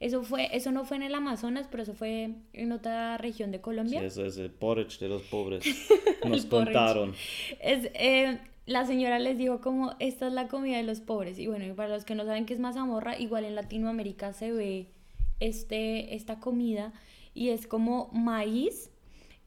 Eso 0.00 0.22
fue, 0.22 0.48
eso 0.56 0.72
no 0.72 0.84
fue 0.84 0.96
en 0.96 1.02
el 1.04 1.14
Amazonas, 1.14 1.68
pero 1.70 1.82
eso 1.82 1.94
fue 1.94 2.30
en 2.52 2.72
otra 2.72 3.16
región 3.18 3.50
de 3.52 3.58
Sí, 3.58 3.62
Colombia. 3.62 4.02
eso 4.02 4.24
es 4.24 4.36
el 4.38 4.50
porridge 4.50 4.98
de 4.98 5.08
los 5.08 5.22
pobres. 5.22 5.64
Nos 6.28 6.46
contaron. 6.46 7.14
Es, 7.60 7.90
eh, 7.94 8.38
la 8.66 8.86
señora 8.86 9.18
les 9.18 9.38
dijo 9.38 9.60
como, 9.60 9.94
esta 10.00 10.26
es 10.26 10.32
la 10.32 10.48
comida 10.48 10.78
de 10.78 10.82
los 10.82 11.00
pobres. 11.00 11.38
Y 11.38 11.46
bueno, 11.46 11.64
y 11.66 11.72
para 11.72 11.90
los 11.90 12.04
que 12.04 12.14
no 12.14 12.24
saben 12.24 12.44
qué 12.46 12.54
es 12.54 12.60
mazamorra, 12.60 13.18
igual 13.18 13.44
en 13.44 13.54
Latinoamérica 13.54 14.32
se 14.32 14.50
ve 14.52 14.88
este, 15.40 16.14
esta 16.14 16.40
comida 16.40 16.92
y 17.34 17.48
es 17.50 17.66
como 17.66 18.08
maíz 18.12 18.90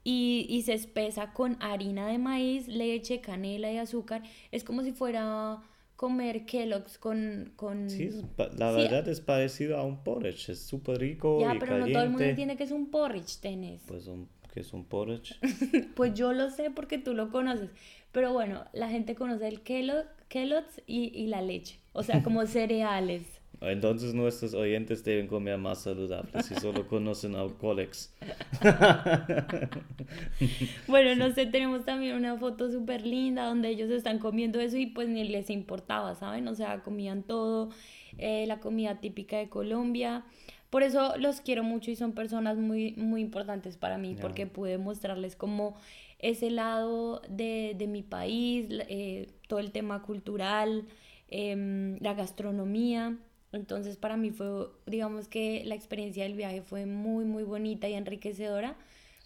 y, 0.04 0.46
y 0.48 0.62
se 0.62 0.74
espesa 0.74 1.32
con 1.32 1.56
harina 1.60 2.06
de 2.06 2.18
maíz, 2.18 2.68
leche, 2.68 3.20
canela 3.20 3.70
y 3.72 3.78
azúcar. 3.78 4.22
Es 4.52 4.64
como 4.64 4.82
si 4.82 4.92
fuera 4.92 5.60
comer 5.96 6.46
Kellogg's 6.46 6.96
con... 6.98 7.52
con... 7.56 7.90
Sí, 7.90 8.10
la 8.56 8.72
Sí. 8.72 8.76
verdad 8.82 9.08
es 9.08 9.20
parecido 9.20 9.76
a 9.78 9.82
un 9.84 10.02
porridge. 10.04 10.50
Es 10.50 10.60
súper 10.60 10.98
rico 10.98 11.40
ya, 11.40 11.54
y 11.54 11.58
pero 11.58 11.72
caliente. 11.72 11.92
no 11.92 11.94
todo 11.94 12.04
el 12.04 12.10
mundo 12.10 12.24
entiende 12.24 12.56
que 12.56 12.64
es 12.64 12.70
un 12.70 12.90
porridge, 12.90 13.38
tenés. 13.40 13.82
Pues 13.86 14.06
un, 14.06 14.28
que 14.52 14.60
es 14.60 14.72
un 14.72 14.84
porridge. 14.84 15.38
Pues 15.96 16.14
yo 16.14 16.32
lo 16.32 16.50
sé 16.50 16.70
porque 16.70 16.98
tú 16.98 17.14
lo 17.14 17.30
conoces. 17.30 17.70
Pero 18.12 18.32
bueno, 18.32 18.64
la 18.72 18.88
gente 18.88 19.14
conoce 19.14 19.48
el 19.48 19.62
Kellogg- 19.64 20.06
Kellogg's 20.28 20.80
y, 20.86 21.08
y 21.18 21.26
la 21.26 21.42
leche. 21.42 21.78
O 21.92 22.02
sea, 22.04 22.22
como 22.22 22.46
cereales. 22.46 23.26
Entonces 23.60 24.14
nuestros 24.14 24.54
oyentes 24.54 25.02
deben 25.02 25.26
comer 25.26 25.58
más 25.58 25.82
saludable 25.82 26.42
si 26.42 26.54
solo 26.54 26.86
conocen 26.88 27.34
alcohólicos. 27.34 28.12
bueno, 30.86 31.16
no 31.16 31.34
sé, 31.34 31.46
tenemos 31.46 31.84
también 31.84 32.16
una 32.16 32.36
foto 32.36 32.70
súper 32.70 33.04
linda 33.04 33.46
donde 33.46 33.68
ellos 33.68 33.90
están 33.90 34.18
comiendo 34.18 34.60
eso 34.60 34.76
y 34.76 34.86
pues 34.86 35.08
ni 35.08 35.24
les 35.24 35.50
importaba, 35.50 36.14
¿saben? 36.14 36.46
O 36.46 36.54
sea, 36.54 36.82
comían 36.82 37.22
todo, 37.22 37.70
eh, 38.18 38.46
la 38.46 38.60
comida 38.60 39.00
típica 39.00 39.38
de 39.38 39.48
Colombia. 39.48 40.24
Por 40.70 40.82
eso 40.82 41.16
los 41.16 41.40
quiero 41.40 41.62
mucho 41.62 41.90
y 41.90 41.96
son 41.96 42.12
personas 42.12 42.58
muy, 42.58 42.92
muy 42.96 43.22
importantes 43.22 43.76
para 43.76 43.96
mí, 43.96 44.16
porque 44.20 44.46
pude 44.46 44.76
mostrarles 44.76 45.34
como 45.34 45.76
ese 46.18 46.50
lado 46.50 47.22
de, 47.28 47.74
de 47.76 47.86
mi 47.86 48.02
país, 48.02 48.66
eh, 48.70 49.28
todo 49.46 49.60
el 49.60 49.72
tema 49.72 50.02
cultural, 50.02 50.86
em, 51.28 51.98
la 52.00 52.14
gastronomía. 52.14 53.16
Entonces 53.52 53.96
para 53.96 54.16
mí 54.16 54.30
fue, 54.30 54.68
digamos 54.86 55.28
que 55.28 55.62
la 55.64 55.74
experiencia 55.74 56.24
del 56.24 56.34
viaje 56.34 56.62
fue 56.62 56.86
muy, 56.86 57.24
muy 57.24 57.44
bonita 57.44 57.88
y 57.88 57.94
enriquecedora. 57.94 58.76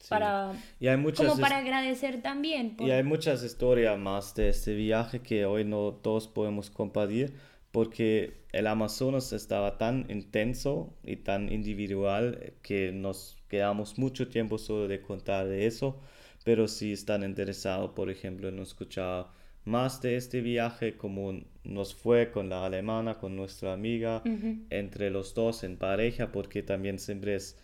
Para, 0.09 0.53
y 0.81 0.89
hay 0.89 0.97
muchas 0.97 1.29
como 1.29 1.41
para 1.41 1.59
agradecer 1.59 2.23
también. 2.23 2.77
Y 2.81 2.91
hay 2.91 3.05
muchas 3.05 3.45
historias 3.45 3.97
más 3.99 4.35
de 4.35 4.49
este 4.49 4.75
viaje 4.75 5.20
que 5.20 5.45
hoy 5.45 5.64
no 5.64 5.93
todos 5.93 6.27
podemos 6.27 6.70
compartir 6.70 7.35
porque 7.73 8.45
el 8.53 8.66
Amazonas 8.66 9.33
estaba 9.33 9.79
tan 9.79 10.07
intenso 10.11 10.95
y 11.03 11.16
tan 11.16 11.51
individual 11.51 12.53
que 12.62 12.93
nos 12.93 13.39
quedamos 13.49 13.99
mucho 13.99 14.29
tiempo 14.29 14.59
solo 14.59 14.89
de 14.89 15.01
contar 15.01 15.49
de 15.49 15.66
eso, 15.66 15.99
pero 16.45 16.68
si 16.68 16.93
están 16.93 17.25
interesados, 17.25 17.93
por 17.93 18.11
ejemplo, 18.11 18.49
en 18.49 18.59
escuchar 18.59 19.29
más 19.64 20.03
de 20.03 20.16
este 20.16 20.43
viaje, 20.43 20.99
como 20.99 21.41
nos 21.65 21.95
fue 21.95 22.31
con 22.31 22.49
la 22.49 22.67
alemana, 22.67 23.19
con 23.19 23.37
nuestra 23.37 23.73
amiga, 23.73 24.23
entre 24.71 25.11
los 25.11 25.35
dos 25.35 25.65
en 25.65 25.77
pareja, 25.77 26.33
porque 26.33 26.63
también 26.63 26.99
siempre 26.99 27.37
es, 27.37 27.59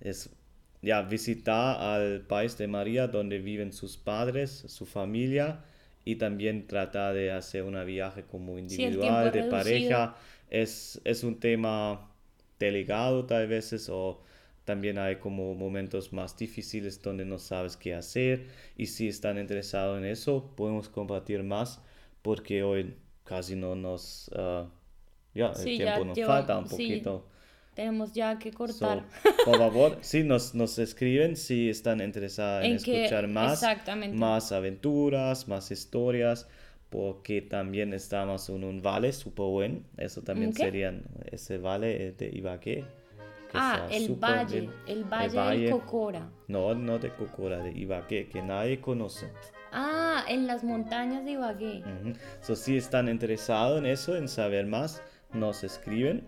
es 0.00 0.30
ya 0.82 1.02
visitar 1.02 1.80
al 1.80 2.22
país 2.22 2.56
de 2.58 2.68
María, 2.68 3.08
donde 3.08 3.38
viven 3.38 3.72
sus 3.72 3.96
padres, 3.96 4.50
su 4.50 4.86
familia, 4.86 5.64
y 6.04 6.16
también 6.16 6.66
tratar 6.66 7.14
de 7.14 7.30
hacer 7.32 7.64
un 7.64 7.84
viaje 7.84 8.24
como 8.24 8.58
individual, 8.58 9.30
de 9.32 9.44
pareja. 9.44 10.16
Es, 10.48 11.00
es 11.04 11.22
un 11.24 11.38
tema 11.38 12.10
delicado 12.58 13.26
tal 13.26 13.46
vez, 13.46 13.88
o 13.88 14.22
también 14.64 14.98
hay 14.98 15.16
como 15.16 15.54
momentos 15.54 16.12
más 16.12 16.36
difíciles 16.36 17.02
donde 17.02 17.24
no 17.24 17.38
sabes 17.38 17.76
qué 17.76 17.94
hacer 17.94 18.46
y 18.76 18.86
si 18.86 19.08
están 19.08 19.38
interesados 19.38 19.98
en 19.98 20.04
eso 20.04 20.52
podemos 20.56 20.88
compartir 20.88 21.42
más 21.42 21.80
porque 22.22 22.62
hoy 22.62 22.94
casi 23.30 23.54
no 23.54 23.76
nos... 23.76 24.28
Uh, 24.34 24.66
ya, 25.32 25.52
el 25.52 25.64
tiempo 25.64 26.04
nos 26.04 26.20
falta 26.20 26.58
un 26.58 26.64
poquito. 26.64 27.28
tenemos 27.74 28.12
ya 28.12 28.36
que 28.40 28.50
cortar. 28.50 29.04
por 29.44 29.58
favor, 29.58 29.98
sí, 30.02 30.24
nos, 30.24 30.52
nos 30.56 30.76
escriben 30.80 31.36
si 31.36 31.70
están 31.70 32.00
interesados 32.00 32.64
en, 32.64 32.72
escuchar 32.72 33.28
más, 33.28 33.64
más 34.12 34.50
aventuras, 34.50 35.46
más 35.46 35.70
historias, 35.70 36.48
porque 36.88 37.40
también 37.40 37.94
estamos 37.94 38.48
en 38.48 38.64
un 38.64 38.82
vale 38.82 39.12
súper 39.12 39.46
bueno. 39.46 39.82
Eso 39.96 40.22
también 40.22 40.52
sería 40.52 40.92
ese 41.30 41.58
vale 41.58 42.10
de 42.18 42.30
Ibagué 42.32 42.84
ah, 43.54 43.86
el 43.90 44.14
valle, 44.14 44.68
el 44.86 45.04
valle, 45.04 45.60
del 45.60 45.70
Cocora. 45.70 46.28
No, 46.48 46.74
no 46.74 46.98
de 46.98 47.10
Cocora, 47.10 47.58
de 47.58 47.72
Ibagué, 47.72 48.28
que 48.28 48.42
nadie 48.42 48.80
conoce. 48.80 49.28
Ah, 49.72 50.24
en 50.28 50.46
las 50.46 50.64
montañas 50.64 51.24
de 51.24 51.32
Ibagué. 51.32 51.82
si 52.42 52.76
están 52.76 53.08
interesados 53.08 53.78
en 53.78 53.86
eso, 53.86 54.16
en 54.16 54.28
saber 54.28 54.66
más, 54.66 55.02
nos 55.32 55.64
escriben. 55.64 56.26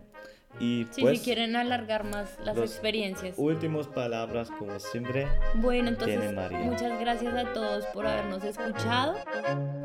Y 0.61 0.86
sí, 0.90 1.01
pues, 1.01 1.18
si 1.18 1.24
quieren 1.24 1.57
alargar 1.57 2.05
más 2.05 2.38
las 2.45 2.59
experiencias. 2.59 3.34
Últimas 3.38 3.88
palabras, 3.88 4.51
como 4.59 4.78
siempre. 4.78 5.26
Bueno, 5.55 5.88
entonces, 5.88 6.32
muchas 6.62 7.01
gracias 7.01 7.34
a 7.34 7.53
todos 7.53 7.86
por 7.86 8.07
habernos 8.07 8.45
escuchado. 8.45 9.16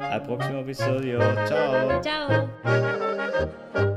Al 0.01 0.23
próximo 0.23 0.59
episodio. 0.59 1.19
Chao. 1.47 2.01
Chao. 2.01 3.87